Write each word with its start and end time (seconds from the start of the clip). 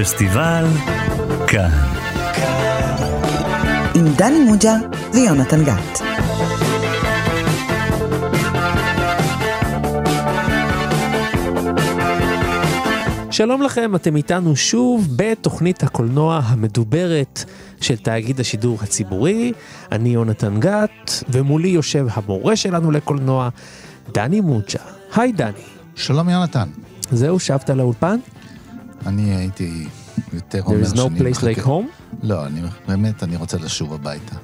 הפסטיבל 0.00 0.64
כאן. 1.46 1.70
עם 3.94 4.04
דני 4.16 4.44
מוג'ה 4.44 4.74
ויונתן 5.14 5.64
גת. 5.64 6.00
שלום 13.30 13.62
לכם, 13.62 13.94
אתם 13.94 14.16
איתנו 14.16 14.56
שוב 14.56 15.08
בתוכנית 15.16 15.82
הקולנוע 15.82 16.40
המדוברת 16.44 17.44
של 17.80 17.96
תאגיד 17.96 18.40
השידור 18.40 18.78
הציבורי. 18.82 19.52
אני 19.92 20.08
יונתן 20.08 20.60
גת, 20.60 21.24
ומולי 21.28 21.68
יושב 21.68 22.06
המורה 22.10 22.56
שלנו 22.56 22.90
לקולנוע, 22.90 23.48
דני 24.12 24.40
מוג'ה. 24.40 24.78
היי 25.16 25.32
דני. 25.32 25.52
שלום 25.94 26.28
יונתן. 26.28 26.68
זהו, 27.10 27.38
שבת 27.38 27.70
לאולפן? 27.70 28.18
אני 29.06 29.34
הייתי 29.34 29.86
יותר 30.32 30.62
אומר 30.62 30.82
There 30.82 30.86
is 30.86 30.92
no 30.94 30.96
שאני 30.96 31.20
place 31.20 31.30
מחכה. 31.30 31.50
like 31.52 31.64
home? 31.66 32.12
לא, 32.22 32.46
אני 32.46 32.60
באמת, 32.88 33.22
אני 33.22 33.36
רוצה 33.36 33.56
לשוב 33.58 33.92
הביתה. 33.94 34.36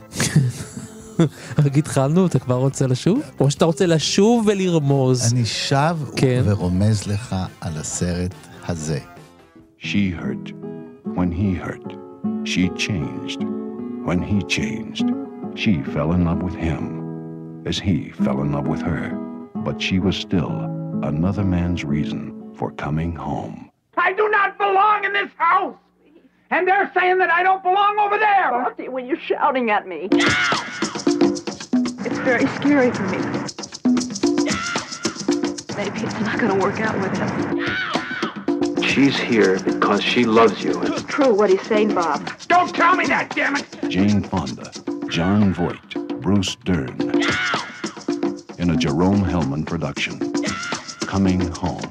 רק 1.58 1.76
התחלנו, 1.78 2.26
אתה 2.26 2.38
כבר 2.38 2.54
רוצה 2.56 2.86
לשוב? 2.86 3.20
או 3.40 3.50
שאתה 3.50 3.64
רוצה 3.64 3.86
לשוב 3.86 4.44
ולרמוז? 4.48 5.32
אני 5.32 5.44
שב 5.44 5.96
כן. 6.16 6.42
ורומז 6.44 7.06
לך 7.06 7.36
על 7.60 7.72
הסרט 7.76 8.34
הזה. 8.68 8.98
She 9.80 10.10
hurt 10.20 10.52
when 11.16 11.30
he 11.32 11.64
hurt. 11.64 11.92
She 12.44 12.68
changed 12.86 13.40
when 14.06 14.20
he 14.30 14.38
changed. 14.58 15.06
She 15.62 15.72
fell 15.94 16.10
in 16.16 16.22
love 16.28 16.40
with 16.46 16.56
him 16.68 16.82
as 17.70 17.76
he 17.88 17.96
fell 18.24 18.38
in 18.44 18.50
love 18.56 18.66
with 18.72 18.82
her. 18.90 19.04
But 19.66 19.76
she 19.86 19.98
was 20.06 20.16
still 20.26 20.52
another 21.12 21.44
man's 21.56 21.82
reason 21.94 22.22
for 22.58 22.68
coming 22.84 23.12
home. 23.28 23.56
I 23.96 24.12
do 24.12 24.28
not 24.28 24.58
belong 24.58 25.04
in 25.04 25.12
this 25.12 25.30
house. 25.36 25.76
And 26.50 26.68
they're 26.68 26.90
saying 26.94 27.18
that 27.18 27.30
I 27.30 27.42
don't 27.42 27.62
belong 27.62 27.98
over 27.98 28.18
there. 28.18 28.52
Lottie, 28.52 28.88
when 28.88 29.06
you're 29.06 29.18
shouting 29.18 29.70
at 29.70 29.88
me. 29.88 30.08
It's 32.06 32.18
very 32.18 32.46
scary 32.46 32.90
for 32.90 33.02
me. 33.04 33.18
Maybe 35.76 36.00
it's 36.00 36.20
not 36.20 36.38
going 36.38 36.56
to 36.56 36.60
work 36.62 36.80
out 36.80 36.94
with 37.00 37.16
him. 37.16 38.84
She's 38.84 39.16
here 39.18 39.58
because 39.58 40.04
she 40.04 40.24
loves 40.24 40.62
you. 40.62 40.80
It's 40.82 41.02
true 41.02 41.34
what 41.34 41.50
he's 41.50 41.62
saying, 41.62 41.94
Bob. 41.94 42.30
Don't 42.46 42.72
tell 42.72 42.94
me 42.94 43.06
that, 43.06 43.34
damn 43.34 43.56
it. 43.56 43.66
Jane 43.88 44.22
Fonda, 44.22 44.70
John 45.08 45.52
Voight, 45.52 46.20
Bruce 46.20 46.54
Dern. 46.64 46.96
In 48.58 48.70
a 48.70 48.76
Jerome 48.76 49.24
Hellman 49.24 49.66
production. 49.66 50.20
Coming 51.00 51.40
home. 51.50 51.90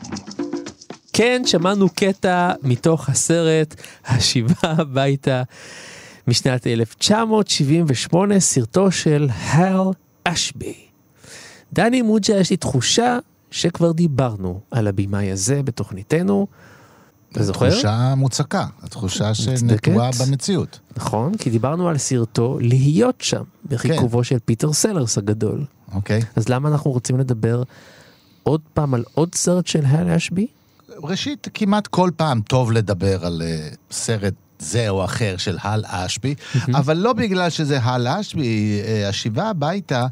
כן, 1.14 1.42
שמענו 1.46 1.90
קטע 1.90 2.52
מתוך 2.64 3.10
הסרט 3.10 3.76
השיבה 4.06 4.54
הביתה 4.62 5.44
משנת 6.28 6.68
1978, 6.68 8.40
סרטו 8.40 8.92
של 8.92 9.30
הל 9.32 9.80
אשבי. 10.24 10.76
דני 11.74 12.02
מוג'ה, 12.02 12.36
יש 12.36 12.50
לי 12.50 12.58
תחושה 12.58 13.18
שכבר 13.52 13.92
דיברנו 13.92 14.60
על 14.72 14.88
הבמאי 14.88 15.32
הזה 15.32 15.64
בתוכניתנו. 15.64 16.48
אתה 17.32 17.44
זוכר? 17.44 17.70
תחושה 17.70 18.14
מוצקה, 18.18 18.66
התחושה 18.84 19.34
שנטועה 19.34 20.10
במציאות. 20.22 20.80
נכון, 20.98 21.38
כי 21.38 21.50
דיברנו 21.50 21.90
על 21.90 21.98
סרטו 21.98 22.58
להיות 22.62 23.22
שם, 23.22 23.44
בחיכובו 23.66 24.24
של 24.24 24.38
פיטר 24.46 24.74
סלרס 24.74 25.18
הגדול. 25.18 25.66
אוקיי? 25.94 26.22
אז 26.36 26.50
למה 26.50 26.70
אנחנו 26.70 26.92
רוצים 26.92 27.20
לדבר 27.20 27.64
עוד 28.44 28.62
פעם 28.74 28.94
על 28.94 29.04
עוד 29.14 29.36
סרט 29.36 29.68
של 29.68 29.86
הל 29.86 30.10
אשבי? 30.10 30.48
ראשית, 30.98 31.48
כמעט 31.54 31.88
כל 31.88 32.10
פעם 32.16 32.42
טוב 32.42 32.72
לדבר 32.72 33.26
על 33.26 33.42
אה, 33.46 33.68
סרט 33.92 34.34
זה 34.60 34.90
או 34.90 35.06
אחר 35.06 35.36
של 35.38 35.58
הל 35.62 35.84
אשבי, 35.88 36.36
אבל 36.74 36.98
לא 36.98 37.14
בגלל 37.14 37.50
שזה 37.50 37.80
הל 37.84 38.08
אשבי, 38.08 38.82
אה, 38.86 39.10
השיבה 39.10 39.50
הביתה 39.50 40.08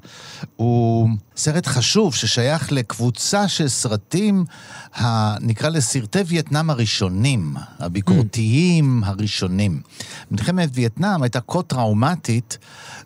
הוא 0.56 1.10
סרט 1.38 1.68
חשוב 1.68 2.16
ששייך 2.16 2.72
לקבוצה 2.72 3.48
של 3.48 3.68
סרטים, 3.68 4.46
ה- 4.96 5.36
נקרא 5.40 5.70
לסרטי 5.70 6.20
וייטנאם 6.28 6.70
הראשונים, 6.70 7.54
הביקורתיים 7.80 9.04
הראשונים. 9.06 9.82
מלחמת 10.32 10.70
וייטנאם 10.74 11.24
הייתה 11.24 11.40
כה 11.48 11.62
טראומטית 11.64 12.58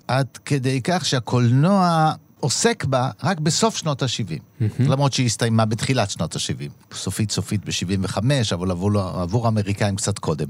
עד 0.07 0.27
כדי 0.45 0.81
כך 0.83 1.05
שהקולנוע... 1.05 2.11
עוסק 2.45 2.85
בה 2.85 3.09
רק 3.23 3.39
בסוף 3.39 3.77
שנות 3.77 4.03
ה-70, 4.03 4.61
למרות 4.79 5.13
שהיא 5.13 5.25
הסתיימה 5.25 5.65
בתחילת 5.65 6.09
שנות 6.09 6.35
ה-70. 6.35 6.95
סופית 6.95 7.31
סופית 7.31 7.65
ב-75, 7.65 8.17
אבל 8.53 8.71
עבור, 8.71 8.99
עבור 8.99 9.45
האמריקאים 9.45 9.95
קצת 9.95 10.19
קודם. 10.19 10.47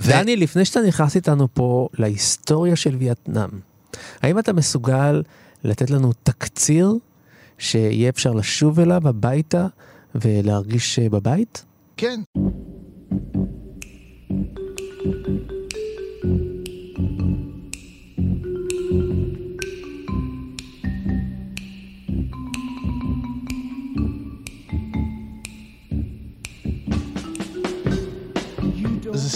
ו- 0.00 0.10
דני, 0.10 0.36
לפני 0.36 0.64
שאתה 0.64 0.80
נכנס 0.88 1.16
איתנו 1.16 1.48
פה 1.54 1.88
להיסטוריה 1.98 2.76
של 2.76 2.96
וייטנאם, 2.96 3.48
האם 4.22 4.38
אתה 4.38 4.52
מסוגל 4.52 5.22
לתת 5.64 5.90
לנו 5.90 6.12
תקציר 6.22 6.94
שיהיה 7.58 8.08
אפשר 8.08 8.32
לשוב 8.32 8.80
אליו 8.80 9.08
הביתה 9.08 9.66
ולהרגיש 10.14 10.98
אה, 10.98 11.08
בבית? 11.08 11.64
כן. 11.96 12.20
זה 18.90 19.25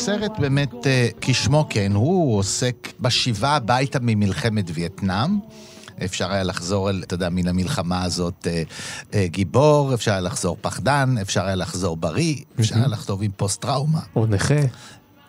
סרט 0.00 0.38
באמת, 0.38 0.86
אה, 0.86 1.08
כשמו 1.20 1.66
כן, 1.70 1.92
הוא 1.94 2.38
עוסק 2.38 2.88
בשיבה 3.00 3.56
הביתה 3.56 3.98
ממלחמת 4.02 4.64
וייטנאם. 4.74 5.38
אפשר 6.04 6.32
היה 6.32 6.42
לחזור, 6.42 6.90
אתה 6.90 7.14
יודע, 7.14 7.28
מן 7.28 7.48
המלחמה 7.48 8.02
הזאת 8.02 8.46
אה, 8.46 8.62
אה, 9.14 9.26
גיבור, 9.26 9.94
אפשר 9.94 10.10
היה 10.10 10.20
לחזור 10.20 10.56
פחדן, 10.60 11.14
אפשר 11.22 11.44
היה 11.44 11.54
לחזור 11.54 11.96
בריא, 11.96 12.36
אפשר 12.60 12.74
היה 12.76 12.88
לחזור 12.88 13.22
עם 13.22 13.30
פוסט-טראומה. 13.36 14.00
או 14.16 14.26
נכה? 14.26 14.54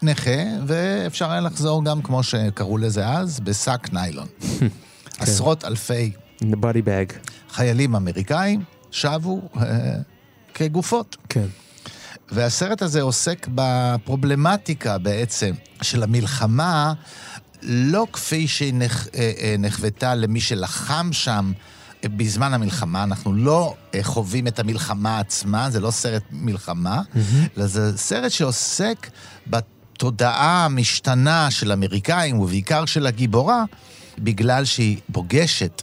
נכה, 0.02 0.42
ואפשר 0.68 1.32
היה 1.32 1.42
לחזור 1.42 1.86
גם, 1.86 2.02
כמו 2.02 2.24
שקראו 2.24 2.78
לזה 2.78 3.08
אז, 3.08 3.40
בשק 3.40 3.94
ניילון. 3.94 4.28
עשרות 5.20 5.66
אלפי 5.66 6.12
In 6.42 6.44
the 6.44 6.58
body 6.58 6.86
bag. 6.86 7.30
חיילים 7.50 7.96
אמריקאים 7.96 8.64
שבו 8.92 9.42
כגופות. 10.54 11.18
כן. 11.30 11.48
והסרט 12.32 12.82
הזה 12.82 13.02
עוסק 13.02 13.48
בפרובלמטיקה 13.56 14.98
בעצם 14.98 15.52
של 15.82 16.04
המלחמה, 16.04 16.94
לא 17.62 18.08
כפי 18.14 18.48
שהיא 18.48 18.74
נח, 18.74 19.08
אה, 19.08 19.32
אה, 19.40 19.56
נחוותה 19.60 20.16
למי 20.16 20.42
שלחם 20.42 21.10
שם 21.12 21.52
בזמן 22.06 22.54
המלחמה. 22.54 23.04
אנחנו 23.04 23.34
לא 23.34 23.76
אה, 23.96 24.00
חווים 24.04 24.48
את 24.48 24.60
המלחמה 24.60 25.20
עצמה, 25.20 25.70
זה 25.70 25.80
לא 25.80 25.92
סרט 25.92 26.24
מלחמה, 26.32 27.02
אלא 27.58 27.68
זה 27.68 27.98
סרט 27.98 28.32
שעוסק 28.32 29.10
בתודעה 29.48 30.66
המשתנה 30.66 31.52
של 31.52 31.72
אמריקאים, 31.72 32.40
ובעיקר 32.40 32.86
של 32.86 33.08
הגיבורה, 33.08 33.64
בגלל 34.20 34.66
שהיא 34.66 34.98
פוגשת 35.12 35.82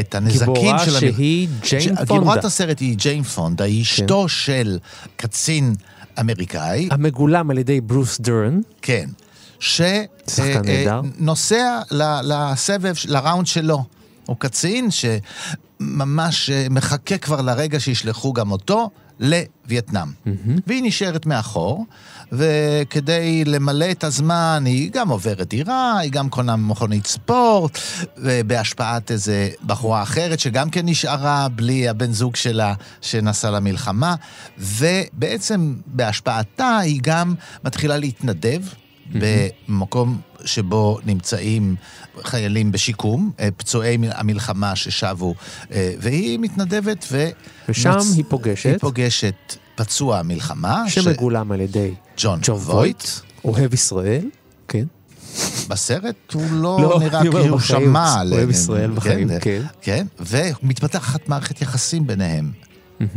את 0.00 0.14
הנזקים 0.14 0.38
גיבורה 0.54 0.78
של 0.78 0.90
המלחמה. 0.90 1.12
שהיא 1.16 1.48
ג'יין 1.62 1.80
ש- 1.80 1.86
פונדה. 1.86 2.06
כן. 2.06 2.14
גיבורת 2.14 2.44
הסרט 2.44 2.80
היא 2.80 2.96
ג'יין 2.96 3.22
פונדה, 3.22 3.64
היא 3.64 3.82
אשתו 3.82 4.28
של 4.28 4.78
קצין 5.16 5.74
אמריקאי, 6.20 6.88
המגולם 6.90 7.50
על 7.50 7.58
ידי 7.58 7.80
ברוס 7.80 8.20
דרן. 8.20 8.60
כן, 8.82 9.08
שחקן 9.60 10.62
נהדר. 10.64 11.00
שנוסע 11.18 11.80
לסבב, 12.22 12.94
לראונד 13.08 13.46
שלו. 13.46 13.84
הוא 14.26 14.36
קצין 14.38 14.88
שממש 14.90 16.50
אה, 16.50 16.66
מחכה 16.70 17.18
כבר 17.18 17.40
לרגע 17.40 17.80
שישלחו 17.80 18.32
גם 18.32 18.52
אותו 18.52 18.90
לווייטנאם. 19.20 20.08
והיא 20.66 20.82
נשארת 20.84 21.26
מאחור, 21.26 21.86
וכדי 22.32 23.44
למלא 23.44 23.90
את 23.90 24.04
הזמן 24.04 24.62
היא 24.66 24.90
גם 24.92 25.08
עוברת 25.08 25.48
דירה, 25.48 25.98
היא 25.98 26.12
גם 26.12 26.28
קונה 26.28 26.56
מכונית 26.56 27.06
ספורט, 27.06 27.78
בהשפעת 28.46 29.10
איזה 29.10 29.50
בחורה 29.66 30.02
אחרת 30.02 30.40
שגם 30.40 30.70
כן 30.70 30.88
נשארה 30.88 31.48
בלי 31.48 31.88
הבן 31.88 32.12
זוג 32.12 32.36
שלה 32.36 32.74
שנסע 33.00 33.50
למלחמה, 33.50 34.14
ובעצם 34.58 35.74
בהשפעתה 35.86 36.78
היא 36.78 37.00
גם 37.02 37.34
מתחילה 37.64 37.96
להתנדב. 37.96 38.62
במקום 39.12 40.20
שבו 40.44 40.98
נמצאים 41.06 41.76
חיילים 42.22 42.72
בשיקום, 42.72 43.30
אה, 43.40 43.48
פצועי 43.56 43.98
המלחמה 44.10 44.76
ששבו, 44.76 45.34
אה, 45.72 45.92
והיא 46.00 46.38
מתנדבת 46.38 47.06
ו... 47.12 47.28
ושם 47.68 47.90
נוצ- 47.98 48.16
היא 48.16 48.24
פוגשת? 48.28 48.66
היא 48.66 48.78
פוגשת 48.78 49.34
פצוע 49.74 50.22
מלחמה, 50.22 50.84
שמגולם 50.88 51.52
על 51.52 51.60
ידי 51.60 51.94
ג'ון 52.16 52.38
ג'ון 52.42 52.56
וויט. 52.60 53.04
אוהב 53.44 53.74
ישראל, 53.74 54.30
כן. 54.68 54.84
בסרט 55.68 56.32
הוא 56.32 56.42
לא, 56.52 56.78
לא, 56.82 56.98
נראה 57.00 57.20
כאילו 57.20 57.56
בחיים, 57.56 57.60
שמע 57.84 58.08
אוהב 58.14 58.20
עליהם. 58.20 58.50
ישראל 58.50 58.90
בחיים, 58.90 59.28
כן. 59.40 59.62
כן, 59.80 60.06
ומתפתחת 60.20 61.28
מערכת 61.28 61.62
יחסים 61.62 62.06
ביניהם. 62.06 62.52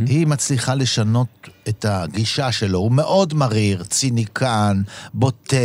היא 0.06 0.26
מצליחה 0.26 0.74
לשנות 0.74 1.48
את 1.68 1.84
הגישה 1.88 2.52
שלו. 2.52 2.78
הוא 2.78 2.92
מאוד 2.92 3.34
מריר, 3.34 3.84
ציניקן, 3.84 4.82
בוטה, 5.14 5.56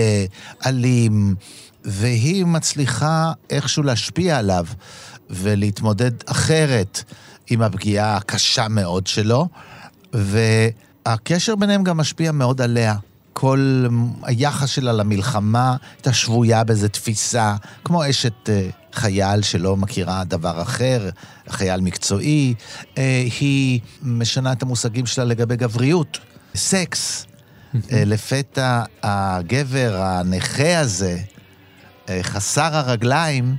אלים, 0.66 1.36
והיא 1.84 2.46
מצליחה 2.46 3.32
איכשהו 3.50 3.84
להשפיע 3.84 4.38
עליו 4.38 4.66
ולהתמודד 5.30 6.12
אחרת 6.26 7.04
עם 7.50 7.62
הפגיעה 7.62 8.18
הקשה 8.18 8.68
מאוד 8.68 9.08
שלו, 9.08 9.48
והקשר 10.14 11.56
ביניהם 11.56 11.84
גם 11.84 11.98
משפיע 11.98 12.32
מאוד 12.32 12.62
עליה. 12.62 12.96
כל 13.34 13.88
היחס 14.24 14.70
שלה 14.70 14.94
למלחמה 14.94 15.76
הייתה 15.96 16.14
שבויה 16.14 16.64
באיזו 16.64 16.88
תפיסה, 16.88 17.56
כמו 17.84 18.10
אשת 18.10 18.50
אה, 18.50 18.70
חייל 18.96 19.42
שלא 19.42 19.78
מכירה 19.78 20.24
דבר 20.24 20.62
אחר, 20.62 21.10
חייל 21.50 21.82
מקצועי. 21.82 22.54
אה, 22.98 23.24
היא 23.40 23.80
משנה 24.04 24.52
את 24.52 24.64
המושגים 24.64 25.06
שלה 25.06 25.26
לגבי 25.26 25.56
גבריות, 25.56 26.20
סקס. 26.56 27.26
אה, 27.76 28.04
לפתע 28.12 28.84
הגבר 29.04 30.02
הנכה 30.02 30.80
הזה, 30.80 31.20
אה, 32.10 32.20
חסר 32.24 32.76
הרגליים, 32.76 33.56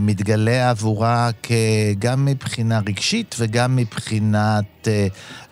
מתגלה 0.00 0.70
עבורה 0.70 1.30
גם 1.98 2.24
מבחינה 2.24 2.80
רגשית 2.86 3.34
וגם 3.38 3.76
מבחינת 3.76 4.88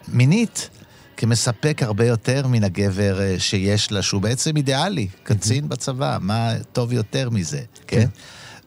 מינית. 0.08 0.70
כמספק 1.16 1.82
הרבה 1.82 2.06
יותר 2.06 2.46
מן 2.46 2.64
הגבר 2.64 3.38
שיש 3.38 3.92
לה, 3.92 4.02
שהוא 4.02 4.22
בעצם 4.22 4.56
אידיאלי, 4.56 5.08
קצין 5.22 5.68
בצבא, 5.68 6.18
מה 6.20 6.52
טוב 6.72 6.92
יותר 6.92 7.30
מזה, 7.30 7.60
כן? 7.86 8.06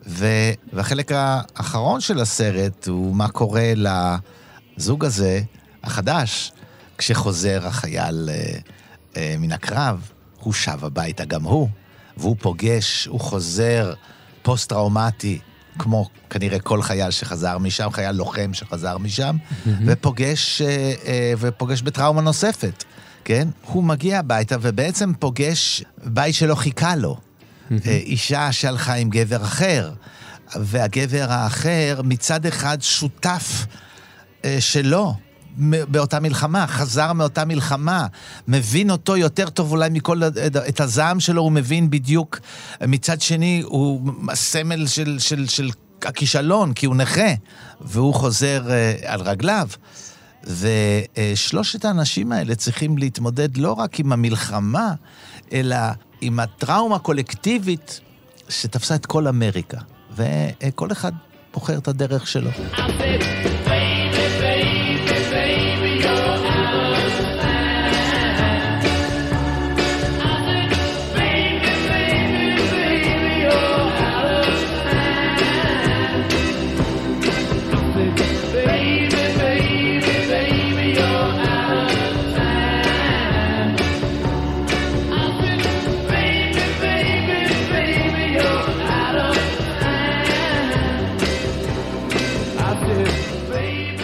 ו... 0.08 0.28
והחלק 0.74 1.12
האחרון 1.16 2.02
של 2.02 2.20
הסרט 2.20 2.88
הוא 2.88 3.16
מה 3.16 3.28
קורה 3.28 3.74
לזוג 3.76 5.06
הזה, 5.06 5.42
החדש, 5.84 6.52
כשחוזר 6.98 7.68
החייל 7.68 8.30
אה, 8.30 8.58
אה, 9.18 9.36
מן 9.40 9.52
הקרב, 9.52 10.10
הוא 10.40 10.54
שב 10.54 10.86
הביתה 10.86 11.26
גם 11.26 11.44
הוא, 11.44 11.70
והוא 12.18 12.36
פוגש, 12.40 13.06
הוא 13.06 13.20
חוזר 13.20 13.94
פוסט-טראומטי, 14.42 15.40
כמו 15.80 16.10
כנראה 16.30 16.60
כל 16.60 16.82
חייל 16.82 17.12
שחזר 17.12 17.58
משם, 17.58 17.90
חייל 17.92 18.16
לוחם 18.16 18.54
שחזר 18.54 18.98
משם, 18.98 19.36
mm-hmm. 19.38 19.70
ופוגש, 19.86 20.62
אה, 20.62 20.94
אה, 21.06 21.34
ופוגש 21.38 21.82
בטראומה 21.82 22.22
נוספת, 22.22 22.84
כן? 23.26 23.48
הוא 23.66 23.84
מגיע 23.84 24.20
הביתה 24.20 24.56
ובעצם 24.62 25.14
פוגש 25.20 25.84
בית 26.04 26.36
שלא 26.36 26.56
חיכה 26.56 26.96
לו. 26.96 27.18
Mm-hmm. 27.70 27.88
אישה 27.88 28.52
שהלכה 28.52 28.94
עם 28.94 29.10
גבר 29.10 29.44
אחר, 29.44 29.92
והגבר 30.56 31.26
האחר 31.30 32.02
מצד 32.04 32.46
אחד 32.46 32.78
שותף 32.82 33.66
שלו. 34.60 35.14
באותה 35.88 36.20
מלחמה, 36.20 36.68
חזר 36.68 37.14
מאותה 37.14 37.46
מלחמה, 37.46 38.08
מבין 38.48 38.92
אותו 38.92 39.18
יותר 39.18 39.50
טוב 39.50 39.72
אולי 39.72 39.90
מכל, 39.90 40.22
את 40.70 40.80
הזעם 40.80 41.20
שלו 41.20 41.42
הוא 41.42 41.52
מבין 41.52 41.90
בדיוק. 41.90 42.40
מצד 42.88 43.22
שני, 43.22 43.62
הוא 43.66 44.12
סמל 44.34 44.88
של, 44.88 45.20
של, 45.20 45.48
של 45.48 45.70
הכישלון, 46.02 46.74
כי 46.74 46.86
הוא 46.86 46.96
נכה, 46.96 47.34
והוא 47.82 48.14
חוזר 48.14 48.64
uh, 48.68 49.06
על 49.06 49.22
רגליו. 49.22 49.68
ושלושת 50.44 51.86
האנשים 51.86 52.32
האלה 52.32 52.56
צריכים 52.56 52.98
להתמודד 52.98 53.58
לא 53.58 53.72
רק 53.72 54.00
עם 54.00 54.12
המלחמה, 54.12 54.94
אלא 55.54 55.78
עם 56.24 56.40
הטראומה 56.40 56.96
הקולקטיבית 56.96 58.00
שתפסה 58.50 58.96
את 58.96 59.06
כל 59.06 59.28
אמריקה. 59.28 59.78
וכל 60.16 60.92
אחד 60.92 61.12
בוחר 61.54 61.78
את 61.78 61.88
הדרך 61.88 62.28
שלו. 62.28 62.50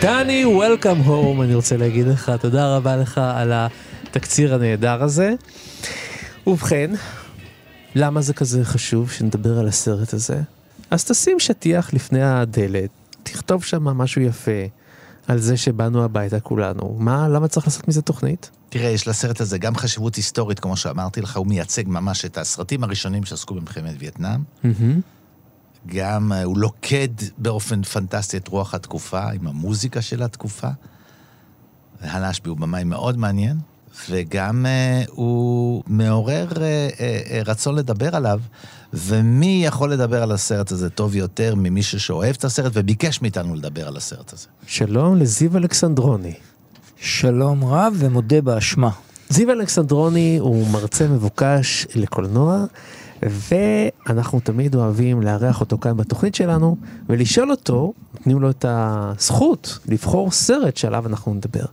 דני, 0.01 0.45
Welcome 0.45 1.07
home, 1.07 1.43
אני 1.43 1.55
רוצה 1.55 1.77
להגיד 1.77 2.07
לך, 2.07 2.31
תודה 2.41 2.75
רבה 2.75 2.95
לך 2.95 3.17
על 3.17 3.51
התקציר 3.53 4.55
הנהדר 4.55 5.03
הזה. 5.03 5.33
ובכן, 6.47 6.91
למה 7.95 8.21
זה 8.21 8.33
כזה 8.33 8.65
חשוב 8.65 9.11
שנדבר 9.11 9.59
על 9.59 9.67
הסרט 9.67 10.13
הזה? 10.13 10.41
אז 10.91 11.05
תשים 11.05 11.39
שטיח 11.39 11.93
לפני 11.93 12.23
הדלת, 12.23 12.89
תכתוב 13.23 13.63
שם 13.63 13.83
משהו 13.83 14.21
יפה 14.21 14.61
על 15.27 15.39
זה 15.39 15.57
שבאנו 15.57 16.03
הביתה 16.03 16.39
כולנו. 16.39 16.95
מה, 16.99 17.27
למה 17.27 17.47
צריך 17.47 17.67
לעשות 17.67 17.87
מזה 17.87 18.01
תוכנית? 18.01 18.49
תראה, 18.69 18.89
יש 18.89 19.07
לסרט 19.07 19.41
הזה 19.41 19.57
גם 19.57 19.75
חשיבות 19.75 20.15
היסטורית, 20.15 20.59
כמו 20.59 20.77
שאמרתי 20.77 21.21
לך, 21.21 21.37
הוא 21.37 21.47
מייצג 21.47 21.83
ממש 21.87 22.25
את 22.25 22.37
הסרטים 22.37 22.83
הראשונים 22.83 23.25
שעסקו 23.25 23.55
במלחמת 23.55 23.95
וייטנאם. 23.99 24.39
Mm-hmm. 24.63 25.18
גם 25.85 26.31
אה, 26.31 26.43
הוא 26.43 26.57
לוקד 26.57 27.07
באופן 27.37 27.83
פנטסטי 27.83 28.37
את 28.37 28.47
רוח 28.47 28.73
התקופה, 28.73 29.31
עם 29.31 29.47
המוזיקה 29.47 30.01
של 30.01 30.23
התקופה. 30.23 30.69
והלשבי 32.01 32.49
הוא 32.49 32.57
במאי 32.57 32.83
מאוד 32.83 33.17
מעניין, 33.17 33.57
וגם 34.09 34.65
uh, 34.65 35.09
הוא 35.11 35.83
מעורר 35.87 36.47
uh, 36.49 36.55
רצון 37.45 37.75
לדבר 37.75 38.15
עליו, 38.15 38.39
ומי 38.93 39.61
יכול 39.65 39.93
לדבר 39.93 40.23
על 40.23 40.31
הסרט 40.31 40.71
הזה 40.71 40.89
טוב 40.89 41.15
יותר 41.15 41.55
ממישהו 41.57 41.99
שאוהב 41.99 42.35
את 42.35 42.43
הסרט 42.43 42.71
וביקש 42.75 43.21
מאיתנו 43.21 43.55
לדבר 43.55 43.87
על 43.87 43.97
הסרט 43.97 44.33
הזה. 44.33 44.47
שלום 44.67 45.17
לזיו 45.17 45.57
אלכסנדרוני. 45.57 46.33
שלום 46.97 47.65
רב 47.65 47.93
ומודה 47.97 48.41
באשמה. 48.41 48.89
זיו 49.29 49.51
אלכסנדרוני 49.51 50.37
הוא 50.37 50.67
מרצה 50.67 51.07
מבוקש 51.07 51.87
לקולנוע. 51.95 52.65
ואנחנו 53.23 54.39
תמיד 54.39 54.75
אוהבים 54.75 55.21
לארח 55.21 55.61
אותו 55.61 55.77
כאן 55.77 55.97
בתוכנית 55.97 56.35
שלנו 56.35 56.77
ולשאול 57.09 57.51
אותו, 57.51 57.93
נותנים 58.13 58.39
לו 58.39 58.49
את 58.49 58.65
הזכות 58.67 59.79
לבחור 59.87 60.31
סרט 60.31 60.77
שעליו 60.77 61.07
אנחנו 61.07 61.33
נדבר. 61.33 61.65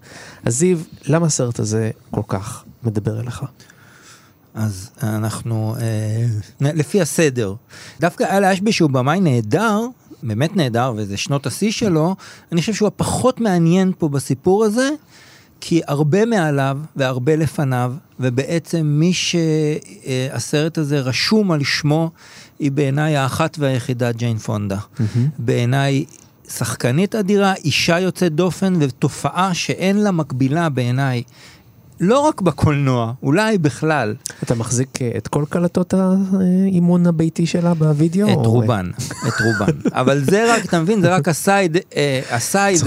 אז 0.45 0.59
זיו, 0.59 0.79
למה 1.07 1.27
הסרט 1.27 1.59
הזה 1.59 1.91
כל 2.11 2.23
כך 2.29 2.65
מדבר 2.83 3.21
אליך? 3.21 3.45
אז 4.55 4.91
אנחנו, 5.03 5.77
אה, 5.81 6.27
לפי 6.61 7.01
הסדר, 7.01 7.55
דווקא 8.01 8.37
אלה 8.37 8.53
אשבי 8.53 8.73
שהוא 8.73 8.91
במאי 8.91 9.21
נהדר, 9.21 9.81
באמת 10.23 10.57
נהדר, 10.57 10.93
וזה 10.97 11.17
שנות 11.17 11.47
השיא 11.47 11.71
שלו, 11.71 12.17
אני 12.53 12.61
חושב 12.61 12.75
שהוא 12.75 12.87
הפחות 12.87 13.41
מעניין 13.41 13.93
פה 13.99 14.09
בסיפור 14.09 14.65
הזה, 14.65 14.89
כי 15.61 15.81
הרבה 15.87 16.25
מעליו 16.25 16.79
והרבה 16.97 17.37
לפניו, 17.37 17.93
ובעצם 18.21 18.83
מי 18.83 19.13
שהסרט 19.13 20.79
הזה 20.79 21.01
רשום 21.01 21.53
על 21.53 21.65
שמו, 21.65 22.11
היא 22.59 22.73
בעיניי 22.73 23.17
האחת 23.17 23.57
והיחידה 23.59 24.13
ג'יין 24.13 24.39
פונדה. 24.39 24.79
Mm-hmm. 24.79 25.19
בעיניי 25.39 26.05
שחקנית 26.49 27.15
אדירה, 27.15 27.55
אישה 27.55 28.01
יוצאת 28.01 28.33
דופן, 28.35 28.75
ותופעה 28.81 29.55
שאין 29.55 29.97
לה 29.97 30.11
מקבילה 30.11 30.69
בעיניי 30.69 31.23
לא 32.01 32.19
רק 32.19 32.41
בקולנוע, 32.41 33.13
אולי 33.23 33.59
בכלל. 33.59 34.15
אתה 34.43 34.55
מחזיק 34.55 35.03
אה, 35.03 35.11
את 35.17 35.29
כל 35.29 35.45
קלטות 35.49 35.95
האימון 35.95 37.07
הביתי 37.07 37.47
שלה 37.47 37.75
בווידאו? 37.75 38.29
את 38.29 38.47
רובן, 38.47 38.91
את 39.29 39.33
רובן. 39.45 39.73
אבל 40.01 40.25
זה 40.25 40.55
רק, 40.55 40.65
אתה 40.65 40.81
מבין, 40.81 41.01
זה 41.01 41.15
רק 41.15 41.29
ה 41.29 41.37
side, 41.37 41.77
אה, 41.97 42.21
ה 42.31 42.41
side 42.41 42.81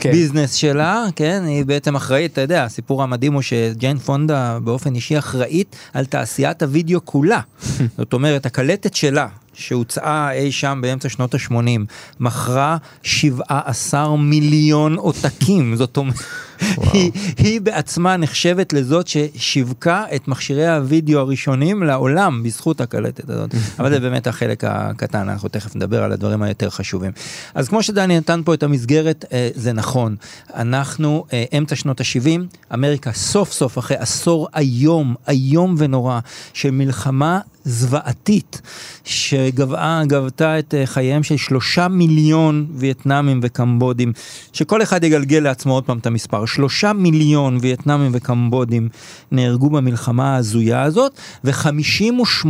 כן. 0.00 0.12
ביזנס 0.12 0.54
שלה, 0.54 1.04
כן? 1.16 1.42
היא 1.46 1.64
בעצם 1.64 1.96
אחראית, 1.96 2.32
אתה 2.32 2.40
יודע, 2.40 2.64
הסיפור 2.64 3.02
המדהים 3.02 3.32
הוא 3.32 3.42
שג'יין 3.42 3.98
פונדה 3.98 4.58
באופן 4.64 4.94
אישי 4.94 5.18
אחראית 5.18 5.76
על 5.92 6.04
תעשיית 6.04 6.62
הווידאו 6.62 7.00
כולה. 7.04 7.40
זאת 7.98 8.12
אומרת, 8.12 8.46
הקלטת 8.46 8.94
שלה, 8.94 9.26
שהוצאה 9.54 10.32
אי 10.32 10.52
שם 10.52 10.78
באמצע 10.82 11.08
שנות 11.08 11.34
ה-80, 11.34 11.80
מכרה 12.20 12.76
17 13.02 14.16
מיליון 14.16 14.96
עותקים, 14.96 15.76
זאת 15.76 15.96
אומרת, 15.96 16.14
היא, 16.92 17.10
היא 17.38 17.60
בעצמה 17.60 18.16
נחשבת 18.16 18.72
לזאת 18.72 19.06
ששיווקה 19.06 20.04
את 20.14 20.28
מכשירי 20.28 20.68
הוידאו 20.68 21.20
הראשונים 21.20 21.82
לעולם 21.82 22.42
בזכות 22.42 22.80
הקלטת 22.80 23.30
הזאת. 23.30 23.54
אבל 23.78 23.90
זה 23.90 24.00
באמת 24.00 24.26
החלק 24.26 24.64
הקטן, 24.64 25.28
אנחנו 25.28 25.48
תכף 25.48 25.76
נדבר 25.76 26.02
על 26.02 26.12
הדברים 26.12 26.42
היותר 26.42 26.70
חשובים. 26.70 27.12
אז 27.54 27.68
כמו 27.68 27.82
שדני 27.82 28.18
נתן 28.18 28.40
פה 28.44 28.54
את 28.54 28.62
המסגרת, 28.62 29.24
אה, 29.32 29.48
זה 29.54 29.72
נכון. 29.72 30.16
אנחנו 30.54 31.24
אה, 31.32 31.44
אמצע 31.58 31.76
שנות 31.76 32.00
ה-70, 32.00 32.74
אמריקה 32.74 33.12
סוף 33.12 33.52
סוף 33.52 33.78
אחרי 33.78 33.96
עשור 33.96 34.48
איום, 34.56 35.14
איום 35.28 35.74
ונורא, 35.78 36.18
של 36.52 36.70
מלחמה 36.70 37.40
זוועתית 37.64 38.60
שגבתה 39.04 40.58
את 40.58 40.74
אה, 40.74 40.86
חייהם 40.86 41.22
של 41.22 41.36
שלושה 41.36 41.88
מיליון 41.88 42.66
וייטנאמים 42.74 43.40
וקמבודים, 43.42 44.12
שכל 44.52 44.82
אחד 44.82 45.04
יגלגל 45.04 45.38
לעצמו 45.38 45.72
עוד 45.72 45.84
פעם 45.84 45.98
את 45.98 46.06
המספר, 46.06 46.46
שלושה 46.54 46.92
מיליון 46.92 47.58
וייטנאמים 47.60 48.10
וקמבודים 48.14 48.88
נהרגו 49.30 49.70
במלחמה 49.70 50.34
ההזויה 50.34 50.82
הזאת, 50.82 51.12
ו-58 51.44 52.46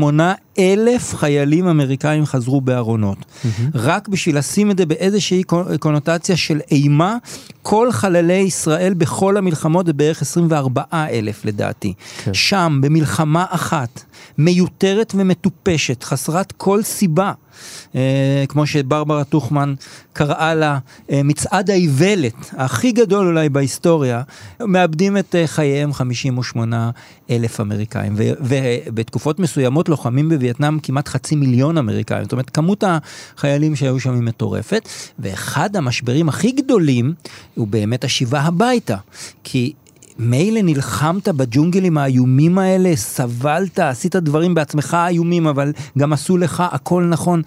אלף 0.58 1.14
חיילים 1.14 1.68
אמריקאים 1.68 2.26
חזרו 2.26 2.60
בארונות. 2.60 3.18
Mm-hmm. 3.18 3.48
רק 3.74 4.08
בשביל 4.08 4.38
לשים 4.38 4.70
את 4.70 4.78
זה 4.78 4.86
באיזושהי 4.86 5.42
קונוטציה 5.80 6.36
של 6.36 6.60
אימה, 6.70 7.16
כל 7.62 7.92
חללי 7.92 8.32
ישראל 8.32 8.94
בכל 8.94 9.36
המלחמות 9.36 9.86
זה 9.86 9.92
בערך 9.92 10.22
24 10.22 10.82
אלף 10.92 11.44
לדעתי. 11.44 11.94
כן. 12.24 12.34
שם, 12.34 12.78
במלחמה 12.82 13.44
אחת, 13.48 14.02
מיותרת 14.38 15.12
ומטופשת, 15.16 16.02
חסרת 16.02 16.52
כל 16.52 16.82
סיבה. 16.82 17.32
אה, 17.94 18.44
כמו 18.48 18.66
שברברה 18.66 19.24
טוכמן 19.24 19.74
קראה 20.12 20.54
לה, 20.54 20.78
אה, 21.10 21.22
מצעד 21.24 21.70
האיוולת 21.70 22.50
הכי 22.56 22.92
גדול 22.92 23.26
אולי 23.26 23.48
בהיסטוריה, 23.48 23.91
מאבדים 24.60 25.18
את 25.18 25.34
אה, 25.34 25.46
חייהם 25.46 25.92
58 25.92 26.90
אלף 27.30 27.60
אמריקאים, 27.60 28.14
ובתקופות 28.16 29.38
מסוימות 29.38 29.88
לוחמים 29.88 30.28
בווייטנאם 30.28 30.78
כמעט 30.80 31.08
חצי 31.08 31.36
מיליון 31.36 31.78
אמריקאים, 31.78 32.22
זאת 32.22 32.32
אומרת 32.32 32.50
כמות 32.50 32.84
החיילים 32.86 33.76
שהיו 33.76 34.00
שם 34.00 34.14
היא 34.14 34.22
מטורפת, 34.22 34.88
ואחד 35.18 35.76
המשברים 35.76 36.28
הכי 36.28 36.52
גדולים 36.52 37.14
הוא 37.54 37.68
באמת 37.68 38.04
השיבה 38.04 38.40
הביתה, 38.40 38.96
כי 39.44 39.72
מילא 40.18 40.60
נלחמת 40.62 41.28
בג'ונגלים 41.28 41.98
האיומים 41.98 42.58
האלה, 42.58 42.96
סבלת, 42.96 43.78
עשית 43.78 44.16
דברים 44.16 44.54
בעצמך 44.54 44.96
איומים, 45.08 45.46
אבל 45.46 45.72
גם 45.98 46.12
עשו 46.12 46.36
לך 46.36 46.62
הכל 46.70 47.04
נכון. 47.04 47.42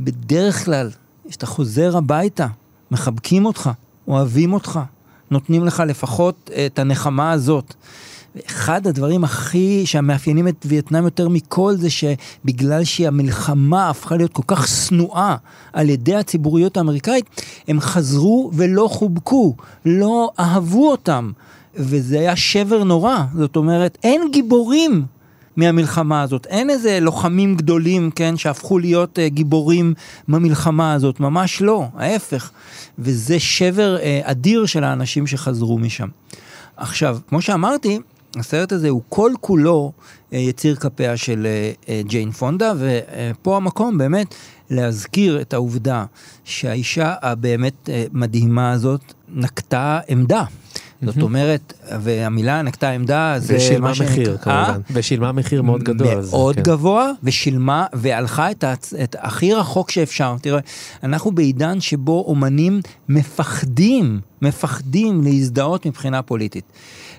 בדרך 0.00 0.64
כלל, 0.64 0.90
כשאתה 1.28 1.46
חוזר 1.46 1.96
הביתה, 1.96 2.46
מחבקים 2.90 3.46
אותך, 3.46 3.70
אוהבים 4.08 4.52
אותך, 4.52 4.80
נותנים 5.30 5.64
לך 5.64 5.82
לפחות 5.86 6.50
את 6.66 6.78
הנחמה 6.78 7.32
הזאת. 7.32 7.74
אחד 8.46 8.86
הדברים 8.86 9.24
הכי, 9.24 9.82
שמאפיינים 9.86 10.48
את 10.48 10.66
וייטנאם 10.68 11.04
יותר 11.04 11.28
מכל 11.28 11.74
זה 11.76 11.88
שבגלל 11.90 12.84
שהמלחמה 12.84 13.90
הפכה 13.90 14.16
להיות 14.16 14.32
כל 14.32 14.42
כך 14.46 14.68
שנואה 14.68 15.36
על 15.72 15.90
ידי 15.90 16.14
הציבוריות 16.14 16.76
האמריקאית, 16.76 17.42
הם 17.68 17.80
חזרו 17.80 18.50
ולא 18.54 18.88
חובקו, 18.90 19.54
לא 19.86 20.30
אהבו 20.38 20.90
אותם. 20.90 21.32
וזה 21.76 22.20
היה 22.20 22.36
שבר 22.36 22.84
נורא, 22.84 23.18
זאת 23.36 23.56
אומרת, 23.56 23.98
אין 24.04 24.22
גיבורים 24.32 25.04
מהמלחמה 25.56 26.22
הזאת. 26.22 26.46
אין 26.46 26.70
איזה 26.70 27.00
לוחמים 27.00 27.56
גדולים, 27.56 28.10
כן, 28.10 28.36
שהפכו 28.36 28.78
להיות 28.78 29.18
uh, 29.18 29.28
גיבורים 29.28 29.94
במלחמה 30.28 30.92
הזאת, 30.92 31.20
ממש 31.20 31.62
לא, 31.62 31.86
ההפך. 31.96 32.50
וזה 32.98 33.40
שבר 33.40 33.96
uh, 34.00 34.30
אדיר 34.30 34.66
של 34.66 34.84
האנשים 34.84 35.26
שחזרו 35.26 35.78
משם. 35.78 36.08
עכשיו, 36.76 37.18
כמו 37.28 37.42
שאמרתי, 37.42 37.98
הסרט 38.36 38.72
הזה 38.72 38.88
הוא 38.88 39.02
כל 39.08 39.32
כולו 39.40 39.92
uh, 39.96 40.36
יציר 40.36 40.76
כפיה 40.76 41.16
של 41.16 41.46
uh, 41.46 41.86
uh, 41.86 42.08
ג'יין 42.08 42.30
פונדה, 42.30 42.72
ופה 42.78 43.56
המקום 43.56 43.98
באמת 43.98 44.34
להזכיר 44.70 45.40
את 45.40 45.52
העובדה 45.52 46.04
שהאישה 46.44 47.14
הבאמת 47.22 47.88
uh, 47.88 47.90
מדהימה 48.12 48.72
הזאת 48.72 49.14
נקטה 49.28 50.00
עמדה. 50.08 50.44
זאת 51.06 51.22
אומרת, 51.22 51.72
והמילה 52.00 52.62
נקטה 52.62 52.90
עמדה 52.90 53.34
זה 53.38 53.56
ושילמה 53.56 53.92
מחיר 54.00 54.36
כמובן, 54.36 54.80
ושילמה 54.90 55.32
מחיר 55.32 55.62
מאוד 55.62 55.82
גדול. 55.82 56.08
מאוד 56.30 56.54
כן. 56.54 56.62
גבוה, 56.62 57.10
ושילמה, 57.22 57.86
והלכה 57.92 58.50
את, 58.50 58.64
את 59.02 59.16
הכי 59.18 59.54
רחוק 59.54 59.90
שאפשר. 59.90 60.36
תראה, 60.40 60.60
אנחנו 61.02 61.32
בעידן 61.32 61.80
שבו 61.80 62.24
אומנים 62.28 62.80
מפחדים, 63.08 64.20
מפחדים 64.42 65.22
להזדהות 65.24 65.86
מבחינה 65.86 66.22
פוליטית. 66.22 66.64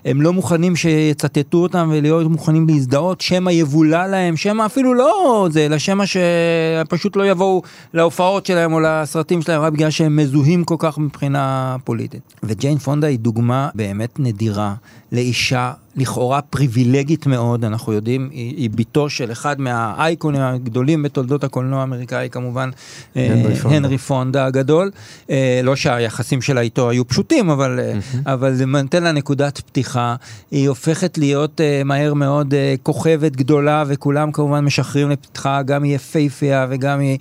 הם 0.06 0.22
לא 0.22 0.32
מוכנים 0.32 0.76
שיצטטו 0.76 1.58
אותם 1.58 1.90
ולהיות 1.92 2.26
מוכנים 2.26 2.68
להזדהות, 2.68 3.20
שמא 3.20 3.50
יבולע 3.50 4.06
להם, 4.06 4.36
שמא 4.36 4.66
אפילו 4.66 4.94
לא 4.94 5.48
זה, 5.50 5.66
אלא 5.66 5.78
שמא 5.78 6.04
שפשוט 6.06 7.16
לא 7.16 7.30
יבואו 7.30 7.62
להופעות 7.94 8.46
שלהם 8.46 8.72
או 8.72 8.80
לסרטים 8.80 9.42
שלהם 9.42 9.60
רק 9.62 9.72
בגלל 9.72 9.90
שהם 9.90 10.16
מזוהים 10.16 10.64
כל 10.64 10.76
כך 10.78 10.98
מבחינה 10.98 11.76
פוליטית. 11.84 12.34
וג'יין 12.42 12.78
פונדה 12.78 13.06
היא 13.06 13.18
דוגמה 13.18 13.68
באמת 13.74 14.20
נדירה 14.20 14.74
לאישה 15.12 15.72
לכאורה 15.96 16.42
פריבילגית 16.42 17.26
מאוד, 17.26 17.64
אנחנו 17.64 17.92
יודעים, 17.92 18.28
היא, 18.32 18.56
היא 18.56 18.70
בתו 18.70 19.10
של 19.10 19.32
אחד 19.32 19.60
מהאייקונים 19.60 20.40
הגדולים 20.40 21.02
בתולדות 21.02 21.44
הקולנוע 21.44 21.80
האמריקאי 21.80 22.28
כמובן, 22.30 22.70
אה, 23.16 23.26
הנרי 23.32 23.54
פונדה, 23.54 23.76
הנרי 23.76 23.98
פונדה 23.98 24.44
הגדול. 24.46 24.90
אה, 25.30 25.60
לא 25.62 25.76
שהיחסים 25.76 26.42
שלה 26.42 26.60
איתו 26.60 26.90
היו 26.90 27.08
פשוטים, 27.08 27.50
אבל, 27.50 27.80
mm-hmm. 27.80 28.16
אבל 28.26 28.54
זה 28.54 28.66
נותן 28.66 29.02
לה 29.02 29.12
נקודת 29.12 29.60
פתיחה. 29.60 30.16
היא 30.50 30.68
הופכת 30.68 31.18
להיות 31.18 31.60
מהר 31.84 32.14
מאוד 32.14 32.54
כוכבת 32.82 33.36
גדולה, 33.36 33.84
וכולם 33.86 34.32
כמובן 34.32 34.64
משחררים 34.64 35.10
לפתחה, 35.10 35.62
גם 35.62 35.82
היא 35.82 35.94
יפייפייה 35.94 36.66
וגם 36.70 37.00
היא 37.00 37.18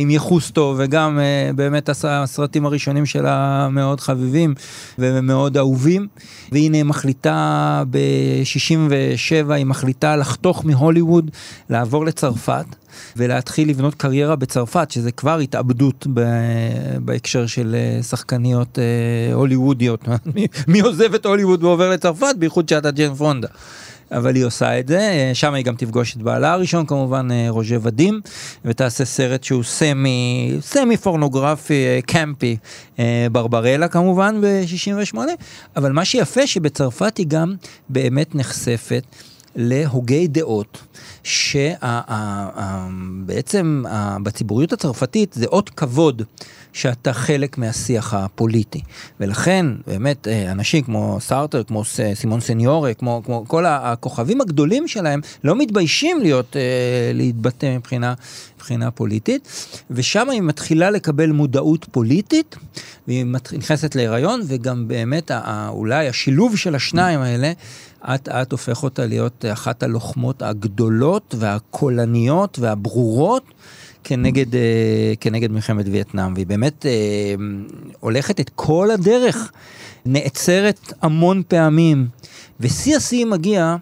עם 0.00 0.10
ייחוס 0.10 0.50
טוב, 0.50 0.76
וגם 0.78 1.18
באמת 1.54 1.90
הסרטים 2.04 2.66
הראשונים 2.66 3.06
שלה 3.06 3.68
מאוד 3.70 4.00
חביבים 4.00 4.54
ומאוד 4.98 5.56
אהובים. 5.56 6.06
והנה 6.52 6.82
מחליטה 6.82 7.82
ב-67, 8.90 9.52
היא 9.52 9.66
מחליטה 9.66 10.16
לחתוך 10.16 10.64
מהוליווד, 10.66 11.30
לעבור 11.70 12.06
לצרפת. 12.06 12.64
ולהתחיל 13.16 13.68
לבנות 13.70 13.94
קריירה 13.94 14.36
בצרפת, 14.36 14.90
שזה 14.90 15.12
כבר 15.12 15.38
התאבדות 15.38 16.06
בהקשר 17.04 17.46
של 17.46 17.76
אה, 17.78 18.02
שחקניות 18.02 18.78
אה, 18.78 19.34
הוליוודיות. 19.34 20.08
מי 20.68 20.80
עוזב 20.80 21.14
את 21.14 21.26
הוליווד 21.26 21.64
ועובר 21.64 21.90
לצרפת, 21.90 22.34
בייחוד 22.38 22.68
שאתה 22.68 22.90
ג'יין 22.90 23.14
פונדה. 23.14 23.48
אבל 24.12 24.34
היא 24.34 24.44
עושה 24.44 24.78
את 24.78 24.88
זה, 24.88 25.30
שם 25.34 25.54
היא 25.54 25.64
גם 25.64 25.74
תפגוש 25.76 26.16
את 26.16 26.22
בעלה 26.22 26.52
הראשון 26.52 26.86
כמובן, 26.86 27.28
אה, 27.30 27.46
רוז'ה 27.48 27.76
ואדים, 27.82 28.20
ותעשה 28.64 29.04
סרט 29.04 29.44
שהוא 29.44 29.62
סמי, 29.62 30.52
סמי 30.60 30.96
פורנוגרפי, 30.96 31.74
אה, 31.86 31.98
campy, 32.06 32.56
אה, 32.98 33.26
ברברלה 33.32 33.88
כמובן 33.88 34.40
ב-68, 34.40 35.18
אבל 35.76 35.92
מה 35.92 36.04
שיפה 36.04 36.46
שבצרפת 36.46 37.16
היא 37.16 37.26
גם 37.28 37.54
באמת 37.88 38.34
נחשפת 38.34 39.04
להוגי 39.56 40.26
דעות. 40.26 40.78
שבעצם 43.24 43.84
בציבוריות 44.22 44.72
הצרפתית 44.72 45.32
זה 45.32 45.46
אות 45.46 45.70
כבוד 45.70 46.22
שאתה 46.72 47.12
חלק 47.12 47.58
מהשיח 47.58 48.14
הפוליטי. 48.14 48.80
ולכן 49.20 49.66
באמת 49.86 50.28
אה, 50.28 50.52
אנשים 50.52 50.84
כמו 50.84 51.18
סארטר, 51.20 51.62
כמו 51.62 51.82
סימון 52.14 52.40
סניורה, 52.40 52.94
כמו, 52.94 53.22
כמו 53.24 53.44
כל 53.48 53.66
הכוכבים 53.66 54.40
הגדולים 54.40 54.88
שלהם, 54.88 55.20
לא 55.44 55.56
מתביישים 55.56 56.20
להיות, 56.20 56.56
אה, 56.56 56.62
להתבטא 57.14 57.76
מבחינה, 57.76 58.14
מבחינה 58.56 58.90
פוליטית, 58.90 59.48
ושם 59.90 60.30
היא 60.30 60.42
מתחילה 60.42 60.90
לקבל 60.90 61.30
מודעות 61.32 61.86
פוליטית, 61.90 62.56
והיא 63.08 63.24
נכנסת 63.52 63.94
להיריון, 63.94 64.40
וגם 64.46 64.88
באמת 64.88 65.30
אולי 65.68 66.08
השילוב 66.08 66.56
של 66.56 66.74
השניים 66.74 67.20
האלה, 67.20 67.52
אט 68.04 68.28
אט 68.28 68.52
הופך 68.52 68.82
אותה 68.82 69.06
להיות 69.06 69.44
אחת 69.52 69.82
הלוחמות 69.82 70.42
הגדולות 70.42 71.34
והקולניות 71.38 72.58
והברורות 72.58 73.44
כנגד, 74.04 74.54
אה, 74.54 75.12
כנגד 75.20 75.52
מלחמת 75.52 75.86
וייטנאם, 75.88 76.34
והיא 76.34 76.46
באמת 76.46 76.86
אה, 76.86 77.34
הולכת 78.00 78.40
את 78.40 78.50
כל 78.54 78.90
הדרך, 78.90 79.52
נעצרת 80.06 80.92
המון 81.02 81.42
פעמים, 81.48 82.08
ושיא 82.60 82.96
השיאים 82.96 83.30
מגיע 83.30 83.76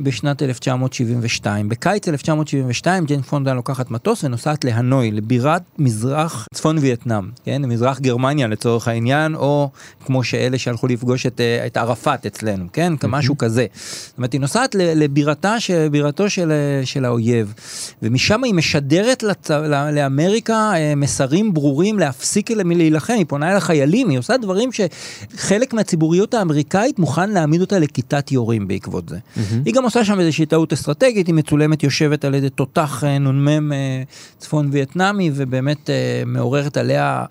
בשנת 0.00 0.42
1972. 0.42 1.68
בקיץ 1.68 2.08
1972 2.08 3.04
ג'יין 3.04 3.22
פונדה 3.22 3.52
לוקחת 3.52 3.90
מטוס 3.90 4.24
ונוסעת 4.24 4.64
להנוי, 4.64 5.10
לבירת 5.10 5.62
מזרח 5.78 6.46
צפון 6.54 6.78
וייטנאם, 6.78 7.30
כן? 7.44 7.64
מזרח 7.64 8.00
גרמניה 8.00 8.46
לצורך 8.46 8.88
העניין, 8.88 9.34
או 9.34 9.70
כמו 10.06 10.24
שאלה 10.24 10.58
שהלכו 10.58 10.86
לפגוש 10.86 11.26
את, 11.26 11.40
אה, 11.40 11.66
את 11.66 11.76
ערפאת 11.76 12.26
אצלנו, 12.26 12.64
כן? 12.72 12.92
Mm-hmm. 12.94 13.00
כמשהו 13.00 13.38
כזה. 13.38 13.66
זאת 13.74 14.18
אומרת, 14.18 14.32
היא 14.32 14.40
נוסעת 14.40 14.74
לבירתה, 14.74 15.56
בירתו 15.90 16.30
של, 16.30 16.52
אה, 16.52 16.86
של 16.86 17.04
האויב, 17.04 17.54
ומשם 18.02 18.44
היא 18.44 18.54
משדרת 18.54 19.22
לצ... 19.22 19.50
לאמריקה 19.92 20.72
אה, 20.74 20.94
מסרים 20.96 21.54
ברורים 21.54 21.98
להפסיק 21.98 22.50
להילחם, 22.50 23.14
היא 23.14 23.26
פונה 23.28 23.52
אל 23.52 23.56
החיילים, 23.56 24.08
היא 24.08 24.18
עושה 24.18 24.36
דברים 24.36 24.70
שחלק 24.72 25.74
מהציבוריות 25.74 26.34
האמריקאית 26.34 26.98
מוכן 26.98 27.30
להעמיד 27.30 27.60
אותה 27.60 27.78
לכיתת 27.78 28.32
יורים 28.32 28.68
בעקבות 28.68 29.08
זה. 29.08 29.16
Mm-hmm. 29.16 29.40
היא 29.64 29.74
גם 29.74 29.87
עושה 29.88 30.04
שם 30.04 30.20
איזושהי 30.20 30.46
טעות 30.46 30.72
אסטרטגית, 30.72 31.26
היא 31.26 31.34
מצולמת 31.34 31.82
יושבת 31.82 32.24
על 32.24 32.34
ידי 32.34 32.50
תותח 32.50 33.04
אה, 33.04 33.18
נ"מ 33.18 33.72
אה, 33.72 34.02
צפון 34.38 34.68
וייטנאמי, 34.72 35.30
ובאמת 35.34 35.90
אה, 35.90 36.22
מעוררת 36.26 36.76
עליה 36.76 37.24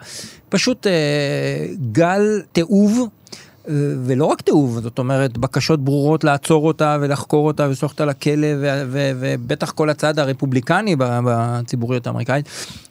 פשוט 0.49 0.87
גל 1.91 2.41
תיעוב. 2.51 3.09
ולא 4.05 4.25
רק 4.25 4.41
תיעוב, 4.41 4.79
זאת 4.79 4.99
אומרת, 4.99 5.37
בקשות 5.37 5.83
ברורות 5.83 6.23
לעצור 6.23 6.67
אותה 6.67 6.97
ולחקור 7.01 7.47
אותה 7.47 7.67
ולשלוח 7.67 7.91
אותה 7.91 8.05
לכלא, 8.05 8.47
ובטח 8.91 9.71
כל 9.71 9.89
הצד 9.89 10.19
הרפובליקני 10.19 10.95
בציבוריות 10.99 12.07
האמריקאית, 12.07 12.45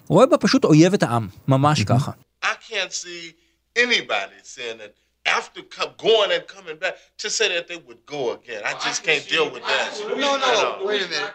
רואה 0.09 0.27
בה 0.27 0.39
פשוט 0.39 0.65
אויבת 0.65 1.03
העם, 1.03 1.29
ממש 1.49 1.85
ככה. 1.85 2.13
I 2.45 2.47
can't 2.47 2.93
see 2.93 3.33
anybody 3.79 4.39
saying 4.45 4.79
that 4.79 5.06
after 5.27 5.63
going 5.99 6.33
and 6.33 6.47
coming 6.47 6.77
back 6.77 6.97
to 7.19 7.29
say 7.29 7.49
that 7.55 7.69
they 7.69 7.77
would 7.77 8.05
go 8.07 8.33
again. 8.33 8.63
I 8.65 8.73
just 8.75 9.03
can't 9.03 9.27
deal 9.29 9.51
with 9.51 9.63
that. 9.63 10.01
No, 10.17 10.37
no, 10.37 10.87
wait 10.87 11.03
a 11.03 11.09
minute. 11.09 11.33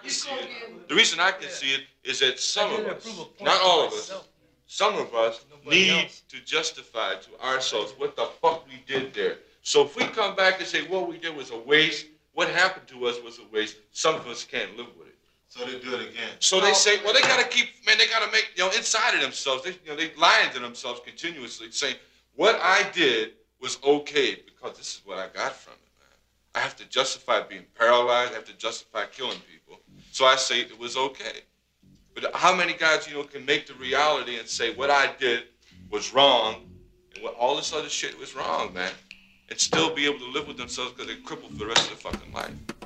The 0.88 0.96
reason 0.96 1.20
I 1.20 1.32
can 1.32 1.50
see 1.50 1.74
it 1.74 1.82
is 2.04 2.20
that 2.20 2.40
some 2.40 2.74
of 2.74 2.86
us, 2.88 3.20
not 3.42 3.62
all 3.62 3.88
of 3.88 3.94
us, 3.94 4.14
some 4.68 4.98
of 4.98 5.14
us 5.14 5.46
need 5.66 6.10
to 6.30 6.40
justify 6.46 7.16
to 7.16 7.46
ourselves 7.46 7.94
what 7.98 8.16
the 8.16 8.30
fuck 8.42 8.66
we 8.68 8.82
did 8.88 9.14
there. 9.14 9.38
So 9.62 9.84
if 9.84 9.96
we 9.96 10.06
come 10.06 10.36
back 10.36 10.60
and 10.60 10.68
say 10.68 10.88
what 10.88 11.08
we 11.08 11.18
did 11.18 11.36
was 11.36 11.52
a 11.52 11.58
waste, 11.58 12.08
what 12.34 12.50
happened 12.50 12.88
to 12.88 13.06
us 13.06 13.22
was 13.22 13.40
a 13.40 13.54
waste, 13.54 13.78
some 13.92 14.16
of 14.16 14.26
us 14.28 14.44
can't 14.44 14.76
live 14.78 14.88
with 14.98 15.08
it. 15.08 15.16
So 15.50 15.66
they 15.66 15.80
do 15.80 15.96
it 15.96 16.10
again. 16.10 16.30
So 16.40 16.62
they 16.62 16.72
say, 16.72 17.04
well, 17.04 17.14
they 17.14 17.20
got 17.22 17.42
to 17.42 17.48
keep, 17.48 17.68
man, 17.86 17.98
they 17.98 18.08
got 18.08 18.26
to 18.26 18.32
make, 18.32 18.52
you 18.56 18.64
know, 18.64 18.72
inside 18.72 19.14
of 19.16 19.22
themselves, 19.22 19.64
they, 19.64 19.72
you 19.72 19.90
know, 19.90 19.96
they 19.98 20.12
lying 20.18 20.50
to 20.54 20.60
themselves 20.60 21.02
continuously, 21.06 21.70
saying, 21.72 21.96
what 22.36 22.58
I 22.64 22.90
did 22.94 23.34
was 23.62 23.78
okay 23.84 24.42
because 24.46 24.78
this 24.78 24.96
is 24.96 25.02
what 25.06 25.18
I 25.18 25.28
got 25.28 25.56
from 25.56 25.74
it, 25.74 25.92
man. 26.00 26.18
I 26.56 26.60
have 26.60 26.76
to 26.78 26.86
justify 26.90 27.42
being 27.42 27.66
paralyzed, 27.78 28.32
I 28.32 28.36
have 28.36 28.46
to 28.46 28.58
justify 28.58 29.06
killing 29.06 29.40
people. 29.52 29.80
So 30.12 30.26
I 30.26 30.36
say 30.36 30.62
it 30.62 30.78
was 30.80 30.98
okay. 30.98 31.42
But 32.14 32.36
how 32.36 32.54
many 32.56 32.74
guys, 32.74 33.08
you 33.08 33.16
know, 33.16 33.24
can 33.24 33.46
make 33.46 33.68
the 33.68 33.74
reality 33.76 34.38
and 34.38 34.48
say 34.48 34.74
what 34.74 34.90
I 34.90 35.14
did 35.20 35.44
was 35.90 36.14
wrong 36.14 36.70
and 37.14 37.24
what 37.24 37.36
all 37.36 37.56
this 37.56 37.74
other 37.74 37.90
shit 37.90 38.20
was 38.20 38.36
wrong, 38.36 38.74
man, 38.74 38.92
and 39.50 39.60
still 39.60 39.94
be 39.94 40.06
able 40.06 40.20
to 40.20 40.32
live 40.32 40.48
with 40.48 40.58
themselves 40.58 40.92
because 40.92 41.08
they're 41.08 41.24
crippled 41.24 41.54
for 41.54 41.60
the 41.60 41.68
rest 41.68 41.90
of 41.90 42.02
their 42.02 42.12
fucking 42.12 42.34
life? 42.34 42.81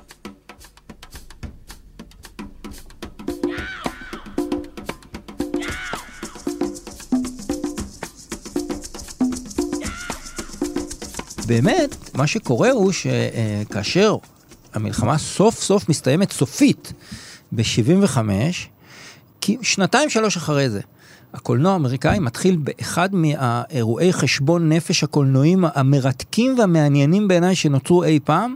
באמת, 11.46 12.10
מה 12.14 12.26
שקורה 12.26 12.70
הוא 12.70 12.92
שכאשר 12.92 14.16
המלחמה 14.74 15.18
סוף 15.18 15.62
סוף 15.62 15.88
מסתיימת 15.88 16.32
סופית 16.32 16.92
ב-75, 17.52 18.18
שנתיים 19.62 20.10
שלוש 20.10 20.36
אחרי 20.36 20.70
זה, 20.70 20.80
הקולנוע 21.34 21.72
האמריקאי 21.72 22.18
מתחיל 22.18 22.56
באחד 22.56 23.14
מהאירועי 23.14 24.12
חשבון 24.12 24.68
נפש 24.68 25.04
הקולנועים 25.04 25.64
המרתקים 25.74 26.58
והמעניינים 26.58 27.28
בעיניי 27.28 27.54
שנוצרו 27.54 28.04
אי 28.04 28.20
פעם. 28.24 28.54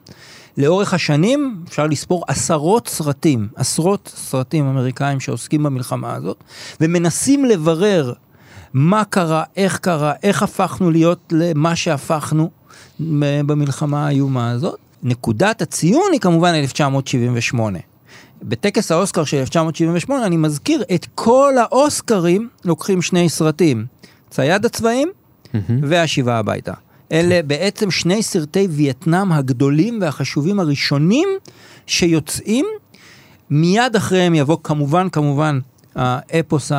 לאורך 0.59 0.95
השנים 0.95 1.63
אפשר 1.69 1.87
לספור 1.87 2.25
עשרות 2.29 2.89
סרטים, 2.89 3.49
עשרות 3.57 4.13
סרטים 4.17 4.67
אמריקאים 4.67 5.21
שעוסקים 5.21 5.63
במלחמה 5.63 6.15
הזאת, 6.15 6.45
ומנסים 6.81 7.45
לברר 7.45 8.13
מה 8.75 9.05
קרה, 9.05 9.43
איך 9.57 9.79
קרה, 9.79 10.13
איך 10.23 10.43
הפכנו 10.43 10.91
להיות 10.91 11.33
למה 11.33 11.77
שהפכנו 11.77 12.51
במלחמה 13.47 14.07
האיומה 14.07 14.51
הזאת. 14.51 14.79
נקודת 15.03 15.63
הציון 15.63 16.09
היא 16.13 16.21
כמובן 16.21 16.55
1978. 16.55 17.79
בטקס 18.43 18.93
האוסקר 18.93 19.25
של 19.25 19.37
1978 19.37 20.27
אני 20.27 20.37
מזכיר 20.37 20.83
את 20.95 21.07
כל 21.15 21.55
האוסקרים 21.61 22.49
לוקחים 22.65 23.03
שני 23.03 23.29
סרטים, 23.29 23.87
צייד 24.31 24.65
הצבעים 24.65 25.09
mm-hmm. 25.09 25.57
והשיבה 25.83 26.39
הביתה. 26.39 26.73
אלה 27.13 27.43
בעצם 27.43 27.91
שני 27.91 28.23
סרטי 28.23 28.67
וייטנאם 28.71 29.33
הגדולים 29.33 29.99
והחשובים 30.01 30.61
הראשונים 30.61 31.29
שיוצאים. 31.87 32.67
מיד 33.51 33.97
אחריהם 33.97 34.35
יבוא 34.35 34.57
כמובן 34.63 35.09
כמובן 35.09 35.59
האפוס 35.95 36.73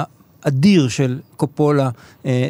האדיר 0.44 0.88
של 0.88 1.20
קופולה, 1.38 1.90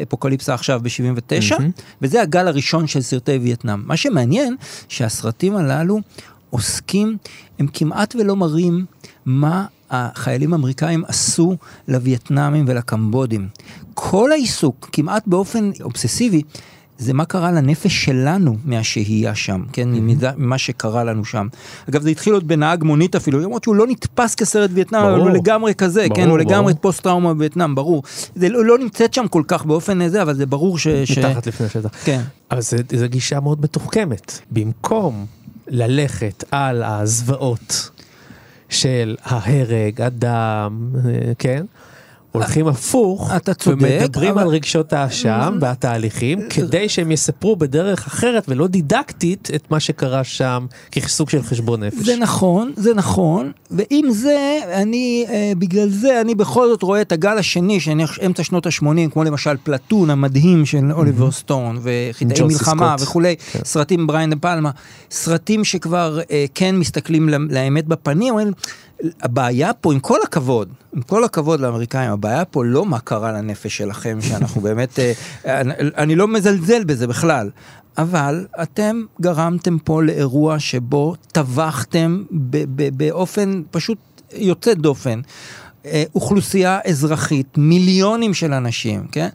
אפוקליפסה 0.02 0.54
עכשיו 0.54 0.80
ב-79, 0.82 1.52
mm-hmm. 1.52 1.62
וזה 2.02 2.22
הגל 2.22 2.48
הראשון 2.48 2.86
של 2.86 3.00
סרטי 3.00 3.38
וייטנאם. 3.38 3.82
מה 3.86 3.96
שמעניין, 3.96 4.56
שהסרטים 4.88 5.56
הללו 5.56 6.00
עוסקים, 6.50 7.16
הם 7.58 7.66
כמעט 7.72 8.16
ולא 8.18 8.36
מראים 8.36 8.84
מה 9.26 9.66
החיילים 9.90 10.52
האמריקאים 10.52 11.04
עשו 11.08 11.56
לווייטנאמים 11.88 12.64
ולקמבודים. 12.68 13.48
כל 13.94 14.32
העיסוק, 14.32 14.88
כמעט 14.92 15.22
באופן 15.26 15.70
אובססיבי, 15.80 16.42
זה 16.98 17.12
מה 17.12 17.24
קרה 17.24 17.52
לנפש 17.52 18.04
שלנו 18.04 18.56
מהשהייה 18.64 19.34
שם, 19.34 19.62
כן, 19.72 19.88
mm-hmm. 19.94 20.26
ממה 20.36 20.58
שקרה 20.58 21.04
לנו 21.04 21.24
שם. 21.24 21.46
אגב, 21.88 22.02
זה 22.02 22.10
התחיל 22.10 22.32
עוד 22.32 22.48
בנהג 22.48 22.84
מונית 22.84 23.16
אפילו, 23.16 23.40
למרות 23.40 23.64
שהוא 23.64 23.74
לא 23.74 23.86
נתפס 23.86 24.34
כסרט 24.34 24.70
וייטנאם, 24.74 25.02
אבל 25.04 25.20
הוא 25.20 25.30
לגמרי 25.30 25.74
כזה, 25.74 26.06
ברור, 26.08 26.16
כן, 26.16 26.28
הוא. 26.28 26.38
לגמרי 26.38 26.74
פוסט-טראומה 26.80 27.34
בווייטנאם, 27.34 27.74
ברור. 27.74 28.02
זה 28.34 28.48
לא, 28.48 28.64
לא 28.64 28.78
נמצאת 28.78 29.14
שם 29.14 29.28
כל 29.28 29.42
כך 29.48 29.64
באופן 29.64 30.00
הזה, 30.00 30.22
אבל 30.22 30.34
זה 30.34 30.46
ברור 30.46 30.78
ש... 30.78 30.86
מתחת 30.86 31.44
ש... 31.44 31.48
לפני 31.48 31.66
השטח. 31.66 31.90
כן. 32.04 32.20
אבל 32.50 32.60
זו 32.60 32.76
גישה 33.04 33.40
מאוד 33.40 33.60
מתוחכמת. 33.62 34.38
במקום 34.50 35.26
ללכת 35.68 36.44
על 36.50 36.82
הזוועות 36.82 37.90
של 38.68 39.16
ההרג, 39.24 40.00
הדם, 40.00 40.90
כן? 41.38 41.64
הולכים 42.32 42.68
הפוך, 42.68 43.30
אתה 43.36 43.54
צודק, 43.54 43.82
ומדברים 43.82 44.30
אבל... 44.30 44.42
על 44.42 44.48
רגשות 44.48 44.92
האשם 44.92 45.58
והתהליכים, 45.60 46.40
כדי 46.50 46.88
שהם 46.88 47.12
יספרו 47.12 47.56
בדרך 47.56 48.06
אחרת 48.06 48.44
ולא 48.48 48.66
דידקטית 48.66 49.50
את 49.54 49.70
מה 49.70 49.80
שקרה 49.80 50.24
שם 50.24 50.66
כסוג 50.90 51.30
של 51.30 51.42
חשבון 51.42 51.82
נפש. 51.82 52.06
זה 52.06 52.16
נכון, 52.16 52.72
זה 52.76 52.94
נכון, 52.94 53.52
ועם 53.70 54.10
זה, 54.10 54.58
אני, 54.72 55.26
אה, 55.28 55.52
בגלל 55.58 55.88
זה, 55.88 56.20
אני 56.20 56.34
בכל 56.34 56.68
זאת 56.68 56.82
רואה 56.82 57.00
את 57.00 57.12
הגל 57.12 57.38
השני, 57.38 57.80
שאני 57.80 58.04
אמצע 58.26 58.44
שנות 58.44 58.66
ה-80, 58.66 59.10
כמו 59.12 59.24
למשל 59.24 59.56
פלטון 59.62 60.10
המדהים 60.10 60.66
של 60.66 60.92
אוליבר 60.92 61.30
סטון, 61.30 61.78
וחיטאי 61.82 62.42
מלחמה 62.46 62.96
וכולי, 63.00 63.36
כן. 63.52 63.58
סרטים 63.64 64.06
בריין 64.06 64.30
דה 64.30 64.36
פלמה, 64.36 64.70
סרטים 65.10 65.64
שכבר 65.64 66.20
אה, 66.30 66.44
כן 66.54 66.76
מסתכלים 66.76 67.28
לאמת 67.28 67.86
בפנים, 67.86 68.28
אומרים, 68.28 68.52
הבעיה 69.22 69.72
פה, 69.72 69.92
עם 69.92 70.00
כל 70.00 70.18
הכבוד, 70.24 70.68
עם 70.96 71.02
כל 71.02 71.24
הכבוד 71.24 71.60
לאמריקאים, 71.60 72.10
הבעיה 72.10 72.44
פה 72.44 72.64
לא 72.64 72.86
מה 72.86 72.98
קרה 72.98 73.32
לנפש 73.32 73.76
שלכם, 73.76 74.18
שאנחנו 74.20 74.60
באמת, 74.66 74.98
אני, 75.44 75.74
אני 75.78 76.14
לא 76.14 76.28
מזלזל 76.28 76.84
בזה 76.84 77.06
בכלל, 77.06 77.50
אבל 77.98 78.46
אתם 78.62 79.02
גרמתם 79.20 79.78
פה 79.78 80.02
לאירוע 80.02 80.58
שבו 80.58 81.14
טבחתם 81.32 82.22
באופן 82.96 83.62
פשוט 83.70 83.98
יוצא 84.32 84.74
דופן. 84.74 85.20
אה, 85.86 86.04
אוכלוסייה 86.14 86.78
אזרחית, 86.86 87.46
מיליונים 87.56 88.34
של 88.34 88.52
אנשים, 88.52 89.06
כן? 89.12 89.28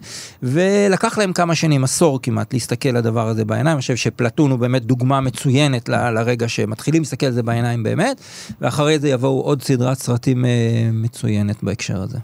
ולקח 0.43 1.17
להם 1.17 1.33
כמה 1.33 1.55
שנים, 1.55 1.83
עשור 1.83 2.19
כמעט, 2.21 2.53
להסתכל 2.53 2.89
לדבר 2.89 3.27
הזה 3.27 3.45
בעיניים. 3.45 3.75
אני 3.75 3.81
חושב 3.81 3.95
שפלטון 3.95 4.51
הוא 4.51 4.59
באמת 4.59 4.85
דוגמה 4.85 5.21
מצוינת 5.21 5.89
ל- 5.89 6.09
לרגע 6.09 6.47
שמתחילים 6.47 7.01
להסתכל 7.01 7.25
על 7.25 7.31
זה 7.31 7.43
בעיניים 7.43 7.83
באמת, 7.83 8.21
ואחרי 8.61 8.99
זה 8.99 9.09
יבואו 9.09 9.41
עוד 9.41 9.63
סדרת 9.63 9.97
סרטים 9.97 10.45
אה, 10.45 10.49
מצוינת 10.93 11.63
בהקשר 11.63 12.01
הזה. 12.01 12.17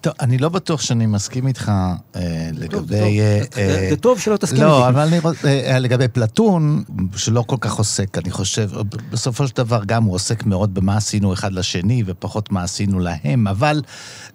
טוב, 0.00 0.12
אני 0.20 0.38
לא 0.38 0.48
בטוח 0.48 0.80
שאני 0.80 1.06
מסכים 1.06 1.46
איתך 1.46 1.72
אה, 2.16 2.50
לגבי... 2.52 3.20
אה, 3.20 3.86
זה 3.90 3.96
טוב 3.96 4.20
שלא 4.20 4.36
תסכים 4.36 4.62
לא, 4.62 4.88
אבל 4.88 5.00
אני 5.00 5.18
רוצה, 5.18 5.48
אה, 5.48 5.78
לגבי 5.78 6.08
פלטון, 6.08 6.84
שלא 7.16 7.44
כל 7.46 7.56
כך 7.60 7.74
עוסק, 7.74 8.18
אני 8.18 8.30
חושב, 8.30 8.70
בסופו 9.10 9.46
של 9.46 9.56
דבר 9.56 9.80
גם 9.86 10.04
הוא 10.04 10.14
עוסק 10.14 10.46
מאוד 10.46 10.74
במה 10.74 10.96
עשינו 10.96 11.32
אחד 11.32 11.52
לשני, 11.52 12.02
ופחות 12.06 12.52
מה 12.52 12.62
עשינו 12.62 12.98
להם, 12.98 13.48
אבל 13.48 13.82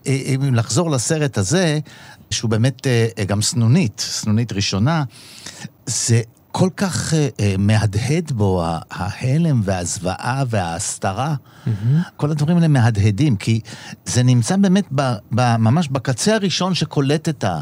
אה, 0.08 0.21
אם 0.36 0.56
לחזור 0.56 0.91
לסרט 0.91 1.38
הזה, 1.38 1.80
שהוא 2.32 2.51
באמת 2.51 2.88
אה, 2.88 3.25
גם 3.25 3.41
סנונית, 3.41 3.99
סנונית 3.99 4.54
ראשונה, 4.54 5.04
זה 5.86 6.21
כל 6.58 6.70
כך 6.78 7.13
uh, 7.13 7.15
uh, 7.15 7.44
מהדהד 7.58 8.32
בו 8.32 8.63
ההלם 8.91 9.62
והזוועה 9.63 10.44
וההסתרה. 10.50 11.36
Mm-hmm. 11.36 11.70
כל 12.18 12.32
הדברים 12.32 12.58
האלה 12.58 12.68
מהדהדים, 12.68 13.36
כי 13.36 13.60
זה 14.06 14.24
נמצא 14.24 14.56
באמת 14.56 14.86
ב, 14.96 15.02
ב, 15.32 15.56
ממש 15.58 15.88
בקצה 15.88 16.36
הראשון 16.36 16.74
שקולט 16.74 17.30
את 17.30 17.44
ה... 17.44 17.60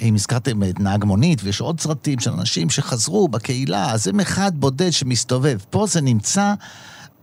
אם 0.00 0.14
הזכרתם 0.14 0.62
את 0.62 0.80
נהג 0.80 1.04
מונית, 1.04 1.40
ויש 1.44 1.60
עוד 1.60 1.80
סרטים 1.80 2.20
של 2.20 2.30
אנשים 2.30 2.70
שחזרו 2.70 3.28
בקהילה, 3.28 3.92
אז 3.92 4.08
הם 4.08 4.20
אחד 4.20 4.52
בודד 4.54 4.90
שמסתובב. 4.90 5.58
פה 5.70 5.86
זה 5.86 6.00
נמצא 6.00 6.54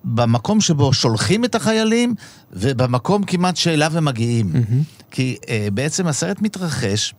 במקום 0.04 0.62
שבו 0.62 0.94
שולחים 0.94 1.46
את 1.46 1.56
החיילים, 1.56 2.16
ובמקום 2.54 3.24
כמעט 3.24 3.56
שאליו 3.56 3.98
הם 3.98 4.06
מגיעים. 4.06 4.52
Mm-hmm. 4.54 5.10
כי 5.12 5.38
uh, 5.42 5.48
בעצם 5.74 6.08
הסרט 6.08 6.42
מתרחש 6.42 7.14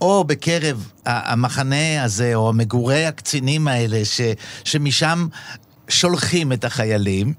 או 0.00 0.24
בקרב 0.24 0.90
המחנה 1.06 2.04
הזה, 2.04 2.34
או 2.34 2.52
מגורי 2.52 3.06
הקצינים 3.06 3.68
האלה, 3.68 4.04
ש, 4.04 4.20
שמשם 4.64 5.26
שולחים 5.88 6.52
את 6.52 6.64
החיילים, 6.64 7.32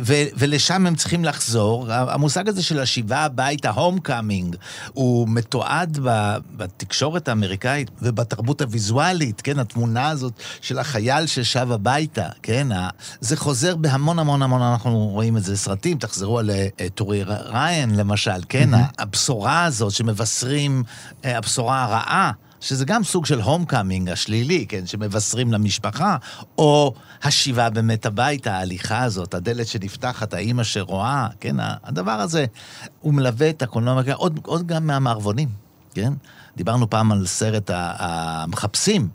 ו- 0.00 0.14
ולשם 0.36 0.86
הם 0.86 0.94
צריכים 0.94 1.24
לחזור. 1.24 1.86
המושג 1.92 2.48
הזה 2.48 2.62
של 2.62 2.78
השיבה 2.78 3.18
הביתה, 3.18 3.70
homecoming, 3.70 4.56
הוא 4.92 5.28
מתועד 5.28 5.98
ב- 6.02 6.36
בתקשורת 6.56 7.28
האמריקאית 7.28 7.90
ובתרבות 8.02 8.60
הוויזואלית, 8.60 9.40
כן? 9.40 9.58
התמונה 9.58 10.08
הזאת 10.08 10.32
של 10.60 10.78
החייל 10.78 11.26
ששב 11.26 11.72
הביתה, 11.72 12.28
כן? 12.42 12.72
ה- 12.72 12.88
זה 13.20 13.36
חוזר 13.36 13.76
בהמון 13.76 14.18
המון 14.18 14.42
המון, 14.42 14.62
אנחנו 14.62 14.98
רואים 14.98 15.36
את 15.36 15.44
זה 15.44 15.52
בסרטים, 15.52 15.98
תחזרו 15.98 16.38
על 16.38 16.50
אה, 16.50 16.66
טוראי 16.94 17.22
ריאן 17.24 17.96
למשל, 17.96 18.30
כן? 18.48 18.74
Mm-hmm. 18.74 18.78
הבשורה 18.98 19.64
הזאת 19.64 19.92
שמבשרים, 19.92 20.82
אה, 21.24 21.38
הבשורה 21.38 21.84
הרעה. 21.84 22.30
שזה 22.60 22.84
גם 22.84 23.04
סוג 23.04 23.26
של 23.26 23.40
homecoming 23.40 24.08
השלילי, 24.08 24.66
כן, 24.68 24.86
שמבשרים 24.86 25.52
למשפחה, 25.52 26.16
או 26.58 26.94
השיבה 27.22 27.70
באמת 27.70 28.06
הביתה, 28.06 28.54
ההליכה 28.54 29.02
הזאת, 29.02 29.34
הדלת 29.34 29.66
שנפתחת, 29.66 30.34
האימא 30.34 30.64
שרואה, 30.64 31.28
כן, 31.40 31.56
הדבר 31.58 32.10
הזה, 32.20 32.44
הוא 33.00 33.14
מלווה 33.14 33.50
את 33.50 33.62
הקולנוע, 33.62 34.02
עוד, 34.14 34.40
עוד 34.42 34.66
גם 34.66 34.86
מהמערבונים, 34.86 35.48
כן? 35.94 36.12
דיברנו 36.56 36.90
פעם 36.90 37.12
על 37.12 37.26
סרט 37.26 37.70
המחפשים. 37.74 39.08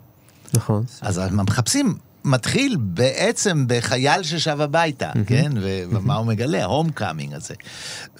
נכון. 0.54 0.84
אז 1.00 1.18
המחפשים 1.18 1.98
מתחיל 2.26 2.76
בעצם 2.80 3.64
בחייל 3.68 4.22
ששב 4.22 4.60
הביתה, 4.60 5.10
mm-hmm. 5.10 5.24
כן? 5.26 5.52
ומה 5.90 6.14
הוא 6.14 6.26
מגלה? 6.26 6.62
ההום 6.62 6.90
קאמינג 6.90 7.34
הזה. 7.34 7.54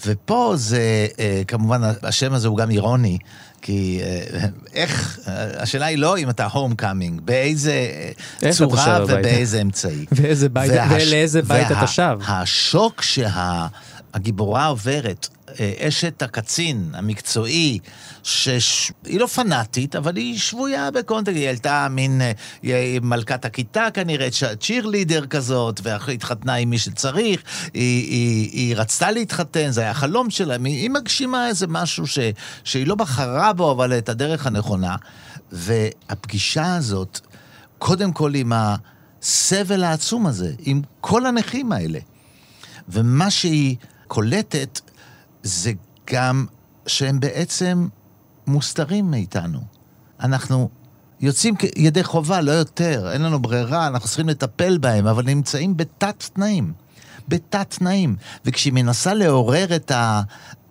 ופה 0.07 0.53
זה, 0.57 1.07
אה, 1.19 1.43
כמובן, 1.49 1.83
השם 2.03 2.33
הזה 2.33 2.49
הוא 2.49 2.57
גם 2.57 2.71
אירוני. 2.71 3.19
כי 3.66 4.00
אה, 4.02 4.40
איך, 4.74 5.18
השאלה 5.57 5.87
היא 5.87 5.98
לא 5.98 6.18
אם 6.18 6.31
אתה 6.31 6.46
homecoming, 6.46 7.20
באיזה 7.20 7.72
צורה 8.50 9.05
ובאיזה 9.09 9.61
אמצעי. 9.61 10.07
ואיזה 10.12 10.48
בית, 10.48 10.72
ולאיזה 10.90 11.42
בית 11.42 11.70
אתה 11.70 11.87
שב. 11.87 12.18
והשוק 12.20 13.02
שהגיבורה 13.02 13.66
עוברת, 14.66 15.29
אה, 15.61 15.88
אשת 15.88 16.22
הקצין 16.22 16.90
המקצועי, 16.94 17.79
שהיא 18.22 19.20
לא 19.20 19.26
פנאטית, 19.26 19.96
אבל 19.96 20.16
היא 20.16 20.38
שבויה 20.38 20.90
ב 20.90 20.96
context, 20.96 21.37
היא 21.37 21.46
הייתה 21.46 21.87
מין 21.90 22.20
היא 22.62 23.00
מלכת 23.02 23.44
הכיתה 23.44 23.87
כנראה, 23.94 24.29
cheerleader 24.61 25.27
כזאת, 25.26 25.81
והתחתנה 25.83 26.55
עם 26.55 26.70
מי 26.70 26.79
שצריך, 26.79 27.42
היא, 27.74 28.11
היא, 28.11 28.50
היא 28.52 28.76
רצתה 28.76 29.11
להתחתן, 29.11 29.70
זה 29.70 29.81
היה 29.81 29.90
החלום 29.90 30.31
שלה, 30.31 30.57
היא 30.64 30.90
מגשימה 30.90 31.48
איזה 31.48 31.66
משהו 31.66 32.07
ש, 32.07 32.18
שהיא 32.64 32.87
לא 32.87 32.94
בחרה 32.94 33.52
בו, 33.52 33.72
אבל 33.72 33.98
את 33.98 34.09
הדרך 34.09 34.46
הנכונה. 34.46 34.96
והפגישה 35.52 36.76
הזאת, 36.76 37.20
קודם 37.79 38.12
כל 38.12 38.35
עם 38.35 38.52
הסבל 38.55 39.85
העצום 39.85 40.26
הזה, 40.26 40.52
עם 40.59 40.83
כל 41.00 41.26
הנכים 41.26 41.72
האלה. 41.72 41.98
ומה 42.88 43.31
שהיא 43.31 43.76
קולטת 44.09 44.81
זה 45.42 45.73
גם 46.12 46.47
שהם 46.87 47.21
בעצם 47.21 47.88
מוסתרים 48.47 49.11
מאיתנו. 49.11 49.61
אנחנו 50.21 50.69
יוצאים 51.21 51.55
ידי 51.77 52.05
חובה, 52.05 52.40
לא 52.40 52.53
יותר, 52.53 53.12
אין 53.12 53.23
לנו 53.23 53.42
ברירה, 53.42 53.87
אנחנו 53.87 54.09
צריכים 54.09 54.29
לטפל 54.29 54.79
בהם, 54.79 55.07
אבל 55.07 55.25
נמצאים 55.25 55.77
בתת 55.77 56.25
תנאים. 56.33 56.73
בתת 57.29 57.75
תנאים. 57.79 58.16
וכשהיא 58.45 58.73
מנסה 58.73 59.14
לעורר 59.14 59.77
את 59.77 59.92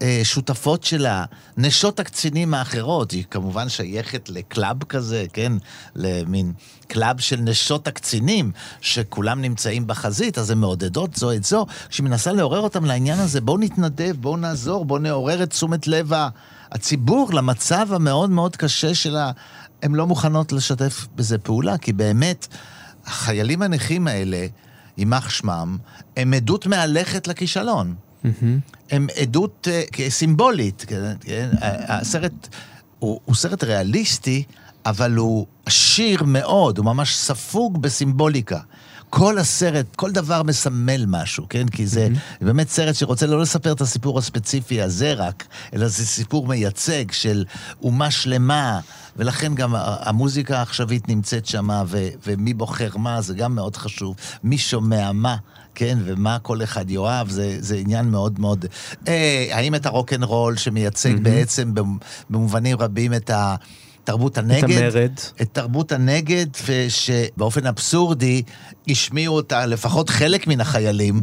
השותפות 0.02 0.84
שלה, 0.84 1.26
נשות 1.58 2.00
הקצינים 2.00 2.54
האחרות, 2.54 3.12
היא 3.12 3.24
כמובן 3.32 3.69
שייכת 3.69 4.30
ל 4.30 4.40
club 4.40 4.84
כזה, 4.84 5.26
כן? 5.34 5.52
למין 5.95 6.54
club 6.88 7.19
של 7.19 7.39
נשות 7.41 7.88
הקצינים, 7.88 8.52
שכולם 8.82 9.41
נמצאים 9.41 9.88
בחזית, 9.88 10.38
אז 10.38 10.52
הן 10.52 10.58
מעודדות 10.58 11.15
זו 11.15 11.32
את 11.32 11.43
זו. 11.43 11.65
כשהיא 11.89 12.04
מנסה 12.04 12.32
לעורר 12.32 12.60
אותם 12.60 12.86
לעניין 12.86 13.19
הזה, 13.19 13.41
בואו 13.41 13.58
נתנדב, 13.58 14.15
בואו 14.19 14.38
נעזור, 14.38 14.86
בואו 14.86 15.00
נעורר 15.00 15.43
את 15.43 15.50
תשומת 15.50 15.88
לב 15.88 16.12
הציבור 16.71 17.34
למצב 17.34 17.88
המאוד 17.93 18.30
מאוד 18.30 18.56
קשה 18.56 18.95
שלה. 18.95 19.32
הן 19.84 19.95
לא 19.95 20.08
מוכנות 20.08 20.52
לשתף 20.52 21.08
בזה 21.15 21.38
פעולה, 21.38 21.78
כי 21.78 21.93
באמת, 21.93 22.48
החיילים 23.06 23.62
הנכים 23.62 24.08
האלה, 24.08 24.45
יימח 24.98 25.30
שמם, 25.30 25.78
הם 26.17 26.34
עדות 26.34 26.67
מהלכת 26.67 27.28
לכישלון. 27.28 27.95
הם 28.91 29.08
עדות 29.21 29.67
uh, 29.67 30.02
סימבולית. 30.10 30.86
כן? 30.88 31.50
הסרט 31.62 32.48
הוא, 33.00 33.19
הוא 33.26 33.36
סרט 33.36 33.63
ריאליסטי, 33.63 34.43
אבל 34.86 35.15
הוא 35.15 35.45
עשיר 35.65 36.24
מאוד, 36.24 36.78
הוא 36.78 36.86
ממש 36.86 37.15
ספוג 37.15 37.82
בסימבוליקה. 37.82 38.60
כל 39.10 39.38
הסרט, 39.38 39.95
כל 39.95 40.12
דבר 40.12 40.43
מסמל 40.43 41.06
משהו, 41.08 41.45
כן? 41.50 41.67
כי 41.67 41.88
זה 41.88 42.08
mm-hmm. 42.12 42.45
באמת 42.45 42.69
סרט 42.69 42.95
שרוצה 42.95 43.28
לא 43.28 43.41
לספר 43.41 43.71
את 43.71 43.82
הסיפור 43.82 44.19
הספציפי 44.19 44.82
הזה 44.82 45.13
רק, 45.13 45.48
אלא 45.74 45.88
זה 45.88 46.06
סיפור 46.06 46.48
מייצג 46.48 47.12
של 47.12 47.45
אומה 47.82 48.12
שלמה, 48.12 48.80
ולכן 49.15 49.56
גם 49.56 49.74
המוזיקה 49.78 50.58
העכשווית 50.58 51.10
נמצאת 51.10 51.45
שם, 51.45 51.69
ו- 51.88 52.08
ומי 52.28 52.54
בוחר 52.54 52.89
מה, 52.98 53.21
זה 53.21 53.34
גם 53.34 53.56
מאוד 53.56 53.76
חשוב. 53.78 54.15
מי 54.43 54.58
שומע 54.58 55.12
מה. 55.12 55.36
כן, 55.76 55.98
ומה 56.06 56.39
כל 56.39 56.63
אחד 56.63 56.89
יאהב, 56.89 57.30
זה, 57.30 57.58
זה 57.60 57.76
עניין 57.76 58.06
מאוד 58.06 58.39
מאוד... 58.39 58.65
אה, 59.08 59.48
האם 59.52 59.76
את 59.76 59.86
הרוקנרול 59.86 60.58
שמייצג 60.58 61.15
mm-hmm. 61.15 61.21
בעצם 61.21 61.74
במובנים 62.30 62.78
רבים 62.78 63.13
את 63.13 63.30
ה... 63.30 63.56
תרבות 64.06 64.38
הנגד. 64.38 64.63
את 64.63 64.84
המרד. 64.84 65.12
את 65.41 65.48
תרבות 65.52 65.91
הנגד, 65.91 66.46
ושבאופן 66.65 67.65
אבסורדי 67.65 68.41
השמיעו 68.88 69.36
אותה 69.36 69.65
לפחות 69.65 70.10
חלק 70.10 70.48
מן 70.48 70.62
החיילים, 70.62 71.22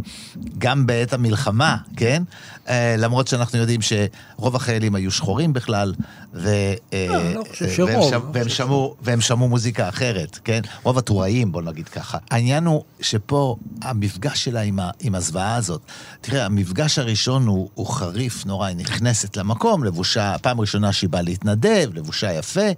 גם 0.58 0.86
בעת 0.86 1.12
המלחמה, 1.12 1.76
כן? 1.96 2.22
אה, 2.68 2.94
למרות 2.98 3.28
שאנחנו 3.28 3.58
יודעים 3.58 3.80
שרוב 3.82 4.56
החיילים 4.56 4.94
היו 4.94 5.10
שחורים 5.10 5.52
בכלל, 5.52 5.94
ו... 6.34 6.48
אה, 6.92 7.06
לא, 7.08 7.34
לא 7.34 7.44
שרוב. 7.52 8.30
והם 8.32 8.48
שמעו, 8.48 8.96
והם 9.02 9.20
שמעו 9.20 9.48
מוזיקה 9.48 9.88
אחרת, 9.88 10.38
כן? 10.44 10.60
רוב 10.82 10.98
הטוראים, 10.98 11.52
בוא 11.52 11.62
נגיד 11.62 11.88
ככה. 11.88 12.18
העניין 12.30 12.66
הוא 12.66 12.82
שפה 13.00 13.56
המפגש 13.82 14.44
שלה 14.44 14.60
עם, 14.60 14.80
ה, 14.80 14.90
עם 15.00 15.14
הזוועה 15.14 15.56
הזאת, 15.56 15.80
תראה, 16.20 16.44
המפגש 16.44 16.98
הראשון 16.98 17.46
הוא, 17.46 17.68
הוא 17.74 17.86
חריף 17.86 18.46
נורא, 18.46 18.66
היא 18.66 18.76
נכנסת 18.76 19.36
למקום, 19.36 19.84
לבושה, 19.84 20.36
פעם 20.42 20.60
ראשונה 20.60 20.92
שהיא 20.92 21.10
באה 21.10 21.22
להתנדב, 21.22 21.90
לבושה 21.94 22.32
יפה, 22.32 22.71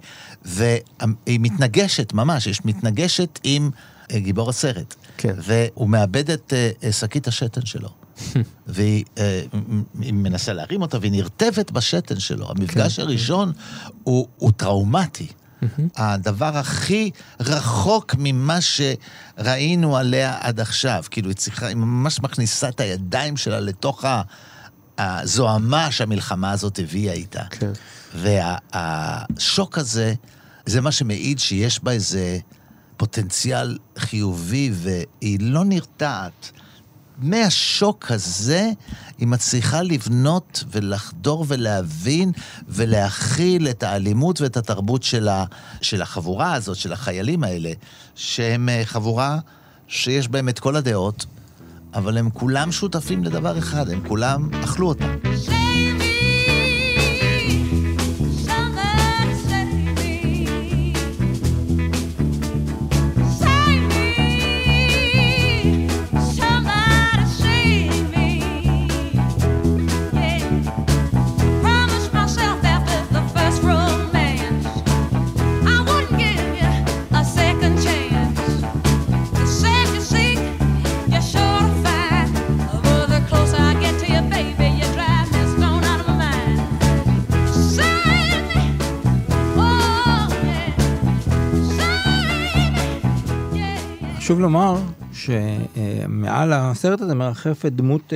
והיא 0.45 1.39
מתנגשת 1.39 2.13
ממש, 2.13 2.47
יש 2.47 2.65
מתנגשת 2.65 3.39
עם 3.43 3.69
אה, 4.11 4.19
גיבור 4.19 4.49
הסרט. 4.49 4.95
כן. 5.17 5.33
והוא 5.37 5.89
מאבד 5.89 6.29
את 6.29 6.53
שקית 6.91 7.27
השתן 7.27 7.65
שלו. 7.65 7.89
והיא 8.67 9.05
מנסה 9.95 10.53
להרים 10.53 10.81
אותה, 10.81 10.97
והיא 10.99 11.11
נרטבת 11.11 11.71
בשתן 11.71 12.19
שלו. 12.19 12.49
המפגש 12.49 12.95
כן, 12.95 13.01
הראשון 13.01 13.53
כן. 13.53 13.59
הוא, 14.03 14.27
הוא 14.37 14.51
טראומטי. 14.57 15.27
הדבר 15.95 16.57
הכי 16.57 17.11
רחוק 17.39 18.15
ממה 18.17 18.57
שראינו 18.61 19.97
עליה 19.97 20.37
עד 20.39 20.59
עכשיו. 20.59 21.03
כאילו, 21.11 21.29
היא 21.29 21.35
צריכה, 21.35 21.67
היא 21.67 21.75
ממש 21.75 22.19
מכניסה 22.21 22.69
את 22.69 22.79
הידיים 22.79 23.37
שלה 23.37 23.59
לתוך 23.59 24.05
הזוהמה 24.97 25.91
שהמלחמה 25.91 26.51
הזאת 26.51 26.79
הביאה 26.79 27.13
איתה. 27.13 27.43
כן. 27.49 27.71
והשוק 28.15 29.77
הזה, 29.77 30.13
זה 30.65 30.81
מה 30.81 30.91
שמעיד 30.91 31.39
שיש 31.39 31.83
בה 31.83 31.91
איזה 31.91 32.37
פוטנציאל 32.97 33.77
חיובי, 33.97 34.71
והיא 34.73 35.39
לא 35.41 35.65
נרתעת. 35.65 36.51
מהשוק 37.17 38.11
הזה 38.11 38.71
היא 39.17 39.27
מצליחה 39.27 39.81
לבנות 39.81 40.63
ולחדור 40.71 41.45
ולהבין 41.47 42.31
ולהכיל 42.67 43.67
את 43.67 43.83
האלימות 43.83 44.41
ואת 44.41 44.57
התרבות 44.57 45.03
של, 45.03 45.27
ה, 45.27 45.45
של 45.81 46.01
החבורה 46.01 46.53
הזאת, 46.53 46.77
של 46.77 46.93
החיילים 46.93 47.43
האלה, 47.43 47.71
שהם 48.15 48.69
אה, 48.69 48.81
חבורה 48.85 49.39
שיש 49.87 50.27
בהם 50.27 50.49
את 50.49 50.59
כל 50.59 50.75
הדעות, 50.75 51.25
אבל 51.93 52.17
הם 52.17 52.29
כולם 52.29 52.71
שותפים 52.71 53.23
לדבר 53.23 53.57
אחד, 53.57 53.89
הם 53.89 54.07
כולם 54.07 54.49
אכלו 54.63 54.87
אותה. 54.87 55.05
חשוב 94.35 94.43
לומר 94.43 94.75
שמעל 95.13 96.53
הסרט 96.53 97.01
הזה 97.01 97.15
מרחפת 97.15 97.71
דמות 97.71 98.13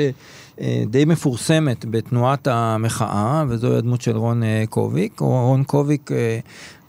די 0.86 1.06
מפורסמת 1.06 1.86
בתנועת 1.86 2.48
המחאה, 2.48 3.44
וזוהי 3.48 3.78
הדמות 3.78 4.02
של 4.02 4.18
רון 4.18 4.44
קוביק. 4.70 5.20
רון 5.20 5.64
קוביק 5.64 6.12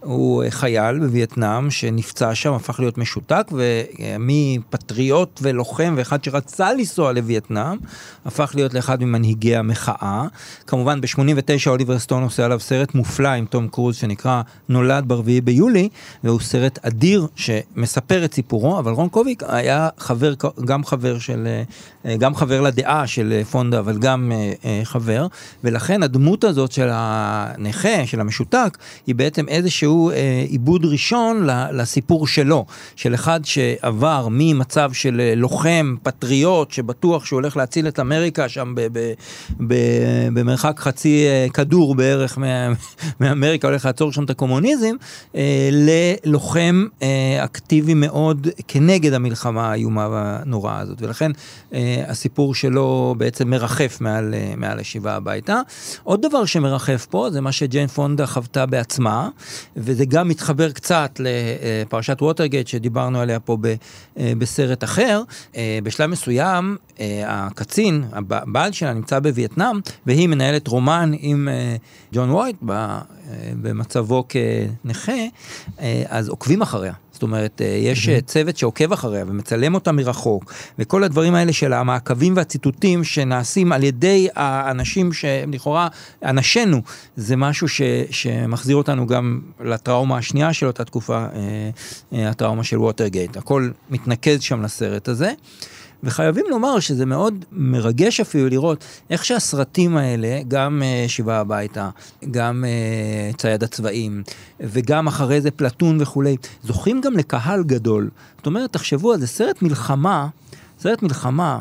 הוא 0.01 0.45
חייל 0.51 0.99
בווייטנאם 0.99 1.71
שנפצע 1.71 2.35
שם, 2.35 2.53
הפך 2.53 2.81
להיות 2.81 2.99
משותק, 2.99 3.47
ומפטריוט 3.53 5.41
ולוחם 5.43 5.95
ואחד 5.97 6.25
שרצה 6.25 6.73
לנסוע 6.73 7.13
לווייטנאם, 7.13 7.77
הפך 8.25 8.53
להיות 8.55 8.75
לאחד 8.75 9.03
ממנהיגי 9.03 9.57
המחאה. 9.57 10.25
כמובן 10.67 11.01
ב-89 11.01 11.67
אוליבר 11.67 11.99
סטון 11.99 12.23
עושה 12.23 12.45
עליו 12.45 12.61
סרט 12.61 12.95
מופלא 12.95 13.29
עם 13.29 13.45
תום 13.45 13.69
קרוז 13.69 13.97
שנקרא 13.97 14.43
נולד 14.69 15.05
ברביעי 15.07 15.41
ביולי, 15.41 15.89
והוא 16.25 16.41
סרט 16.41 16.79
אדיר 16.83 17.27
שמספר 17.37 18.25
את 18.25 18.35
סיפורו, 18.35 18.79
אבל 18.79 18.93
רון 18.93 19.09
קוביק 19.09 19.43
היה 19.49 19.89
חבר, 19.99 20.35
גם 20.65 20.85
חבר 20.85 21.19
של, 21.19 21.49
גם 22.19 22.35
חבר 22.35 22.61
לדעה 22.61 23.07
של 23.07 23.43
פונדה, 23.51 23.79
אבל 23.79 23.99
גם 23.99 24.33
אה, 24.65 24.81
חבר, 24.85 25.27
ולכן 25.65 26.03
הדמות 26.03 26.45
הזאת 26.45 26.73
של 26.73 26.89
הנכה, 26.93 28.07
של 28.07 28.21
המשותק, 28.21 28.79
היא 29.07 29.15
בעצם 29.15 29.49
איזשהו... 29.49 29.90
שהוא 29.91 30.13
אה, 30.13 30.45
עיבוד 30.49 30.85
ראשון 30.85 31.47
לסיפור 31.73 32.27
שלו, 32.27 32.65
של 32.97 33.15
אחד 33.15 33.41
שעבר 33.45 34.29
ממצב 34.31 34.93
של 34.93 35.21
אה, 35.21 35.35
לוחם, 35.35 35.95
פטריוט, 36.03 36.71
שבטוח 36.71 37.25
שהוא 37.25 37.37
הולך 37.37 37.57
להציל 37.57 37.89
את 37.89 38.01
אמריקה 38.01 38.49
שם 38.49 38.75
במרחק 40.33 40.79
חצי 40.79 41.27
אה, 41.27 41.47
כדור 41.55 41.95
בערך 41.95 42.39
מאמריקה, 43.21 43.69
הולך 43.69 43.85
לעצור 43.85 44.13
שם 44.13 44.25
את 44.25 44.31
הקומוניזם, 44.31 44.95
ללוחם 45.73 46.87
אקטיבי 47.45 47.95
מאוד 47.95 48.49
כנגד 48.69 49.13
המלחמה 49.13 49.71
האיומה 49.71 50.09
והנוראה 50.09 50.79
הזאת. 50.79 51.03
ולכן 51.03 51.31
הסיפור 52.07 52.55
שלו 52.55 53.15
בעצם 53.19 53.51
מרחף 53.51 53.99
מעל, 54.01 54.35
מעל 54.57 54.79
השיבה 54.79 55.17
הביתה. 55.17 55.61
עוד 56.05 56.27
דבר 56.27 56.45
שמרחף 56.45 57.07
פה 57.11 57.29
זה 57.31 57.41
מה 57.41 57.53
שג'יין 57.53 57.87
פונדה 57.87 58.27
חוותה 58.27 58.67
בעצמה, 58.67 59.29
וזה 59.83 60.05
גם 60.05 60.29
מתחבר 60.29 60.73
קצת 60.73 61.21
לפרשת 61.21 62.23
ווטרגייט 62.23 62.67
שדיברנו 62.67 63.21
עליה 63.21 63.41
פה 63.41 63.57
אה, 64.19 64.33
בסרט 64.39 64.85
אחר. 64.85 65.23
אה, 65.57 65.79
בשלב 65.83 66.11
מסוים, 66.11 66.77
אה, 67.01 67.23
הקצין, 67.27 68.05
הבעל 68.13 68.73
שלה 68.73 68.93
נמצא 68.93 69.19
בווייטנאם, 69.19 69.81
והיא 70.07 70.29
מנהלת 70.29 70.69
רומן 70.69 71.11
עם 71.19 71.49
ג'ון 72.13 72.31
ווייט 72.31 72.57
במצבו 73.63 74.25
כנכה, 74.29 75.13
אז 76.09 76.29
עוקבים 76.29 76.63
אחריה. 76.63 76.93
זאת 77.21 77.23
אומרת, 77.23 77.63
אה, 77.63 77.67
יש 77.67 78.09
mm-hmm. 78.09 78.21
צוות 78.21 78.57
שעוקב 78.57 78.93
אחריה 78.93 79.25
ומצלם 79.29 79.75
אותה 79.75 79.93
מרחוק, 79.93 80.53
וכל 80.79 81.05
הדברים 81.05 81.35
האלה 81.35 81.53
של 81.53 81.73
המעקבים 81.73 82.37
והציטוטים 82.37 83.05
שנעשים 83.05 83.73
על 83.73 83.85
ידי 83.85 84.29
האנשים 84.37 85.13
שהם 85.13 85.53
לכאורה 85.53 85.89
אנשינו, 86.25 86.83
זה 87.17 87.37
משהו 87.37 87.69
ש, 87.69 87.83
שמחזיר 88.11 88.77
אותנו 88.77 89.07
גם 89.07 89.41
לטראומה 89.61 90.19
השנייה 90.19 90.53
של 90.53 90.67
אותה 90.67 90.85
תקופה, 90.85 91.27
אה, 92.13 92.31
הטראומה 92.31 92.65
של 92.65 92.79
ווטרגייט. 92.79 93.37
הכל 93.37 93.71
מתנקז 93.91 94.41
שם 94.41 94.63
לסרט 94.63 95.09
הזה. 95.09 95.33
וחייבים 96.03 96.45
לומר 96.51 96.81
שזה 96.81 97.07
מאוד 97.07 97.45
מרגש 97.53 98.21
אפילו 98.21 98.49
לראות 98.49 98.85
איך 99.11 99.25
שהסרטים 99.25 99.97
האלה, 99.97 100.41
גם 100.49 100.83
uh, 100.83 101.09
שיבה 101.09 101.41
הביתה, 101.41 101.91
גם 102.31 102.65
uh, 103.33 103.37
צייד 103.37 103.63
הצבעים, 103.63 104.23
וגם 104.61 105.07
אחרי 105.07 105.41
זה 105.41 105.51
פלטון 105.51 106.01
וכולי, 106.01 106.37
זוכים 106.63 107.01
גם 107.01 107.17
לקהל 107.17 107.63
גדול. 107.63 108.11
זאת 108.37 108.47
אומרת, 108.47 108.73
תחשבו 108.73 109.13
על 109.13 109.21
זה, 109.21 109.27
סרט 109.27 109.63
מלחמה, 109.63 110.29
סרט 110.81 111.03
מלחמה, 111.03 111.61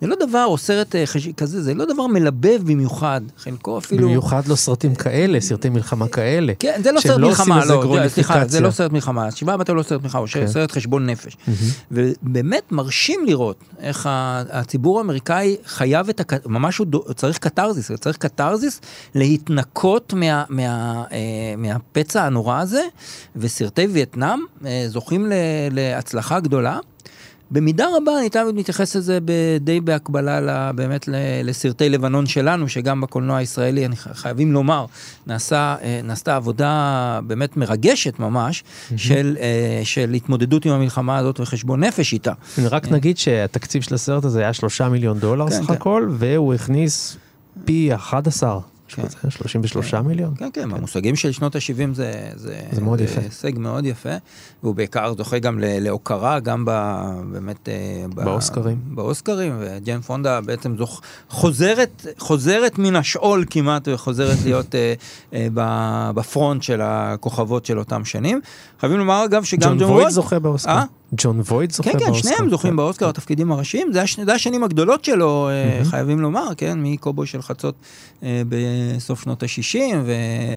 זה 0.00 0.06
לא 0.06 0.16
דבר, 0.20 0.44
או 0.44 0.58
סרט 0.58 0.94
אה, 0.94 1.04
כזה, 1.36 1.62
זה 1.62 1.74
לא 1.74 1.84
דבר 1.84 2.06
מלבב 2.06 2.60
במיוחד, 2.64 3.20
חלקו 3.38 3.78
אפילו... 3.78 4.08
במיוחד 4.08 4.46
לא 4.46 4.54
סרטים 4.54 4.94
כאלה, 4.94 5.40
סרטי 5.40 5.68
מלחמה 5.68 6.08
כאלה. 6.08 6.52
כן, 6.58 6.80
זה 6.84 6.92
לא 6.92 7.00
סרט 7.00 7.20
לא 7.20 7.28
מלחמה, 7.28 7.64
לא, 7.64 8.08
סליחה, 8.08 8.46
זה 8.46 8.60
לא 8.60 8.70
סרט 8.70 8.92
מלחמה, 8.92 9.30
שבעה 9.30 9.56
בתי 9.56 9.72
לא 9.72 9.82
סרט 9.82 10.02
מלחמה, 10.02 10.20
הוא 10.20 10.28
כן. 10.28 10.46
סרט 10.46 10.72
חשבון 10.72 11.06
נפש. 11.06 11.36
ובאמת 11.90 12.72
מרשים 12.72 13.24
לראות 13.26 13.56
איך 13.80 14.08
הציבור 14.50 14.98
האמריקאי 14.98 15.56
חייב 15.66 16.08
את, 16.08 16.20
ה... 16.20 16.36
ממש 16.46 16.78
הוא 16.78 17.14
צריך 17.14 17.38
קתרזיס, 17.38 17.90
הוא 17.90 17.96
צריך 17.96 18.16
קתרזיס 18.16 18.80
להתנקות 19.14 20.14
אה, 20.22 21.54
מהפצע 21.56 22.24
הנורא 22.24 22.60
הזה, 22.60 22.82
וסרטי 23.36 23.86
וייטנאם 23.86 24.38
אה, 24.66 24.84
זוכים 24.88 25.32
להצלחה 25.70 26.40
גדולה. 26.40 26.78
במידה 27.50 27.86
רבה 27.96 28.18
אני 28.18 28.28
תמיד 28.30 28.54
מתייחס 28.54 28.96
לזה 28.96 29.18
די 29.60 29.80
בהקבלה 29.80 30.72
באמת 30.72 31.08
לסרטי 31.44 31.88
לבנון 31.88 32.26
שלנו, 32.26 32.68
שגם 32.68 33.00
בקולנוע 33.00 33.36
הישראלי, 33.36 33.86
אני 33.86 33.96
חייבים 33.96 34.52
לומר, 34.52 34.86
נעשה, 35.26 35.76
אה, 35.82 36.00
נעשתה 36.04 36.36
עבודה 36.36 37.20
באמת 37.26 37.56
מרגשת 37.56 38.18
ממש, 38.18 38.62
mm-hmm. 38.62 38.94
של, 38.96 39.36
אה, 39.40 39.80
של 39.84 40.12
התמודדות 40.14 40.66
עם 40.66 40.72
המלחמה 40.72 41.18
הזאת 41.18 41.40
וחשבון 41.40 41.84
נפש 41.84 42.12
איתה. 42.12 42.32
רק 42.70 42.86
אה. 42.86 42.92
נגיד 42.92 43.18
שהתקציב 43.18 43.82
של 43.82 43.94
הסרט 43.94 44.24
הזה 44.24 44.40
היה 44.40 44.52
שלושה 44.52 44.88
מיליון 44.88 45.18
דולר 45.18 45.48
כן, 45.48 45.56
סך 45.56 45.66
כן. 45.66 45.72
הכל, 45.72 46.08
והוא 46.10 46.54
הכניס 46.54 47.16
פי 47.64 47.94
11 47.94 48.60
כן. 48.60 48.77
33 48.88 49.90
כן. 49.90 50.00
מיליון? 50.00 50.34
כן, 50.36 50.48
כן, 50.52 50.70
במושגים 50.70 51.16
של 51.16 51.32
שנות 51.32 51.56
ה-70 51.56 51.94
זה, 51.94 52.30
זה, 52.34 52.60
זה 52.72 52.80
מאוד 52.80 53.00
יפה. 53.00 53.20
הישג 53.20 53.58
מאוד 53.58 53.86
יפה, 53.86 54.16
והוא 54.62 54.74
בעיקר 54.74 55.14
זוכה 55.16 55.38
גם 55.38 55.58
להוקרה, 55.62 56.40
גם 56.40 56.64
ב, 56.64 56.70
באמת... 57.32 57.68
אה, 57.68 58.04
באוסקרים. 58.14 58.78
באוסקרים, 58.84 59.56
וג'יין 59.60 60.00
פונדה 60.00 60.40
בעצם 60.40 60.76
זוכ... 60.78 61.00
חוזרת, 61.28 62.06
חוזרת 62.18 62.78
מן 62.78 62.96
השאול 62.96 63.44
כמעט, 63.50 63.88
וחוזרת 63.92 64.38
להיות 64.44 64.74
אה, 64.74 64.94
אה, 65.32 65.48
בפרונט 66.14 66.62
של 66.62 66.80
הכוכבות 66.82 67.66
של 67.66 67.78
אותם 67.78 68.04
שנים. 68.04 68.40
חייבים 68.80 68.98
לומר 68.98 69.24
אגב 69.24 69.44
שגם 69.44 69.78
ג'ון 69.78 69.90
וויד 69.90 70.08
זוכה 70.08 70.38
באוסקר. 70.38 70.82
אה? 71.12 71.16
ג'ון 71.16 71.40
וויד 71.40 71.72
זוכה 71.72 71.90
באוסקר. 71.90 72.06
כן, 72.06 72.12
כן, 72.12 72.18
שניהם 72.22 72.50
זוכים 72.50 72.70
כן. 72.70 72.76
באוסקר, 72.76 73.08
התפקידים 73.08 73.52
הראשיים, 73.52 73.92
זה, 73.92 74.02
הש... 74.02 74.20
זה 74.20 74.34
השנים 74.34 74.64
הגדולות 74.64 75.04
שלו, 75.04 75.48
mm-hmm. 75.48 75.84
חייבים 75.84 76.20
לומר, 76.20 76.48
כן, 76.56 76.78
מקובוי 76.82 77.26
של 77.26 77.42
חצות 77.42 77.74
אה, 78.22 78.42
בסוף 78.48 79.22
שנות 79.22 79.42
ה-60. 79.42 79.78
ו... 80.04 80.12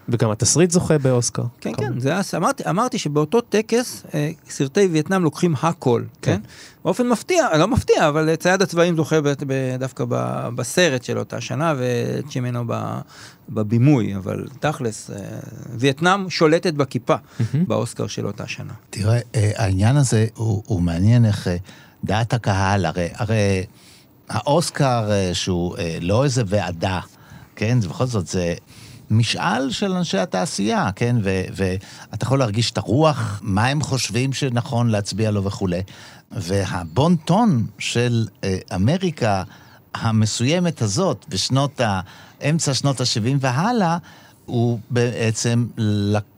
וגם 0.10 0.32
התסריט 0.32 0.72
זוכה 0.72 0.98
באוסקר. 0.98 1.44
כן, 1.62 1.72
כן, 1.78 2.00
זה 2.00 2.38
אמרתי, 2.38 2.64
אמרתי 2.70 2.98
שבאותו 2.98 3.42
טקס, 3.42 4.04
אה, 4.14 4.32
סרטי 4.50 4.88
וייטנאם 4.92 5.24
לוקחים 5.24 5.56
הכל, 5.62 6.04
כן? 6.22 6.32
כן? 6.32 6.42
באופן 6.86 7.10
מפתיע, 7.10 7.58
לא 7.58 7.68
מפתיע, 7.68 8.08
אבל 8.08 8.36
צייד 8.36 8.62
הצבעים 8.62 8.96
זוכה 8.96 9.16
דווקא 9.80 10.06
בסרט 10.56 11.04
של 11.04 11.20
אותה 11.20 11.42
שנה, 11.42 11.74
וצ'ימנו 11.78 12.64
בבימוי, 13.50 14.16
אבל 14.16 14.48
תכלס, 14.60 15.10
אה, 15.10 15.16
וייטנאם 15.76 16.30
שולטת 16.30 16.74
בכיפה 16.74 17.16
באוסקר 17.68 18.08
של 18.08 18.28
אותה 18.28 18.48
שנה. 18.48 18.74
תראה, 18.90 19.20
אה, 19.36 19.52
העניין 19.56 19.98
הזה 19.98 20.28
הוא, 20.42 20.64
הוא 20.66 20.82
מעניין 20.82 21.26
איך 21.26 21.48
אה, 21.48 21.56
דעת 22.04 22.34
הקהל, 22.34 22.86
הרי, 22.86 23.08
הרי 23.14 23.66
האוסקר 24.30 25.10
שהוא 25.34 25.76
לא 26.02 26.24
איזה 26.24 26.44
ועדה, 26.46 27.00
כן? 27.56 27.80
בכל 27.80 28.06
זאת, 28.06 28.28
זה 28.28 28.54
משאל 29.10 29.72
של 29.72 29.92
אנשי 29.92 30.18
התעשייה, 30.18 30.90
כן? 30.96 31.16
ואתה 31.54 32.26
יכול 32.26 32.40
להרגיש 32.40 32.72
את 32.72 32.78
הרוח, 32.78 33.40
מה 33.44 33.68
הם 33.68 33.82
חושבים 33.82 34.34
שנכון 34.34 34.90
להצביע 34.90 35.32
לו 35.32 35.44
וכולי. 35.44 35.82
והבון 36.32 37.16
טון 37.16 37.68
של 37.80 38.28
אמריקה 38.76 39.44
המסוימת 39.94 40.82
הזאת, 40.82 41.26
בשנות 41.30 41.82
ה... 41.82 42.02
אמצע 42.50 42.74
שנות 42.74 43.02
ה-70 43.02 43.38
והלאה, 43.40 43.98
הוא 44.46 44.80
בעצם 44.90 45.68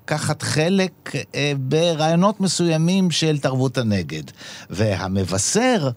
לקחת 0.03 0.41
חלק 0.41 1.11
אה, 1.35 1.53
ברעיונות 1.57 2.41
מסוימים 2.41 3.11
של 3.11 3.39
תרבות 3.39 3.77
הנגד. 3.77 4.23
והמבשר, 4.69 5.89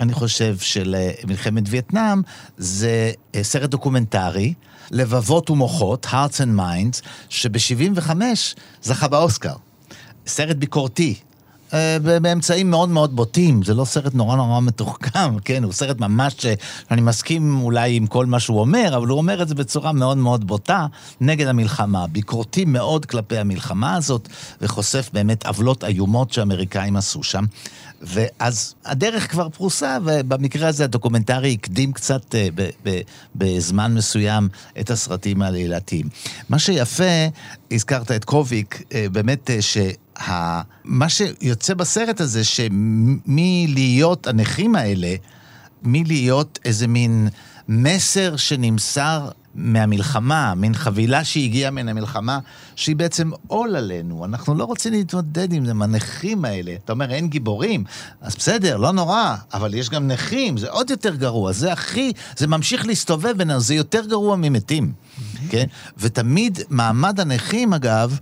אני 0.00 0.12
חושב, 0.12 0.56
של 0.58 0.94
אה, 0.98 1.10
מלחמת 1.26 1.62
וייטנאם, 1.66 2.22
זה 2.56 3.12
אה, 3.34 3.44
סרט 3.44 3.70
דוקומנטרי, 3.70 4.54
לבבות 4.90 5.50
ומוחות, 5.50 6.06
Hearts 6.06 6.38
and 6.38 6.58
Minds, 6.60 7.08
שב-75 7.28 8.10
זכה 8.82 9.08
באוסקר. 9.08 9.54
סרט 10.26 10.56
ביקורתי, 10.56 11.14
באמצעים 12.02 12.70
מאוד 12.70 12.88
מאוד 12.88 13.16
בוטים, 13.16 13.62
זה 13.62 13.74
לא 13.74 13.84
סרט 13.84 14.14
נורא 14.14 14.36
נורא 14.36 14.60
מתוחכם, 14.60 15.38
כן, 15.44 15.64
הוא 15.64 15.72
סרט 15.72 16.00
ממש, 16.00 16.34
שאני 16.38 17.00
מסכים 17.00 17.60
אולי 17.62 17.96
עם 17.96 18.06
כל 18.06 18.26
מה 18.26 18.40
שהוא 18.40 18.60
אומר, 18.60 18.96
אבל 18.96 19.06
הוא 19.06 19.18
אומר 19.18 19.42
את 19.42 19.48
זה 19.48 19.54
בצורה 19.54 19.92
מאוד 19.92 20.16
מאוד 20.16 20.46
בוטה 20.46 20.86
נגד 21.20 21.46
המלחמה. 21.46 22.06
ביקורתי 22.06 22.64
מאוד 22.64 23.06
כלפי 23.06 23.38
המלחמה 23.38 23.94
הזאת, 23.94 24.28
וחושף 24.60 25.10
באמת 25.12 25.46
עוולות 25.46 25.84
איומות 25.84 26.32
שהאמריקאים 26.32 26.96
עשו 26.96 27.22
שם. 27.22 27.44
ואז 28.02 28.74
הדרך 28.84 29.30
כבר 29.30 29.48
פרוסה, 29.48 29.98
ובמקרה 30.04 30.68
הזה 30.68 30.84
הדוקומנטרי 30.84 31.52
הקדים 31.52 31.92
קצת 31.92 32.34
אה, 32.34 32.48
בזמן 33.34 33.94
מסוים 33.94 34.48
את 34.80 34.90
הסרטים 34.90 35.42
העלילתיים. 35.42 36.08
מה 36.48 36.58
שיפה, 36.58 37.28
הזכרת 37.70 38.10
את 38.10 38.24
קוביק, 38.24 38.82
אה, 38.94 39.06
באמת 39.12 39.50
ש... 39.60 39.78
ה... 40.20 40.62
מה 40.84 41.08
שיוצא 41.08 41.74
בסרט 41.74 42.20
הזה, 42.20 42.44
שמלהיות 42.44 44.26
הנכים 44.26 44.74
האלה, 44.76 45.14
מלהיות 45.82 46.58
איזה 46.64 46.86
מין 46.86 47.28
מסר 47.68 48.36
שנמסר 48.36 49.28
מהמלחמה, 49.54 50.54
מין 50.54 50.74
חבילה 50.74 51.24
שהגיעה 51.24 51.70
מן 51.70 51.88
המלחמה, 51.88 52.38
שהיא 52.76 52.96
בעצם 52.96 53.30
עול 53.46 53.76
עלינו. 53.76 54.24
אנחנו 54.24 54.54
לא 54.54 54.64
רוצים 54.64 54.92
להתמודד 54.92 55.52
עם 55.52 55.64
זה, 55.64 55.70
עם 55.70 55.82
הנכים 55.82 56.44
האלה. 56.44 56.74
אתה 56.84 56.92
אומר, 56.92 57.10
אין 57.10 57.28
גיבורים, 57.28 57.84
אז 58.20 58.36
בסדר, 58.36 58.76
לא 58.76 58.92
נורא, 58.92 59.34
אבל 59.54 59.74
יש 59.74 59.90
גם 59.90 60.08
נכים, 60.08 60.56
זה 60.56 60.70
עוד 60.70 60.90
יותר 60.90 61.14
גרוע. 61.14 61.52
זה 61.52 61.72
הכי, 61.72 62.12
זה 62.36 62.46
ממשיך 62.46 62.86
להסתובב 62.86 63.32
בינינו, 63.36 63.60
זה 63.60 63.74
יותר 63.74 64.04
גרוע 64.06 64.36
ממתים, 64.36 64.92
כן? 65.50 65.66
ותמיד 65.98 66.58
מעמד 66.70 67.20
הנכים, 67.20 67.74
אגב, 67.74 68.18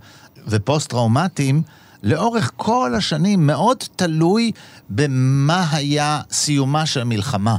ופוסט-טראומטיים, 0.47 1.61
לאורך 2.03 2.51
כל 2.55 2.95
השנים 2.95 3.47
מאוד 3.47 3.77
תלוי 3.95 4.51
במה 4.89 5.67
היה 5.71 6.21
סיומה 6.31 6.85
של 6.85 7.01
המלחמה, 7.01 7.55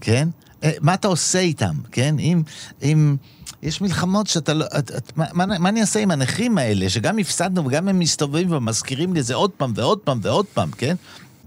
כן? 0.00 0.28
אה, 0.64 0.70
מה 0.80 0.94
אתה 0.94 1.08
עושה 1.08 1.38
איתם, 1.38 1.74
כן? 1.92 2.18
אם, 2.18 2.42
אם 2.82 3.16
יש 3.62 3.80
מלחמות 3.80 4.26
שאתה 4.26 4.54
לא... 4.54 4.64
את, 4.78 4.90
את, 4.96 5.12
מה, 5.16 5.24
מה, 5.32 5.58
מה 5.58 5.68
אני 5.68 5.80
אעשה 5.80 6.00
עם 6.00 6.10
הנכים 6.10 6.58
האלה, 6.58 6.90
שגם 6.90 7.18
הפסדנו 7.18 7.66
וגם 7.66 7.88
הם 7.88 7.98
מסתובבים 7.98 8.52
ומזכירים 8.52 9.14
לי 9.14 9.20
את 9.20 9.24
זה 9.24 9.34
עוד 9.34 9.50
פעם 9.50 9.72
ועוד 9.76 9.98
פעם 9.98 10.20
ועוד 10.22 10.46
פעם, 10.54 10.70
כן? 10.70 10.96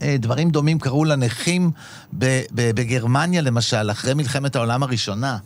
אה, 0.02 0.16
דברים 0.20 0.50
דומים 0.50 0.80
קרו 0.80 1.06
לנכים 1.06 1.72
בגרמניה, 2.54 3.42
למשל, 3.42 3.92
אחרי 3.92 4.14
מלחמת 4.14 4.56
העולם 4.56 4.84
הראשונה. 4.84 5.38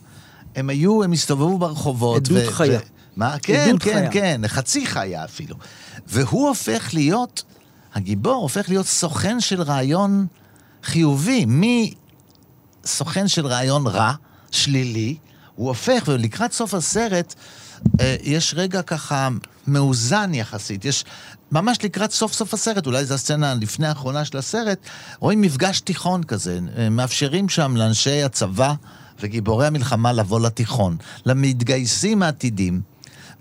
הם 0.56 0.70
היו, 0.70 1.02
הם 1.02 1.12
הסתובבו 1.12 1.58
ברחובות. 1.58 2.28
עדות 2.28 2.42
ו- 2.48 2.52
חיה. 2.52 2.78
ו- 2.78 2.99
מה? 3.16 3.36
כן, 3.42 3.76
כן, 3.80 3.98
חיה. 3.98 4.10
כן, 4.10 4.40
חצי 4.46 4.86
חיה 4.86 5.24
אפילו. 5.24 5.56
והוא 6.06 6.48
הופך 6.48 6.94
להיות, 6.94 7.42
הגיבור 7.94 8.34
הופך 8.34 8.68
להיות 8.68 8.86
סוכן 8.86 9.40
של 9.40 9.62
רעיון 9.62 10.26
חיובי. 10.84 11.46
מסוכן 12.84 13.28
של 13.28 13.46
רעיון 13.46 13.86
רע, 13.86 14.12
שלילי, 14.50 15.16
הוא 15.54 15.68
הופך, 15.68 16.04
ולקראת 16.06 16.52
סוף 16.52 16.74
הסרט, 16.74 17.34
אה, 18.00 18.16
יש 18.22 18.54
רגע 18.56 18.82
ככה 18.82 19.28
מאוזן 19.66 20.34
יחסית. 20.34 20.84
יש, 20.84 21.04
ממש 21.52 21.78
לקראת 21.84 22.12
סוף 22.12 22.32
סוף 22.32 22.54
הסרט, 22.54 22.86
אולי 22.86 23.04
זו 23.04 23.14
הסצנה 23.14 23.54
לפני 23.54 23.86
האחרונה 23.86 24.24
של 24.24 24.38
הסרט, 24.38 24.78
רואים 25.18 25.40
מפגש 25.40 25.80
תיכון 25.80 26.24
כזה, 26.24 26.58
אה, 26.78 26.88
מאפשרים 26.88 27.48
שם 27.48 27.76
לאנשי 27.76 28.22
הצבא 28.22 28.74
וגיבורי 29.20 29.66
המלחמה 29.66 30.12
לבוא 30.12 30.40
לתיכון, 30.40 30.96
למתגייסים 31.26 32.22
העתידים, 32.22 32.80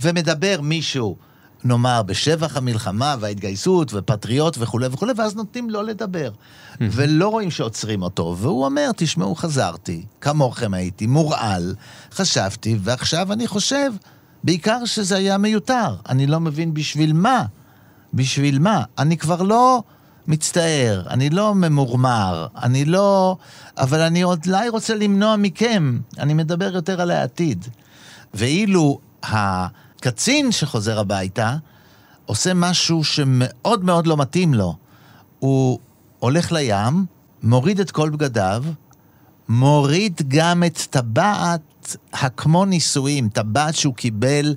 ומדבר 0.02 0.60
מישהו, 0.62 1.16
נאמר, 1.64 2.04
בשבח 2.04 2.58
המלחמה 2.58 3.16
וההתגייסות 3.20 3.94
ופטריוט 3.94 4.58
וכולי 4.60 4.88
וכולי, 4.92 5.14
ואז 5.18 5.36
נותנים 5.36 5.70
לו 5.70 5.82
לדבר. 5.82 6.32
ולא 6.82 7.28
רואים 7.30 7.52
שעוצרים 7.52 8.02
אותו, 8.02 8.36
והוא 8.40 8.66
אומר, 8.66 8.92
תשמעו, 8.96 9.36
חזרתי, 9.36 10.06
כמוכם 10.22 10.74
הייתי, 10.74 11.08
מורעל, 11.08 11.76
חשבתי, 12.12 12.78
ועכשיו 12.82 13.34
אני 13.34 13.48
חושב, 13.48 13.92
בעיקר 14.44 14.86
שזה 14.86 15.18
היה 15.18 15.38
מיותר. 15.38 15.96
אני 16.10 16.28
לא 16.28 16.40
מבין 16.40 16.74
בשביל 16.74 17.14
מה. 17.14 17.46
בשביל 18.14 18.60
מה? 18.60 18.84
אני 18.98 19.18
כבר 19.18 19.42
לא 19.42 19.84
מצטער, 20.28 21.04
אני 21.10 21.30
לא 21.30 21.56
ממורמר, 21.56 22.48
אני 22.64 22.86
לא... 22.86 23.38
אבל 23.78 24.02
אני 24.02 24.22
עוד 24.22 24.40
אולי 24.48 24.70
רוצה 24.70 24.96
למנוע 24.96 25.36
מכם, 25.36 26.00
אני 26.20 26.34
מדבר 26.34 26.76
יותר 26.76 27.02
על 27.02 27.12
העתיד. 27.12 27.66
ואילו 28.34 29.00
הקצין 30.00 30.52
שחוזר 30.52 31.00
הביתה 31.00 31.56
עושה 32.26 32.54
משהו 32.54 33.04
שמאוד 33.04 33.84
מאוד 33.86 34.08
לא 34.08 34.18
מתאים 34.18 34.54
לו. 34.54 34.76
הוא 35.40 35.80
הולך 36.20 36.52
לים, 36.52 37.06
מוריד 37.44 37.80
את 37.80 37.92
כל 37.92 38.10
בגדיו, 38.10 38.64
מוריד 39.50 40.22
גם 40.28 40.64
את 40.64 40.78
טבעת 40.90 41.96
הכמו 42.14 42.66
נישואים, 42.66 43.30
טבעת 43.30 43.76
שהוא 43.76 43.94
קיבל 43.96 44.56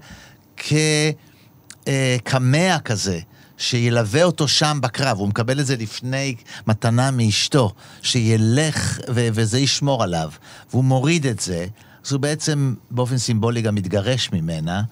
כקמע 1.87 2.79
כזה. 2.85 3.21
שילווה 3.59 4.25
אותו 4.25 4.49
שם 4.49 4.79
בקרב, 4.83 5.19
הוא 5.19 5.29
מקבל 5.29 5.61
את 5.61 5.67
זה 5.67 5.77
לפני 5.77 6.35
מתנה 6.67 7.11
מאשתו, 7.11 7.73
שילך 8.03 9.01
ו- 9.09 9.29
וזה 9.33 9.59
ישמור 9.59 10.03
עליו. 10.03 10.31
והוא 10.71 10.85
מוריד 10.85 11.27
את 11.27 11.41
זה, 11.41 11.67
אז 12.07 12.13
הוא 12.13 12.21
בעצם 12.21 12.75
באופן 12.91 13.19
סימבולי 13.19 13.63
גם 13.63 13.75
מתגרש 13.75 14.31
ממנה, 14.33 14.83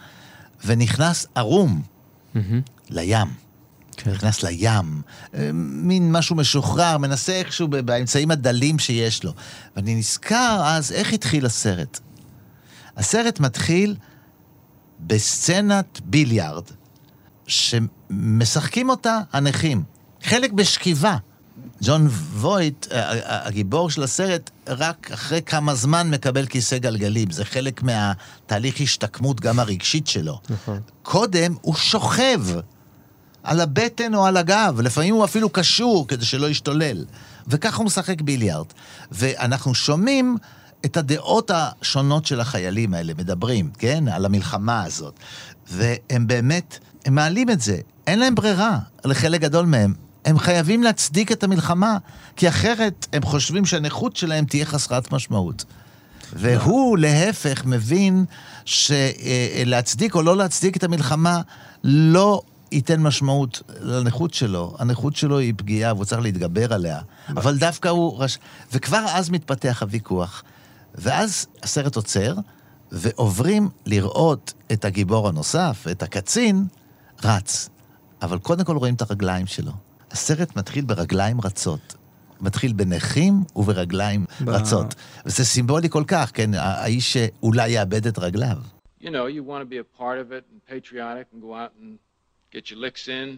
ונכנס 0.64 1.26
ערום 1.34 1.82
לים. 2.90 3.28
כן. 3.96 4.10
נכנס 4.10 4.42
לים, 4.42 5.02
אה, 5.34 5.50
מין 5.54 6.12
משהו 6.12 6.36
משוחרר, 6.36 6.98
מנסה 6.98 7.32
איכשהו 7.32 7.68
באמצעים 7.68 8.30
הדלים 8.30 8.78
שיש 8.78 9.24
לו. 9.24 9.32
ואני 9.76 9.94
נזכר 9.94 10.62
אז 10.64 10.92
איך 10.92 11.12
התחיל 11.12 11.46
הסרט. 11.46 12.00
הסרט 12.96 13.40
מתחיל 13.40 13.96
בסצנת 15.00 16.00
ביליארד, 16.04 16.64
שמשחקים 17.46 18.90
אותה 18.90 19.20
הנכים. 19.32 19.82
חלק 20.22 20.52
בשכיבה. 20.52 21.16
ג'ון 21.82 22.06
וויט, 22.32 22.86
הגיבור 23.24 23.90
של 23.90 24.02
הסרט, 24.02 24.50
רק 24.68 25.10
אחרי 25.14 25.42
כמה 25.42 25.74
זמן 25.74 26.10
מקבל 26.10 26.46
כיסא 26.46 26.78
גלגלים. 26.78 27.30
זה 27.30 27.44
חלק 27.44 27.82
מהתהליך 27.82 28.80
השתקמות 28.80 29.40
גם 29.40 29.58
הרגשית 29.58 30.06
שלו. 30.06 30.40
נכון. 30.50 30.80
קודם 31.02 31.54
הוא 31.60 31.74
שוכב 31.74 32.40
על 33.42 33.60
הבטן 33.60 34.14
או 34.14 34.26
על 34.26 34.36
הגב, 34.36 34.80
לפעמים 34.80 35.14
הוא 35.14 35.24
אפילו 35.24 35.50
קשור 35.50 36.08
כדי 36.08 36.24
שלא 36.24 36.50
ישתולל. 36.50 37.04
וככה 37.48 37.76
הוא 37.76 37.86
משחק 37.86 38.20
ביליארד. 38.20 38.66
ואנחנו 39.12 39.74
שומעים 39.74 40.36
את 40.84 40.96
הדעות 40.96 41.50
השונות 41.54 42.26
של 42.26 42.40
החיילים 42.40 42.94
האלה, 42.94 43.12
מדברים, 43.18 43.70
כן? 43.78 44.08
על 44.08 44.24
המלחמה 44.24 44.82
הזאת. 44.84 45.14
והם 45.70 46.26
באמת, 46.26 46.78
הם 47.04 47.14
מעלים 47.14 47.50
את 47.50 47.60
זה. 47.60 47.78
אין 48.06 48.18
להם 48.18 48.34
ברירה, 48.34 48.78
לחלק 49.04 49.40
גדול 49.40 49.66
מהם. 49.66 50.09
הם 50.24 50.38
חייבים 50.38 50.82
להצדיק 50.82 51.32
את 51.32 51.44
המלחמה, 51.44 51.98
כי 52.36 52.48
אחרת 52.48 53.06
הם 53.12 53.22
חושבים 53.22 53.66
שהנכות 53.66 54.16
שלהם 54.16 54.44
תהיה 54.44 54.66
חסרת 54.66 55.12
משמעות. 55.12 55.64
והוא, 56.32 56.98
להפך, 56.98 57.64
מבין 57.64 58.24
שלהצדיק 58.64 60.14
או 60.14 60.22
לא 60.22 60.36
להצדיק 60.36 60.76
את 60.76 60.84
המלחמה 60.84 61.40
לא 61.84 62.42
ייתן 62.72 63.02
משמעות 63.02 63.62
לנכות 63.80 64.34
שלו. 64.34 64.76
הנכות 64.78 65.16
שלו 65.16 65.38
היא 65.38 65.54
פגיעה 65.56 65.94
והוא 65.94 66.04
צריך 66.04 66.20
להתגבר 66.20 66.74
עליה. 66.74 67.00
אבל 67.28 67.58
דווקא 67.58 67.88
הוא... 67.88 68.22
רש... 68.22 68.38
וכבר 68.72 69.04
אז 69.08 69.30
מתפתח 69.30 69.82
הוויכוח. 69.82 70.42
ואז 70.94 71.46
הסרט 71.62 71.96
עוצר, 71.96 72.34
ועוברים 72.92 73.68
לראות 73.86 74.52
את 74.72 74.84
הגיבור 74.84 75.28
הנוסף, 75.28 75.86
את 75.90 76.02
הקצין, 76.02 76.64
רץ. 77.24 77.68
אבל 78.22 78.38
קודם 78.38 78.64
כל 78.64 78.76
רואים 78.76 78.94
את 78.94 79.02
הרגליים 79.02 79.46
שלו. 79.46 79.72
הסרט 80.10 80.56
מתחיל 80.56 80.84
ברגליים 80.84 81.40
רצות. 81.40 81.94
מתחיל 82.40 82.72
בנכים 82.72 83.34
וברגליים 83.56 84.24
ב- 84.44 84.48
רצות. 84.48 84.94
וזה 85.26 85.44
סימבולי 85.44 85.88
כל 85.88 86.04
כך, 86.08 86.30
כן? 86.34 86.50
האיש 86.54 87.12
שאולי 87.12 87.70
יאבד 87.70 88.06
את 88.06 88.18
רגליו. 88.18 88.56
You 89.02 89.10
know, 89.10 89.26
you 89.36 89.42
want 89.42 89.62
to 89.62 89.70
be 89.74 89.78
a 89.78 90.00
part 90.02 90.18
of 90.18 90.30
it 90.32 90.44
and 90.50 90.58
patriotic 90.74 91.26
and 91.32 91.40
go 91.40 91.54
out 91.54 91.72
and 91.80 91.98
get 92.54 92.70
your 92.70 92.78
licks 92.86 93.08
in 93.08 93.28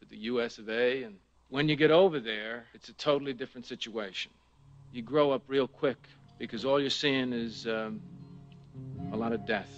with 0.00 0.08
the 0.14 0.20
US 0.32 0.52
of 0.58 0.66
A. 0.84 0.86
And 1.06 1.14
when 1.56 1.64
you 1.70 1.76
get 1.84 1.90
over 1.90 2.18
there, 2.32 2.56
it's 2.74 2.88
a 2.94 2.96
totally 3.08 3.34
different 3.42 3.66
situation. 3.74 4.30
You 4.94 5.02
grow 5.12 5.26
up 5.36 5.42
real 5.56 5.68
quick 5.82 6.00
because 6.42 6.60
all 6.68 6.78
you're 6.84 6.98
seeing 7.04 7.28
is 7.46 7.54
um, 7.78 7.92
a 9.14 9.16
lot 9.22 9.32
of 9.36 9.40
death. 9.56 9.72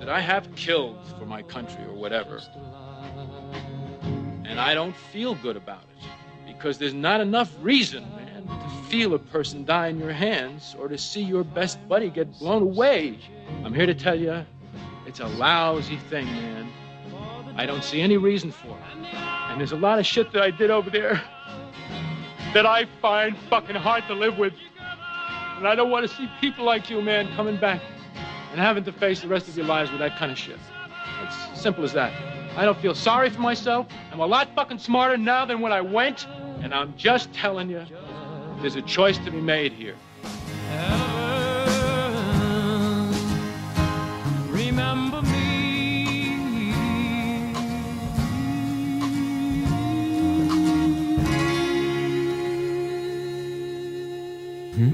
That 0.00 0.08
I 0.08 0.20
have 0.32 0.44
killed 0.66 1.00
for 1.18 1.26
my 1.36 1.42
country 1.56 1.84
or 1.90 1.96
whatever. 2.04 2.34
And 4.54 4.60
I 4.60 4.72
don't 4.72 4.94
feel 4.94 5.34
good 5.34 5.56
about 5.56 5.82
it 5.82 6.08
because 6.46 6.78
there's 6.78 6.94
not 6.94 7.20
enough 7.20 7.50
reason, 7.60 8.04
man, 8.14 8.46
to 8.46 8.88
feel 8.88 9.14
a 9.14 9.18
person 9.18 9.64
die 9.64 9.88
in 9.88 9.98
your 9.98 10.12
hands 10.12 10.76
or 10.78 10.86
to 10.86 10.96
see 10.96 11.22
your 11.22 11.42
best 11.42 11.76
buddy 11.88 12.08
get 12.08 12.38
blown 12.38 12.62
away. 12.62 13.18
I'm 13.64 13.74
here 13.74 13.86
to 13.86 13.96
tell 13.96 14.14
you, 14.14 14.46
it's 15.08 15.18
a 15.18 15.26
lousy 15.26 15.96
thing, 16.08 16.26
man. 16.26 16.70
I 17.56 17.66
don't 17.66 17.82
see 17.82 18.00
any 18.00 18.16
reason 18.16 18.52
for 18.52 18.68
it. 18.68 19.14
And 19.50 19.58
there's 19.58 19.72
a 19.72 19.76
lot 19.76 19.98
of 19.98 20.06
shit 20.06 20.30
that 20.34 20.42
I 20.44 20.52
did 20.52 20.70
over 20.70 20.88
there 20.88 21.20
that 22.54 22.64
I 22.64 22.84
find 23.02 23.36
fucking 23.50 23.74
hard 23.74 24.06
to 24.06 24.14
live 24.14 24.38
with. 24.38 24.52
And 25.56 25.66
I 25.66 25.74
don't 25.74 25.90
want 25.90 26.08
to 26.08 26.16
see 26.16 26.30
people 26.40 26.64
like 26.64 26.88
you, 26.88 27.02
man, 27.02 27.26
coming 27.34 27.56
back 27.56 27.82
and 28.52 28.60
having 28.60 28.84
to 28.84 28.92
face 28.92 29.20
the 29.20 29.26
rest 29.26 29.48
of 29.48 29.56
your 29.56 29.66
lives 29.66 29.90
with 29.90 29.98
that 29.98 30.16
kind 30.16 30.30
of 30.30 30.38
shit. 30.38 30.60
It's 31.22 31.60
simple 31.60 31.82
as 31.82 31.92
that. 31.94 32.43
I 32.56 32.64
don't 32.64 32.78
feel 32.78 32.94
sorry 32.94 33.30
for 33.30 33.40
myself. 33.40 33.86
I'm 34.12 34.20
a 34.20 34.26
lot 34.26 34.48
fucking 34.54 34.78
smarter 34.78 35.16
now 35.16 35.44
than 35.44 35.60
when 35.60 35.72
I 35.72 35.80
went. 35.80 36.26
And 36.62 36.72
I'm 36.72 36.96
just 36.96 37.32
telling 37.32 37.68
you, 37.68 37.84
there's 38.60 38.76
a 38.76 38.82
choice 38.82 39.18
to 39.18 39.30
be 39.30 39.40
made 39.40 39.72
here. 39.72 39.96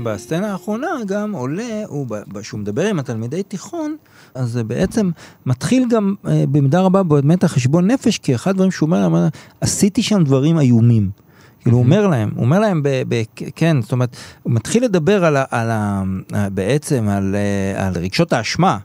בסצנה 0.05 0.53
האחרונה 0.53 0.87
גם 1.07 1.33
עולה, 1.33 1.83
הוא, 1.87 2.07
כשהוא 2.41 2.61
מדבר 2.61 2.87
עם 2.87 2.99
התלמידי 2.99 3.43
תיכון, 3.43 3.97
אז 4.35 4.51
זה 4.51 4.65
בעצם 4.65 5.11
מתחיל 5.47 5.89
גם 5.91 6.15
אה, 6.29 6.45
במידה 6.51 6.81
רבה 6.81 7.03
באמת 7.03 7.45
החשבון 7.45 7.91
נפש, 7.91 8.19
כי 8.19 8.35
אחד 8.35 8.51
הדברים 8.51 8.71
שהוא 8.71 8.87
אומר 8.87 9.29
עשיתי 9.61 10.03
שם 10.03 10.25
דברים 10.25 10.59
איומים. 10.59 11.11
כאילו 11.61 11.77
הוא 11.77 11.85
אומר 11.85 12.07
להם, 12.07 12.31
הוא 12.35 12.45
אומר 12.45 12.59
להם, 12.61 12.83
ב, 12.83 12.89
ב, 13.09 13.23
כן, 13.57 13.83
זאת 13.83 13.93
אומרת, 13.93 14.17
הוא 14.43 14.53
מתחיל 14.53 14.85
לדבר 14.85 15.25
על, 15.25 15.37
על, 15.51 15.71
בעצם 16.49 17.09
על, 17.09 17.37
אה, 17.37 17.87
על 17.87 17.93
רגשות 17.97 18.33
האשמה, 18.33 18.79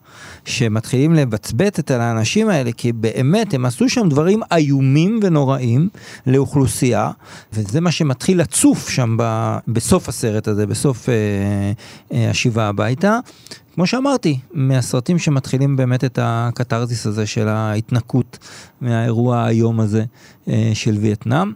שמתחילים 0.45 1.13
לבצבט 1.13 1.79
את 1.79 1.91
האנשים 1.91 2.49
האלה, 2.49 2.71
כי 2.71 2.91
באמת 2.91 3.53
הם 3.53 3.65
עשו 3.65 3.89
שם 3.89 4.09
דברים 4.09 4.41
איומים 4.51 5.19
ונוראים 5.23 5.89
לאוכלוסייה, 6.27 7.11
וזה 7.53 7.81
מה 7.81 7.91
שמתחיל 7.91 8.41
לצוף 8.41 8.89
שם 8.89 9.15
ב, 9.19 9.57
בסוף 9.67 10.09
הסרט 10.09 10.47
הזה, 10.47 10.67
בסוף 10.67 11.09
אה, 11.09 11.13
אה, 12.13 12.29
השיבה 12.29 12.67
הביתה. 12.67 13.19
כמו 13.75 13.87
שאמרתי, 13.87 14.39
מהסרטים 14.53 15.19
שמתחילים 15.19 15.75
באמת 15.75 16.03
את 16.03 16.19
הקתרזיס 16.21 17.05
הזה 17.05 17.25
של 17.25 17.47
ההתנקות 17.47 18.37
מהאירוע 18.81 19.37
האיום 19.37 19.79
הזה 19.79 20.03
אה, 20.47 20.71
של 20.73 20.97
וייטנאם. 21.01 21.51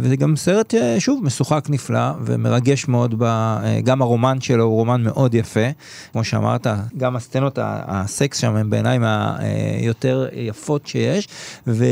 וזה 0.00 0.16
גם 0.16 0.36
סרט, 0.36 0.74
אה, 0.74 1.00
שוב, 1.00 1.24
משוחק 1.24 1.64
נפלא 1.68 2.10
ומרגש 2.24 2.88
מאוד, 2.88 3.14
ב, 3.18 3.22
אה, 3.22 3.80
גם 3.84 4.02
הרומן 4.02 4.40
שלו 4.40 4.64
הוא 4.64 4.74
רומן 4.74 5.02
מאוד 5.02 5.34
יפה. 5.34 5.66
כמו 6.12 6.24
שאמרת, 6.24 6.66
גם 6.96 7.16
הסצנות, 7.16 7.58
הסקס 7.62 8.38
שם 8.38 8.56
הם 8.56 8.70
בעיניי 8.70 8.98
מהיותר 8.98 10.26
יפות 10.32 10.86
שיש. 10.86 11.28
ו... 11.66 11.84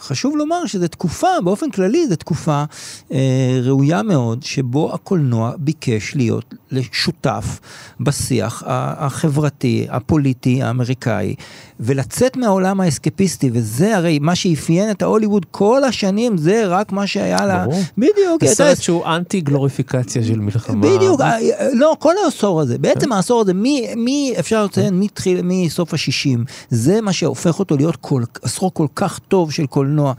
חשוב 0.00 0.36
לומר 0.36 0.66
שזו 0.66 0.88
תקופה, 0.88 1.28
באופן 1.44 1.70
כללי 1.70 2.08
זו 2.08 2.16
תקופה 2.16 2.64
אה, 3.12 3.60
ראויה 3.62 4.02
מאוד, 4.02 4.42
שבו 4.42 4.94
הקולנוע 4.94 5.52
ביקש 5.58 6.16
להיות 6.16 6.54
שותף 6.92 7.60
בשיח 8.00 8.62
החברתי, 8.66 9.86
הפוליטי, 9.90 10.62
האמריקאי, 10.62 11.34
ולצאת 11.80 12.36
מהעולם 12.36 12.80
האסקפיסטי, 12.80 13.50
וזה 13.52 13.96
הרי 13.96 14.18
מה 14.18 14.34
שאפיין 14.34 14.90
את 14.90 15.02
ההוליווד 15.02 15.46
כל 15.50 15.84
השנים, 15.84 16.38
זה 16.38 16.66
רק 16.66 16.92
מה 16.92 17.06
שהיה 17.06 17.46
לה... 17.46 17.64
ברור. 17.64 17.82
בדיוק. 17.98 18.44
זה 18.44 18.54
סרט 18.54 18.80
שהוא 18.80 19.06
אנטי 19.06 19.40
גלוריפיקציה 19.40 20.24
של 20.24 20.40
מלחמה. 20.40 20.96
בדיוק, 20.96 21.20
אה, 21.20 21.38
לא, 21.72 21.96
כל 21.98 22.14
העשור 22.24 22.60
הזה, 22.60 22.78
בעצם. 22.78 23.12
העשור 23.12 23.40
הזה, 23.40 23.54
מי, 23.54 23.86
מי 23.96 24.34
אפשר 24.38 24.64
לציין, 24.64 25.02
מסוף 25.42 25.94
השישים, 25.94 26.44
זה 26.70 27.00
מה 27.00 27.12
שהופך 27.12 27.58
אותו 27.58 27.76
להיות 27.76 27.96
כל, 27.96 28.22
עשור 28.42 28.74
כל 28.74 28.86
כך 28.94 29.18
טוב 29.18 29.52
של 29.52 29.66
קולנוע. 29.66 30.12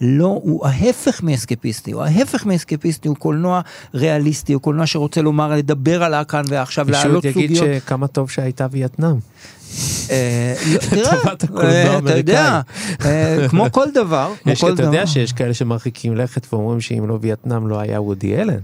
לא, 0.00 0.40
הוא 0.42 0.66
ההפך 0.66 1.22
מאסקפיסטי, 1.22 1.92
הוא 1.92 2.02
ההפך 2.02 2.46
מאסקפיסטי, 2.46 3.08
הוא 3.08 3.16
קולנוע 3.16 3.60
ריאליסטי, 3.94 4.52
הוא 4.52 4.62
קולנוע 4.62 4.86
שרוצה 4.86 5.22
לומר, 5.22 5.56
לדבר 5.56 6.02
על 6.02 6.14
הכאן 6.14 6.44
ועכשיו, 6.48 6.90
להעלות 6.90 7.24
סוגיות. 7.26 7.50
פשוט 7.50 7.66
יגיד 7.66 7.80
שכמה 7.82 8.06
טוב 8.06 8.30
שהייתה 8.30 8.66
וייטנאם. 8.70 9.16
אה, 10.10 10.54
תראה, 10.90 11.12
אה, 11.60 11.98
אתה 11.98 12.16
יודע, 12.16 12.60
אה, 13.04 13.46
כמו 13.50 13.66
כל 13.72 13.90
דבר, 13.94 14.32
אתה 14.72 14.82
יודע 14.82 15.06
שיש 15.06 15.32
כאלה 15.32 15.54
שמרחיקים 15.54 16.16
לכת 16.16 16.52
ואומרים 16.52 16.80
שאם 16.80 17.08
לא 17.08 17.18
וייטנאם 17.20 17.68
לא 17.68 17.78
היה 17.80 18.00
וודי 18.00 18.36
אלן. 18.36 18.60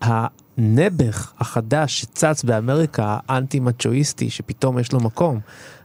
הנעבך 0.00 1.32
החדש 1.38 2.00
שצץ 2.00 2.44
באמריקה, 2.44 3.18
האנטי-מצ'ואיסטי, 3.28 4.30
שפתאום 4.30 4.78
יש 4.78 4.92
לו 4.92 5.00
מקום. 5.00 5.40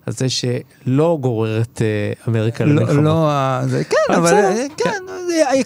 על 0.09 0.13
זה 0.13 0.27
שלא 0.29 1.17
גורר 1.21 1.61
את 1.61 1.81
אמריקה 2.27 2.65
לא, 2.65 2.71
למלחמות. 2.71 3.03
לא, 3.03 3.59
זה, 3.67 3.83
כן, 3.83 4.13
אבל 4.13 4.33
אה, 4.33 4.65
כן, 4.77 4.89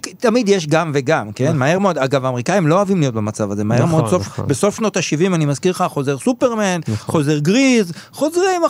כן. 0.02 0.12
תמיד 0.20 0.50
יש 0.50 0.68
גם 0.68 0.92
וגם, 0.94 1.32
כן? 1.32 1.46
נכון. 1.46 1.58
מהר 1.58 1.80
מאוד, 1.80 1.98
אגב, 1.98 2.26
האמריקאים 2.26 2.68
לא 2.68 2.76
אוהבים 2.76 3.00
להיות 3.00 3.14
במצב 3.14 3.52
הזה, 3.52 3.64
מהר 3.64 3.86
מאוד, 3.86 4.04
נכון, 4.06 4.20
נכון. 4.20 4.48
בסוף 4.48 4.76
שנות 4.76 4.98
ה-70, 4.98 5.36
אני 5.36 5.46
מזכיר 5.46 5.72
לך, 5.72 5.84
חוזר 5.88 6.18
סופרמן, 6.18 6.80
חוזר 7.00 7.40
גריז, 7.40 7.92
חוזרים, 8.12 8.62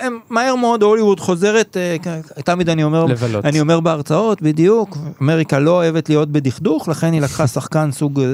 הם 0.00 0.18
מהר 0.30 0.54
מאוד, 0.54 0.82
הוליווד 0.82 1.20
חוזרת, 1.20 1.76
אה, 1.76 1.96
תמיד 2.44 2.68
אני 2.68 2.84
אומר, 2.84 3.06
אני 3.44 3.60
אומר 3.60 3.80
בהרצאות, 3.80 4.42
בדיוק, 4.42 4.98
אמריקה 5.22 5.58
לא 5.58 5.70
אוהבת 5.70 6.08
להיות 6.08 6.30
בדכדוך, 6.30 6.88
לכן 6.88 7.12
היא 7.12 7.20
לקחה 7.20 7.46
שחקן 7.54 7.90
סוג 7.92 8.20
אה, 8.20 8.26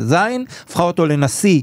זין, 0.00 0.44
הפכה 0.66 0.82
אותו 0.82 1.06
לנשיא. 1.06 1.60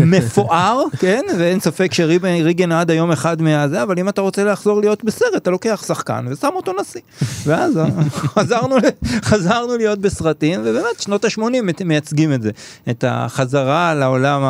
מפואר, 0.00 0.82
כן, 1.00 1.22
ואין 1.38 1.60
ספק 1.60 1.94
שריגן 1.94 2.72
עד 2.72 2.90
היום 2.90 3.10
אחד 3.10 3.42
מהזה, 3.42 3.82
אבל 3.82 3.98
אם 3.98 4.08
אתה 4.08 4.20
רוצה 4.20 4.44
לחזור 4.44 4.80
להיות 4.80 5.04
בסרט, 5.04 5.36
אתה 5.36 5.50
לוקח 5.50 5.84
שחקן 5.86 6.26
ושם 6.30 6.50
אותו 6.54 6.72
נשיא. 6.80 7.00
ואז 7.46 7.78
חזרנו, 8.10 8.76
חזרנו 9.04 9.76
להיות 9.76 9.98
בסרטים, 9.98 10.60
ובאמת 10.64 11.00
שנות 11.00 11.24
ה-80 11.24 11.84
מייצגים 11.84 12.32
את 12.32 12.42
זה. 12.42 12.50
את 12.90 13.04
החזרה 13.08 13.94
לעולם, 13.94 14.42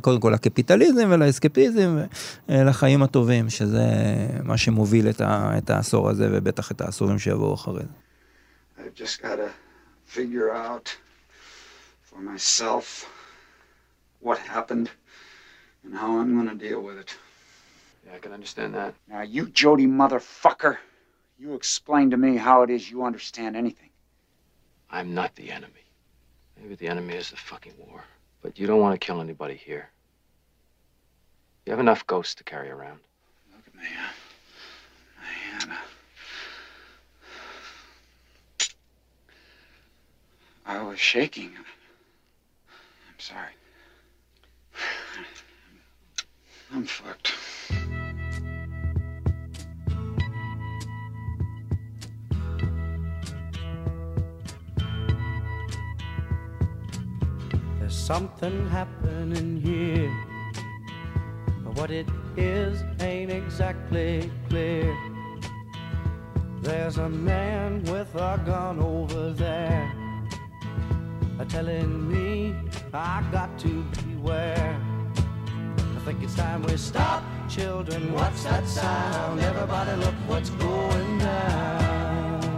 קודם 0.00 0.20
כל 0.20 0.30
לקפיטליזם 0.30 1.08
ולאסקפיזם, 1.10 1.98
לחיים 2.48 3.02
הטובים, 3.02 3.50
שזה 3.50 3.86
מה 4.42 4.56
שמוביל 4.56 5.08
את, 5.08 5.20
ה, 5.20 5.50
את 5.58 5.70
העשור 5.70 6.10
הזה, 6.10 6.28
ובטח 6.32 6.70
את 6.70 6.80
העשורים 6.80 7.18
שיבואו 7.18 7.54
אחרי 7.54 7.82
זה. 7.82 8.04
I've 8.78 8.94
just 8.94 9.22
got 9.22 9.36
to 9.36 9.50
figure 10.06 10.50
out 10.52 10.96
for 12.08 12.18
myself 12.20 13.06
what 14.24 14.38
happened 14.38 14.90
and 15.84 15.94
how 15.94 16.18
I'm 16.18 16.34
going 16.34 16.48
to 16.48 16.68
deal 16.68 16.80
with 16.80 16.98
it. 16.98 17.14
Yeah, 18.06 18.14
I 18.16 18.18
can 18.18 18.32
understand 18.32 18.74
that. 18.74 18.94
Now, 19.06 19.20
you 19.20 19.46
Jody 19.46 19.86
motherfucker, 19.86 20.78
you 21.38 21.54
explain 21.54 22.10
to 22.10 22.16
me 22.16 22.36
how 22.36 22.62
it 22.62 22.70
is 22.70 22.90
you 22.90 23.04
understand 23.04 23.54
anything. 23.54 23.90
I'm 24.90 25.14
not 25.14 25.34
the 25.36 25.50
enemy. 25.50 25.84
Maybe 26.60 26.74
the 26.74 26.88
enemy 26.88 27.14
is 27.14 27.30
the 27.30 27.36
fucking 27.36 27.74
war. 27.78 28.02
But 28.40 28.58
you 28.58 28.66
don't 28.66 28.80
want 28.80 28.98
to 28.98 29.04
kill 29.04 29.20
anybody 29.20 29.54
here. 29.54 29.90
You 31.66 31.72
have 31.72 31.80
enough 31.80 32.06
ghosts 32.06 32.34
to 32.36 32.44
carry 32.44 32.70
around. 32.70 33.00
Look 33.54 33.66
at 33.66 33.74
me. 33.74 33.88
Man. 35.68 35.78
I 40.66 40.82
was 40.82 40.98
shaking. 40.98 41.52
I'm 42.68 43.18
sorry. 43.18 43.52
I'm 46.74 46.84
fucked. 46.86 47.32
There's 57.78 57.96
something 57.96 58.68
happening 58.70 59.60
here. 59.60 60.12
But 61.62 61.76
what 61.76 61.90
it 61.92 62.08
is 62.36 62.82
ain't 62.98 63.30
exactly 63.30 64.32
clear. 64.48 64.96
There's 66.60 66.98
a 66.98 67.08
man 67.08 67.84
with 67.84 68.12
a 68.16 68.42
gun 68.44 68.80
over 68.80 69.32
there. 69.32 69.92
Telling 71.48 72.10
me 72.10 72.56
I 72.92 73.22
got 73.30 73.56
to 73.60 73.84
beware. 74.02 74.83
It's 76.34 76.40
time 76.40 76.62
we 76.68 76.76
stop. 76.76 77.22
Children, 77.56 78.02
what's 78.16 78.42
that 78.48 78.64
sound? 78.78 79.34
Everybody 79.50 79.94
look 80.04 80.16
what's 80.28 80.50
going 80.50 81.18
down. 81.20 82.54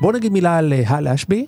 בוא 0.00 0.12
נגיד 0.12 0.32
מילה 0.32 0.58
על 0.58 0.72
אה, 0.72 0.82
הל 0.86 1.08
אשבי, 1.08 1.46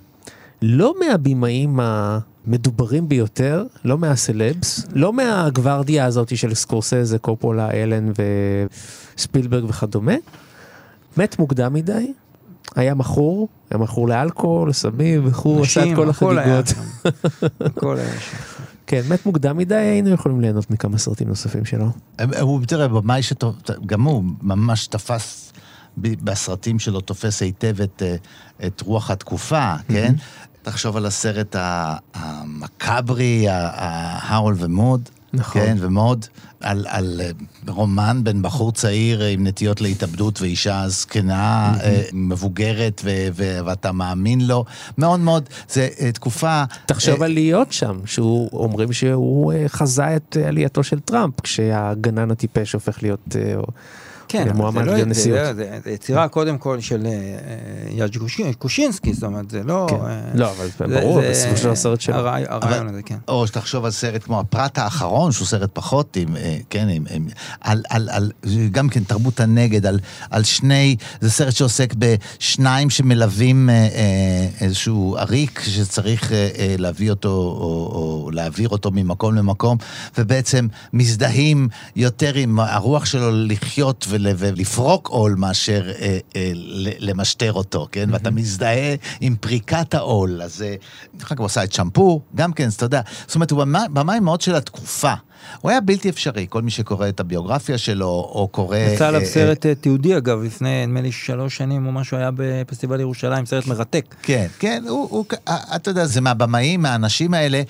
לא 0.61 0.93
מהבימאים 0.99 1.79
המדוברים 1.81 3.09
ביותר, 3.09 3.63
לא 3.85 3.97
מהסלבס, 3.97 4.85
לא 4.93 5.13
מהגוורדיה 5.13 6.05
הזאת 6.05 6.37
של 6.37 6.53
סקורסזה, 6.53 7.19
קופולה, 7.19 7.71
אלן 7.71 8.11
וספילברג 9.15 9.63
וכדומה. 9.69 10.15
מת 11.17 11.39
מוקדם 11.39 11.73
מדי, 11.73 12.13
היה 12.75 12.93
מכור, 12.95 13.47
היה 13.71 13.77
מכור 13.79 14.07
לאלכוהול, 14.07 14.69
לסמים, 14.69 15.27
וכו', 15.27 15.63
עשה 15.63 15.91
את 15.91 15.95
כל 15.95 16.09
החגיגות. 16.09 16.73
הכל 17.59 17.97
היה 17.97 18.19
שם. 18.19 18.54
כן, 18.87 19.01
מת 19.09 19.25
מוקדם 19.25 19.57
מדי, 19.57 19.75
היינו 19.75 20.09
יכולים 20.09 20.41
ליהנות 20.41 20.71
מכמה 20.71 20.97
סרטים 20.97 21.27
נוספים 21.27 21.65
שלו. 21.65 21.85
הוא, 22.41 22.65
תראה, 22.65 22.87
במאי 22.87 23.23
שטוב, 23.23 23.55
גם 23.85 24.01
הוא 24.01 24.23
ממש 24.41 24.87
תפס, 24.87 25.53
בסרטים 25.97 26.79
שלו 26.79 27.01
תופס 27.01 27.41
היטב 27.41 27.81
את, 27.81 28.03
אה, 28.05 28.15
את 28.67 28.81
רוח 28.81 29.11
התקופה, 29.11 29.73
כן? 29.87 30.13
תחשוב 30.61 30.97
על 30.97 31.05
הסרט 31.05 31.55
המקאברי, 32.13 33.45
הארול 33.49 34.55
ומוד. 34.57 35.09
נכון. 35.35 35.61
כן, 35.61 35.77
ומאוד 35.79 36.25
על, 36.59 36.85
על 36.89 37.21
אה, 37.23 37.29
רומן 37.67 38.23
בין 38.23 38.41
בחור 38.41 38.71
צעיר 38.71 39.23
עם 39.23 39.47
נטיות 39.47 39.81
להתאבדות 39.81 40.41
ואישה 40.41 40.83
זקנה, 40.87 41.73
mm-hmm. 41.77 41.85
מבוגרת, 42.13 43.01
ו, 43.03 43.27
ו, 43.35 43.59
ואתה 43.65 43.91
מאמין 43.91 44.47
לו. 44.47 44.65
מאוד 44.97 45.19
מאוד, 45.19 45.49
זה 45.69 45.89
אה, 45.99 46.11
תקופה... 46.11 46.63
תחשוב 46.85 47.23
על 47.23 47.33
להיות 47.33 47.71
שם, 47.71 47.99
שהוא, 48.05 48.49
אומרים 48.53 48.93
שהוא 48.93 49.53
חזה 49.67 50.15
את 50.15 50.37
עלייתו 50.47 50.83
של 50.83 50.99
טראמפ, 50.99 51.41
כשהגנן 51.41 52.31
הטיפש 52.31 52.73
הופך 52.73 53.03
להיות... 53.03 53.35
כן, 54.27 54.43
זה 54.73 54.83
לא- 54.85 54.97
לנשיאות. 54.97 55.39
זה- 55.39 55.53
זה 55.53 55.79
זה 55.83 55.91
יצירה 55.91 56.27
קודם 56.27 56.57
כל 56.57 56.79
של 56.79 57.05
אה, 57.05 57.11
אה, 57.11 57.17
יאג' 57.91 58.17
קושינסקי, 58.57 59.13
זאת 59.13 59.23
אומרת, 59.23 59.49
זה 59.51 59.61
לא... 59.63 59.87
כן. 59.89 59.95
אה, 59.95 60.21
לא, 60.33 60.51
אבל 60.51 60.67
זה- 60.89 60.99
ברור, 61.01 61.21
זה- 61.21 61.29
בסופו 61.29 61.57
של 61.57 61.63
דבר 61.63 61.75
סרט 61.75 62.01
שלו. 62.01 62.15
הרעי- 62.15 62.43
הרעיון 62.49 62.87
הזה, 62.87 63.01
כן. 63.01 63.17
או 63.27 63.47
שתחשוב 63.47 63.85
על 63.85 63.91
סרט 63.91 64.23
כמו 64.23 64.39
הפרט 64.39 64.77
האחרון, 64.77 65.31
שהוא 65.31 65.47
סרט 65.47 65.69
פחות 65.73 66.15
עם, 66.17 66.35
כן, 66.69 66.87
עם, 66.89 67.05
עם, 67.09 67.27
על, 67.61 67.83
על, 67.89 68.09
על, 68.11 68.31
גם 68.71 68.89
כן 68.89 69.03
תרבות 69.03 69.39
הנגד, 69.39 69.85
על, 69.85 69.99
על 70.29 70.43
שני, 70.43 70.95
זה 71.21 71.31
סרט 71.31 71.55
שעוסק 71.55 71.93
בשניים 71.97 72.89
שמלווים 72.89 73.69
איזשהו 74.61 75.15
עריק 75.19 75.61
שצריך 75.65 76.31
להביא 76.77 77.09
אותו, 77.09 77.29
או, 77.29 77.91
או 78.25 78.31
להעביר 78.33 78.69
אותו 78.69 78.91
ממקום 78.93 79.35
למקום, 79.35 79.77
ובעצם 80.17 80.67
מזדהים 80.93 81.67
יותר 81.95 82.35
עם 82.35 82.59
הרוח 82.59 83.05
שלו 83.05 83.31
לחיות 83.31 84.05
ולפרוק 84.21 85.07
עול 85.07 85.35
מאשר 85.37 85.91
אה, 85.99 86.17
אה, 86.35 86.51
למשטר 86.99 87.53
אותו, 87.53 87.87
כן? 87.91 88.09
ואתה 88.11 88.31
מזדהה 88.31 88.95
עם 89.21 89.35
פריקת 89.35 89.93
העול, 89.93 90.41
אז 90.41 90.65
אחר 91.21 91.35
כך 91.35 91.39
הוא 91.39 91.45
עשה 91.45 91.63
את 91.63 91.73
שמפו, 91.73 92.21
גם 92.35 92.53
כן, 92.53 92.65
אז 92.65 92.73
אתה 92.73 92.85
יודע, 92.85 93.01
זאת 93.27 93.35
אומרת, 93.35 93.51
הוא 93.51 93.63
במאי 93.89 94.19
מאוד 94.19 94.41
של 94.41 94.55
התקופה. 94.55 95.13
הוא 95.61 95.71
היה 95.71 95.81
בלתי 95.81 96.09
אפשרי, 96.09 96.45
כל 96.49 96.61
מי 96.61 96.71
שקורא 96.71 97.09
את 97.09 97.19
הביוגרפיה 97.19 97.77
שלו, 97.77 98.07
או 98.07 98.47
קורא... 98.51 98.77
יצא 98.77 99.07
עליו 99.07 99.21
אה, 99.21 99.25
סרט 99.25 99.65
אה, 99.65 99.75
תיעודי 99.75 100.17
אגב, 100.17 100.43
לפני 100.43 100.85
נדמה 100.85 101.01
לי 101.01 101.11
שלוש 101.11 101.57
שנים 101.57 101.87
או 101.87 101.91
משהו 101.91 102.17
היה 102.17 102.29
בפסטיבל 102.35 102.99
ירושלים, 102.99 103.45
סרט 103.45 103.67
מרתק. 103.67 104.15
כן, 104.21 104.47
כן, 104.59 104.83
הוא, 104.87 105.25
אה, 105.47 105.57
אתה 105.75 105.89
יודע, 105.91 106.05
זה 106.05 106.21
מהבמאים, 106.21 106.81
מהאנשים 106.81 107.33
האלה, 107.33 107.61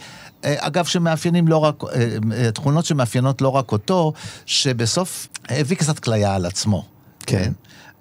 אה, 0.46 0.56
אגב, 0.60 0.86
שמאפיינים 0.86 1.48
לא 1.48 1.58
רק, 1.58 1.84
אה, 1.84 2.18
אה, 2.32 2.52
תכונות 2.52 2.86
שמאפיינות 2.86 3.42
לא 3.42 3.50
רק 3.50 3.72
אותו, 3.72 4.14
שבסוף 4.46 5.28
הביא 5.50 5.78
קצת 5.78 6.00
כליה 6.00 6.36
על 6.36 6.46
עצמו. 6.46 6.86
כן. 7.26 7.52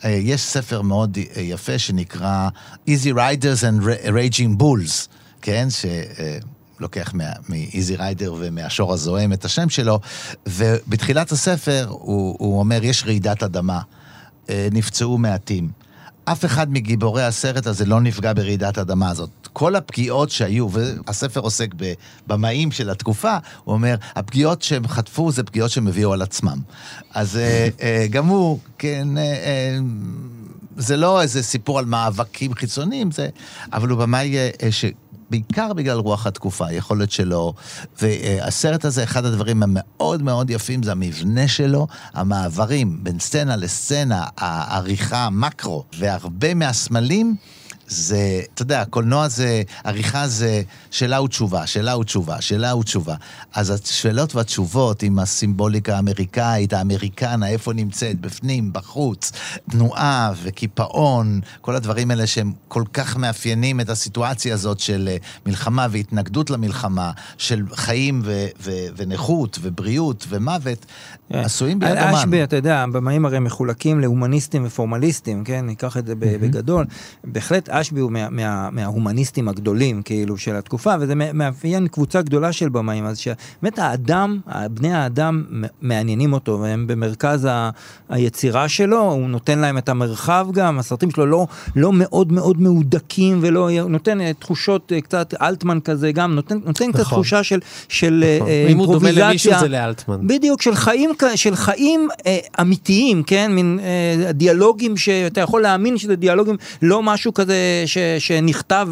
אה, 0.05 0.11
יש 0.11 0.41
ספר 0.41 0.83
מאוד 0.83 1.19
אה, 1.37 1.43
יפה 1.43 1.79
שנקרא 1.79 2.49
Easy 2.89 3.15
Riders 3.15 3.63
and 3.63 3.85
Raging 4.07 4.61
Bulls, 4.63 5.09
כן? 5.43 5.69
שלוקח 6.79 7.15
מ-Easy 7.15 7.99
Rider 7.99 8.31
ומהשור 8.39 8.93
הזוהם 8.93 9.33
את 9.33 9.45
השם 9.45 9.69
שלו, 9.69 10.01
ובתחילת 10.47 11.33
הספר 11.33 11.87
הוא, 11.89 12.37
הוא 12.39 12.59
אומר, 12.59 12.85
יש 12.85 13.05
רעידת 13.05 13.43
אדמה, 13.43 13.81
אה, 14.51 14.69
נפצעו 14.73 15.19
מעטים. 15.19 15.85
אף 16.25 16.45
אחד 16.45 16.73
מגיבורי 16.73 17.25
הסרט 17.25 17.67
הזה 17.67 17.85
לא 17.85 18.01
נפגע 18.01 18.33
ברעידת 18.33 18.79
האדמה 18.79 19.11
הזאת. 19.11 19.31
כל 19.53 19.77
הפגיעות 19.77 20.31
שהיו, 20.31 20.69
והספר 20.71 21.41
עוסק 21.41 21.69
בבמאים 22.27 22.73
של 22.73 22.91
התקופה, 22.91 23.37
הוא 23.65 23.73
אומר, 23.73 23.95
הפגיעות 24.17 24.63
שהם 24.63 24.89
חטפו 24.89 25.33
זה 25.33 25.43
פגיעות 25.43 25.71
שהם 25.71 25.89
הביאו 25.89 26.13
על 26.13 26.23
עצמם. 26.23 26.59
אז 27.15 27.37
אה, 27.37 27.69
אה, 27.83 28.07
גם 28.11 28.27
הוא, 28.27 28.59
כן, 28.79 29.09
זה 30.77 30.97
לא 30.97 31.23
איזה 31.23 31.43
סיפור 31.43 31.79
על 31.79 31.85
מאבקים 31.85 32.55
חיצוניים, 32.55 33.11
זה, 33.11 33.29
אבל 33.73 33.89
הוא 33.89 33.99
במאי 33.99 34.37
אה, 34.37 34.51
אה, 34.63 34.73
ש... 34.73 34.85
בעיקר 35.31 35.73
בגלל 35.73 35.99
רוח 35.99 36.27
התקופה, 36.27 36.67
היכולת 36.67 37.11
שלו. 37.11 37.55
והסרט 38.03 38.85
הזה, 38.85 39.05
אחד 39.05 39.25
הדברים 39.25 39.63
המאוד 39.63 40.23
מאוד 40.23 40.51
יפים 40.51 40.83
זה 40.83 40.93
המבנה 40.93 41.49
שלו, 41.49 41.87
המעברים 42.13 42.99
בין 43.03 43.19
סצנה 43.19 43.57
לסצנה, 43.57 44.25
העריכה, 44.37 45.25
המקרו, 45.25 45.85
והרבה 45.99 46.55
מהסמלים. 46.55 47.37
זה, 47.89 48.41
אתה 48.55 48.63
יודע, 48.63 48.85
קולנוע 48.85 49.29
זה, 49.29 49.63
עריכה 49.85 50.29
זה 50.29 50.63
שאלה 50.91 51.23
ותשובה, 51.23 51.67
שאלה 51.67 51.99
ותשובה, 51.99 52.41
שאלה 52.41 52.77
ותשובה. 52.77 53.15
אז 53.55 53.71
השאלות 53.71 54.35
והתשובות 54.35 55.03
עם 55.03 55.19
הסימבוליקה 55.19 55.97
האמריקאית, 55.97 56.73
האמריקנה, 56.73 57.49
איפה 57.49 57.73
נמצאת, 57.73 58.21
בפנים, 58.21 58.73
בחוץ, 58.73 59.33
תנועה 59.71 60.33
וקיפאון, 60.43 61.41
כל 61.61 61.77
הדברים 61.77 62.11
האלה 62.11 62.27
שהם 62.27 62.53
כל 62.69 62.85
כך 62.93 63.17
מאפיינים 63.17 63.81
את 63.81 63.89
הסיטואציה 63.89 64.55
הזאת 64.55 64.81
של 64.81 65.09
אה, 65.13 65.17
מלחמה 65.47 65.87
והתנגדות 65.91 66.51
למלחמה, 66.51 67.11
של 67.39 67.63
חיים 67.75 68.23
ו- 68.25 68.47
ו- 68.61 68.87
ונכות 68.97 69.59
ובריאות 69.63 70.27
ומוות, 70.29 70.87
עשויים 71.31 71.79
ביד 71.79 71.91
אומן. 71.91 72.15
אשבי, 72.15 72.43
אתה 72.43 72.57
יודע, 72.57 72.79
הבמאים 72.79 73.27
הרי 73.27 73.39
מחולקים 73.39 74.01
להומניסטים 74.01 74.65
ופורמליסטים, 74.67 75.45
כן? 75.45 75.67
ניקח 75.67 75.97
את 75.97 76.07
זה 76.07 76.15
בגדול. 76.15 76.85
בהחלט 77.25 77.69
אשבי 77.69 78.01
הוא 78.01 78.13
מה, 78.13 78.31
מה, 78.31 78.71
מההומניסטים 78.71 79.49
הגדולים, 79.49 80.03
כאילו, 80.03 80.37
של 80.37 80.57
התקופה, 80.57 80.95
וזה 81.01 81.15
מאפיין 81.15 81.89
קבוצה 81.89 82.23
גדולה 82.23 82.53
של 82.53 82.69
במאים, 82.69 83.05
אז 83.05 83.19
שבאמת 83.19 83.79
האדם, 83.79 84.41
בני 84.71 84.95
האדם 84.95 85.45
מעניינים 85.83 86.33
אותו, 86.33 86.59
והם 86.61 86.87
במרכז 86.87 87.45
ה, 87.45 87.71
היצירה 88.09 88.69
שלו, 88.69 89.03
הוא 89.03 89.29
נותן 89.29 89.59
להם 89.59 89.79
את 89.79 89.89
המרחב 89.89 90.47
גם, 90.53 90.79
הסרטים 90.79 91.11
שלו 91.11 91.27
לא, 91.27 91.47
לא 91.77 91.93
מאוד 91.93 92.33
מאוד 92.33 92.63
מהודקים, 92.63 93.39
ולא, 93.43 93.71
נותן 93.89 94.33
תחושות 94.33 94.93
קצת 95.05 95.35
אלטמן 95.43 95.81
כזה 95.81 96.13
גם, 96.13 96.35
נותן, 96.35 96.59
נותן 96.65 96.93
קצת 96.93 97.01
נכון. 97.01 97.15
תחושה 97.15 97.43
של, 97.43 97.59
של 97.89 98.25
נכון. 98.37 98.49
אה, 98.49 98.67
אם 98.69 98.79
הוא 98.79 98.87
דומה 98.87 99.09
אימפרוביזציה. 99.09 99.29
למישהו 99.29 99.59
זה 99.61 99.69
לאלטמן. 99.69 100.27
בדיוק, 100.27 100.63
של 100.63 100.75
חיים, 100.75 101.11
של 101.35 101.57
חיים 101.57 102.09
אה, 102.27 102.39
אמיתיים, 102.61 103.23
כן? 103.23 103.53
מין 103.53 103.79
אה, 103.83 104.33
דיאלוגים 104.33 104.97
שאתה 104.97 105.41
יכול 105.41 105.63
להאמין 105.63 105.99
שזה 105.99 106.17
דיאלוגים, 106.17 106.57
לא 106.83 107.03
משהו 107.03 107.35
כזה 107.35 107.55
ש, 107.87 107.99
שנכתב 108.19 108.89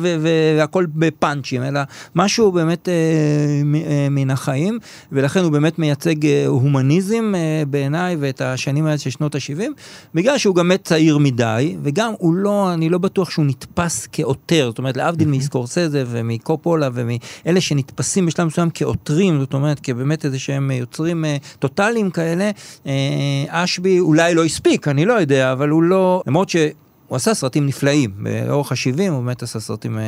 והכל 0.56 0.86
בפאנצ'ים, 0.94 1.62
אלא 1.62 1.80
משהו 2.14 2.52
באמת 2.52 2.88
אה, 2.88 2.94
מ- 3.64 3.74
אה, 3.74 4.06
מן 4.10 4.30
החיים, 4.30 4.78
ולכן 5.12 5.40
הוא 5.40 5.52
באמת 5.52 5.78
מייצג 5.78 6.26
אה, 6.26 6.46
הומניזם 6.46 7.32
אה, 7.34 7.62
בעיניי 7.66 8.16
ואת 8.20 8.40
השנים 8.40 8.86
האלה 8.86 8.98
של 8.98 9.10
שנות 9.10 9.34
ה-70, 9.34 9.60
בגלל 10.14 10.38
שהוא 10.38 10.54
גם 10.54 10.68
מת 10.68 10.84
צעיר 10.84 11.18
מדי, 11.18 11.76
וגם 11.82 12.12
הוא 12.18 12.34
לא, 12.34 12.72
אני 12.74 12.88
לא 12.88 12.98
בטוח 12.98 13.30
שהוא 13.30 13.44
נתפס 13.44 14.08
כעותר, 14.12 14.68
זאת 14.68 14.78
אומרת, 14.78 14.96
להבדיל 14.96 15.28
מסקורסזה 15.28 16.04
ומקופולה 16.06 16.88
ומאלה 16.94 17.60
שנתפסים 17.60 18.26
בשלב 18.26 18.46
מסוים 18.46 18.68
כעותרים, 18.74 19.40
זאת 19.40 19.54
אומרת, 19.54 19.80
כבאמת 19.80 20.24
איזה 20.24 20.38
שהם 20.38 20.70
יוצרים 20.70 21.24
אה, 21.24 21.36
טוטאליים 21.58 22.10
כאלה, 22.12 22.50
אה, 22.86 22.92
אשבי 23.48 24.00
אולי 24.00 24.34
לא 24.34 24.44
הספיק, 24.44 24.88
אני 24.88 25.04
לא 25.04 25.12
יודע, 25.12 25.52
אבל 25.52 25.68
הוא 25.68 25.82
לא, 25.82 26.22
למרות 26.26 26.48
ש... 26.48 26.56
הוא 27.12 27.16
עשה 27.16 27.34
סרטים 27.34 27.66
נפלאים, 27.66 28.10
באורך 28.46 28.72
ה-70 28.72 29.10
הוא 29.10 29.22
באמת 29.22 29.42
עשה 29.42 29.60
סרטים 29.60 29.98
אה, 29.98 30.04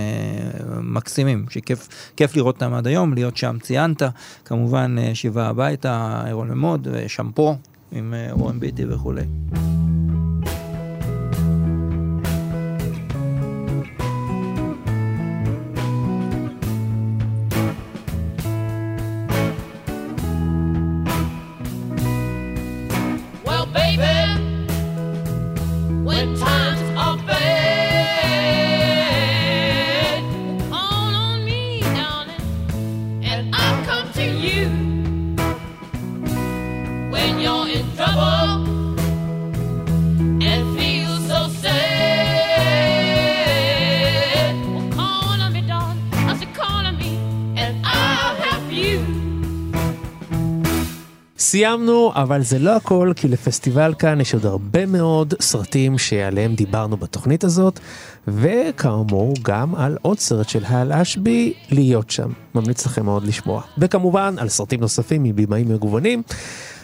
מקסימים, 0.83 1.47
שכיף 1.51 2.37
לראות 2.37 2.55
אותם 2.55 2.75
עד 2.75 2.87
היום, 2.87 3.15
להיות 3.15 3.37
שם 3.37 3.57
ציינת, 3.63 4.03
כמובן 4.45 4.97
אה, 4.99 5.15
שיבה 5.15 5.47
הביתה, 5.47 6.23
אירון 6.27 6.49
למוד, 6.49 6.89
ושמפו 6.93 7.57
עם 7.93 8.15
אה, 8.15 8.29
רון 8.33 8.61
ביטי 8.61 8.85
וכולי. 8.89 9.23
אבל 52.15 52.43
זה 52.43 52.59
לא 52.59 52.77
הכל, 52.77 53.13
כי 53.17 53.29
לפסטיבל 53.29 53.95
כאן 53.99 54.21
יש 54.21 54.35
עוד 54.35 54.47
הרבה 54.47 54.87
מאוד 54.87 55.35
סרטים 55.41 55.99
שעליהם 55.99 56.55
דיברנו 56.55 56.97
בתוכנית 56.97 57.45
הזאת, 57.45 57.81
וכאמור 58.29 59.35
גם 59.43 59.75
על 59.75 59.97
עוד 60.03 60.19
סרט 60.19 60.49
של 60.49 60.65
האל 60.67 60.93
אשבי, 60.93 61.53
להיות 61.71 62.11
שם. 62.11 62.31
ממליץ 62.55 62.87
לכם 62.87 63.05
מאוד 63.05 63.25
לשמוע. 63.25 63.63
וכמובן 63.79 64.35
על 64.39 64.49
סרטים 64.49 64.81
נוספים 64.81 65.23
מבימאים 65.23 65.69
מגוונים. 65.69 66.23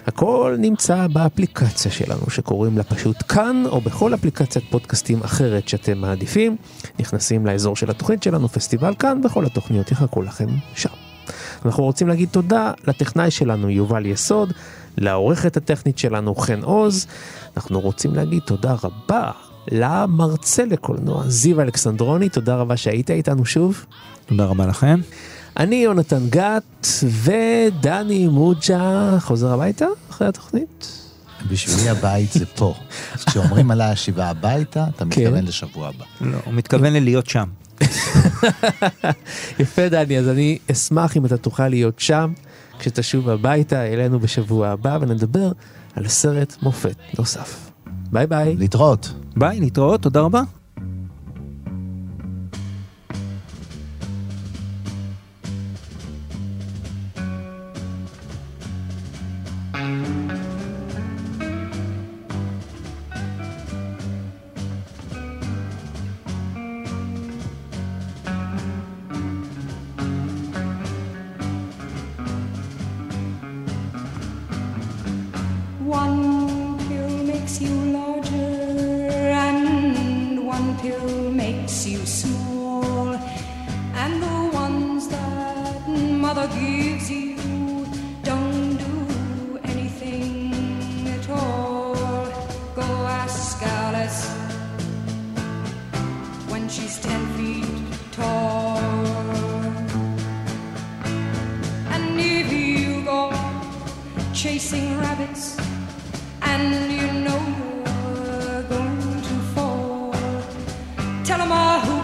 הכל 0.06 0.56
נמצא 0.58 1.06
באפליקציה 1.06 1.90
שלנו 1.90 2.30
שקוראים 2.30 2.78
לה 2.78 2.84
פשוט 2.84 3.16
כאן, 3.28 3.62
או 3.66 3.80
בכל 3.80 4.14
אפליקציית 4.14 4.64
פודקאסטים 4.70 5.22
אחרת 5.22 5.68
שאתם 5.68 5.98
מעדיפים. 5.98 6.56
נכנסים 6.98 7.46
לאזור 7.46 7.76
של 7.76 7.90
התוכנית 7.90 8.22
שלנו, 8.22 8.48
פסטיבל 8.48 8.94
כאן, 8.98 9.20
וכל 9.24 9.46
התוכניות 9.46 9.90
יחכו 9.92 10.22
לכם 10.22 10.46
שם. 10.74 10.90
אנחנו 11.64 11.84
רוצים 11.84 12.08
להגיד 12.08 12.28
תודה 12.28 12.72
לטכנאי 12.86 13.30
שלנו 13.30 13.70
יובל 13.70 14.06
יסוד, 14.06 14.52
לעורכת 14.98 15.56
הטכנית 15.56 15.98
שלנו 15.98 16.34
חן 16.34 16.62
עוז. 16.62 17.06
אנחנו 17.56 17.80
רוצים 17.80 18.14
להגיד 18.14 18.42
תודה 18.46 18.74
רבה 18.82 19.30
למרצה 19.70 20.64
לקולנוע 20.64 21.22
זיו 21.28 21.60
אלכסנדרוני, 21.60 22.28
תודה 22.28 22.56
רבה 22.56 22.76
שהיית 22.76 23.10
איתנו 23.10 23.44
שוב. 23.44 23.84
תודה 24.26 24.44
רבה 24.44 24.66
לכם. 24.66 25.00
אני 25.56 25.76
יונתן 25.76 26.26
גת 26.30 26.86
ודני 27.22 28.28
מוג'ה 28.28 29.16
חוזר 29.20 29.52
הביתה 29.52 29.86
אחרי 30.10 30.28
התוכנית. 30.28 31.00
בשבילי 31.50 31.88
הבית 31.88 32.32
זה 32.32 32.46
פה. 32.46 32.74
כשאומרים 33.26 33.70
על 33.70 33.80
השיבה 33.80 34.26
הביתה, 34.26 34.86
אתה 34.96 35.04
כן. 35.10 35.22
מתכוון 35.22 35.44
לשבוע 35.44 35.88
הבא. 35.88 36.04
לא, 36.20 36.38
הוא 36.44 36.54
מתכוון 36.54 36.92
להיות 36.92 37.26
שם. 37.26 37.48
יפה 39.60 39.88
דני, 39.88 40.18
אז 40.18 40.28
אני 40.28 40.58
אשמח 40.70 41.16
אם 41.16 41.26
אתה 41.26 41.36
תוכל 41.36 41.68
להיות 41.68 41.98
שם. 41.98 42.32
כשתשוב 42.80 43.28
הביתה 43.28 43.86
אלינו 43.86 44.20
בשבוע 44.20 44.68
הבא 44.68 44.98
ונדבר 45.00 45.52
על 45.94 46.08
סרט 46.08 46.56
מופת 46.62 46.96
נוסף. 47.18 47.70
ביי 48.12 48.26
ביי. 48.26 48.56
להתראות. 48.56 49.12
ביי, 49.36 49.60
להתראות, 49.60 50.02
תודה 50.02 50.20
רבה. 50.20 50.42
Tell 111.30 111.38
them 111.38 111.52
all 111.52 111.78
who 111.78 111.99